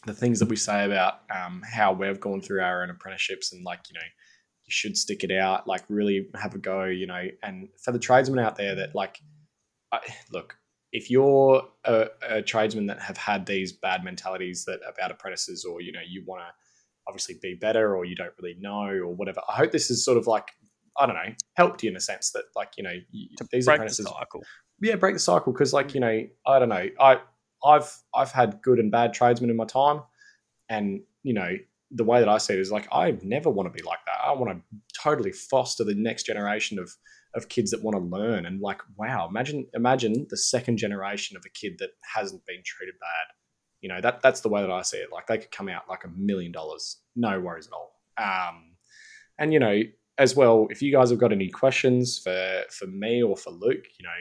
the 0.05 0.13
things 0.13 0.39
that 0.39 0.49
we 0.49 0.55
say 0.55 0.85
about 0.85 1.21
um, 1.33 1.61
how 1.69 1.93
we've 1.93 2.19
gone 2.19 2.41
through 2.41 2.61
our 2.61 2.83
own 2.83 2.89
apprenticeships, 2.89 3.51
and 3.53 3.63
like 3.63 3.79
you 3.89 3.95
know, 3.95 4.05
you 4.05 4.69
should 4.71 4.97
stick 4.97 5.23
it 5.23 5.31
out. 5.31 5.67
Like, 5.67 5.83
really 5.89 6.27
have 6.35 6.55
a 6.55 6.59
go. 6.59 6.85
You 6.85 7.07
know, 7.07 7.23
and 7.43 7.69
for 7.83 7.91
the 7.91 7.99
tradesmen 7.99 8.39
out 8.39 8.55
there 8.55 8.75
that 8.75 8.95
like, 8.95 9.19
I, 9.91 9.99
look, 10.31 10.57
if 10.91 11.09
you're 11.09 11.63
a, 11.85 12.07
a 12.21 12.41
tradesman 12.41 12.87
that 12.87 13.01
have 13.01 13.17
had 13.17 13.45
these 13.45 13.73
bad 13.73 14.03
mentalities 14.03 14.65
that 14.65 14.79
about 14.87 15.11
apprentices, 15.11 15.65
or 15.65 15.81
you 15.81 15.91
know, 15.91 16.01
you 16.07 16.23
want 16.25 16.41
to 16.41 16.47
obviously 17.07 17.35
be 17.41 17.55
better, 17.55 17.95
or 17.95 18.05
you 18.05 18.15
don't 18.15 18.33
really 18.41 18.55
know, 18.59 18.87
or 18.87 19.15
whatever. 19.15 19.41
I 19.49 19.53
hope 19.53 19.71
this 19.71 19.89
is 19.89 20.03
sort 20.03 20.17
of 20.17 20.27
like 20.27 20.49
I 20.97 21.05
don't 21.05 21.15
know, 21.15 21.33
helped 21.55 21.83
you 21.83 21.89
in 21.89 21.95
a 21.95 22.01
sense 22.01 22.31
that 22.31 22.43
like 22.55 22.73
you 22.77 22.83
know 22.83 22.93
you, 23.11 23.29
these 23.51 23.65
break 23.65 23.75
apprentices, 23.75 24.05
the 24.05 24.11
cycle. 24.11 24.43
yeah, 24.81 24.95
break 24.95 25.15
the 25.15 25.19
cycle 25.19 25.53
because 25.53 25.73
like 25.73 25.93
you 25.93 25.99
know 25.99 26.23
I 26.45 26.59
don't 26.59 26.69
know, 26.69 26.87
I 26.99 27.19
I've 27.63 27.91
I've 28.13 28.31
had 28.31 28.61
good 28.61 28.79
and 28.79 28.91
bad 28.91 29.13
tradesmen 29.13 29.49
in 29.49 29.55
my 29.55 29.65
time, 29.65 30.01
and 30.69 31.01
you 31.23 31.33
know 31.33 31.55
the 31.91 32.03
way 32.03 32.19
that 32.19 32.29
I 32.29 32.37
see 32.37 32.53
it 32.53 32.59
is 32.59 32.71
like 32.71 32.87
I 32.91 33.17
never 33.23 33.49
want 33.49 33.67
to 33.67 33.77
be 33.77 33.85
like 33.85 33.99
that. 34.05 34.25
I 34.25 34.33
want 34.33 34.51
to 34.51 34.77
totally 35.01 35.31
foster 35.31 35.83
the 35.83 35.95
next 35.95 36.23
generation 36.23 36.79
of 36.79 36.95
of 37.35 37.49
kids 37.49 37.71
that 37.71 37.83
want 37.83 37.95
to 37.95 38.17
learn 38.17 38.45
and 38.45 38.61
like 38.61 38.81
wow, 38.97 39.27
imagine 39.27 39.67
imagine 39.73 40.25
the 40.29 40.37
second 40.37 40.77
generation 40.77 41.37
of 41.37 41.43
a 41.45 41.49
kid 41.49 41.77
that 41.79 41.91
hasn't 42.01 42.45
been 42.45 42.61
treated 42.65 42.95
bad. 42.99 43.33
You 43.81 43.89
know 43.89 44.01
that 44.01 44.21
that's 44.21 44.41
the 44.41 44.49
way 44.49 44.61
that 44.61 44.71
I 44.71 44.81
see 44.81 44.97
it. 44.97 45.11
Like 45.11 45.27
they 45.27 45.37
could 45.37 45.51
come 45.51 45.69
out 45.69 45.89
like 45.89 46.03
a 46.03 46.09
million 46.09 46.51
dollars, 46.51 46.97
no 47.15 47.39
worries 47.39 47.67
at 47.67 47.73
all. 47.73 47.93
Um, 48.17 48.75
and 49.37 49.53
you 49.53 49.59
know 49.59 49.81
as 50.17 50.35
well, 50.35 50.67
if 50.69 50.81
you 50.81 50.91
guys 50.91 51.09
have 51.09 51.19
got 51.19 51.31
any 51.31 51.49
questions 51.49 52.17
for 52.17 52.63
for 52.71 52.87
me 52.87 53.21
or 53.21 53.37
for 53.37 53.51
Luke, 53.51 53.85
you 53.99 54.03
know, 54.03 54.19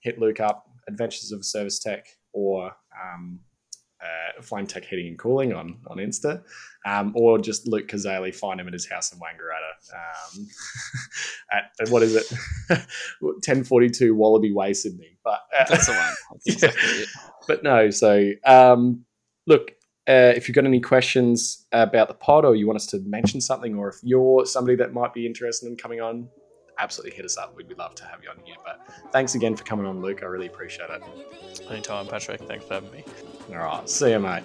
hit 0.00 0.18
Luke 0.18 0.40
up, 0.40 0.66
Adventures 0.88 1.32
of 1.32 1.40
a 1.40 1.44
Service 1.44 1.78
Tech 1.78 2.06
or 2.36 2.72
um, 3.02 3.40
uh, 4.02 4.42
Flame 4.42 4.66
Tech 4.66 4.84
Heating 4.84 5.08
and 5.08 5.18
Cooling 5.18 5.54
on 5.54 5.78
on 5.88 5.96
Insta, 5.96 6.42
um, 6.84 7.12
or 7.16 7.38
just 7.38 7.66
Luke 7.66 7.88
Cazaly, 7.88 8.34
find 8.34 8.60
him 8.60 8.66
at 8.66 8.72
his 8.74 8.88
house 8.88 9.12
in 9.12 9.18
Wangaratta 9.18 10.36
um, 10.38 10.46
at 11.80 11.90
what 11.90 12.02
is 12.02 12.14
it, 12.14 12.86
ten 13.42 13.64
forty 13.64 13.88
two 13.88 14.14
Wallaby 14.14 14.52
Way, 14.52 14.74
Sydney. 14.74 15.16
But 15.24 15.40
uh, 15.58 15.64
That's 15.68 15.86
the 15.86 15.92
one. 15.92 16.14
That's 16.32 16.46
exactly 16.46 16.90
it. 16.90 17.08
but 17.48 17.62
no. 17.62 17.90
So, 17.90 18.32
um, 18.44 19.04
look, 19.46 19.70
uh, 20.06 20.34
if 20.36 20.46
you've 20.46 20.54
got 20.54 20.66
any 20.66 20.80
questions 20.80 21.66
about 21.72 22.08
the 22.08 22.14
pod 22.14 22.44
or 22.44 22.54
you 22.54 22.66
want 22.66 22.76
us 22.76 22.86
to 22.88 22.98
mention 23.06 23.40
something, 23.40 23.76
or 23.76 23.88
if 23.88 23.96
you're 24.02 24.44
somebody 24.44 24.76
that 24.76 24.92
might 24.92 25.14
be 25.14 25.26
interested 25.26 25.68
in 25.68 25.76
coming 25.76 26.02
on, 26.02 26.28
absolutely 26.78 27.16
hit 27.16 27.24
us 27.24 27.36
up. 27.36 27.56
We'd 27.56 27.76
love 27.78 27.94
to 27.96 28.04
have 28.04 28.22
you 28.22 28.30
on 28.30 28.36
here. 28.44 28.56
But 28.64 28.80
thanks 29.12 29.34
again 29.34 29.56
for 29.56 29.64
coming 29.64 29.86
on, 29.86 30.00
Luke. 30.00 30.22
I 30.22 30.26
really 30.26 30.46
appreciate 30.46 30.90
it. 30.90 31.02
Anytime, 31.70 32.06
Patrick. 32.06 32.40
Thanks 32.42 32.64
for 32.64 32.74
having 32.74 32.90
me. 32.90 33.04
All 33.50 33.56
right. 33.56 33.88
See 33.88 34.10
you, 34.10 34.18
mate. 34.18 34.44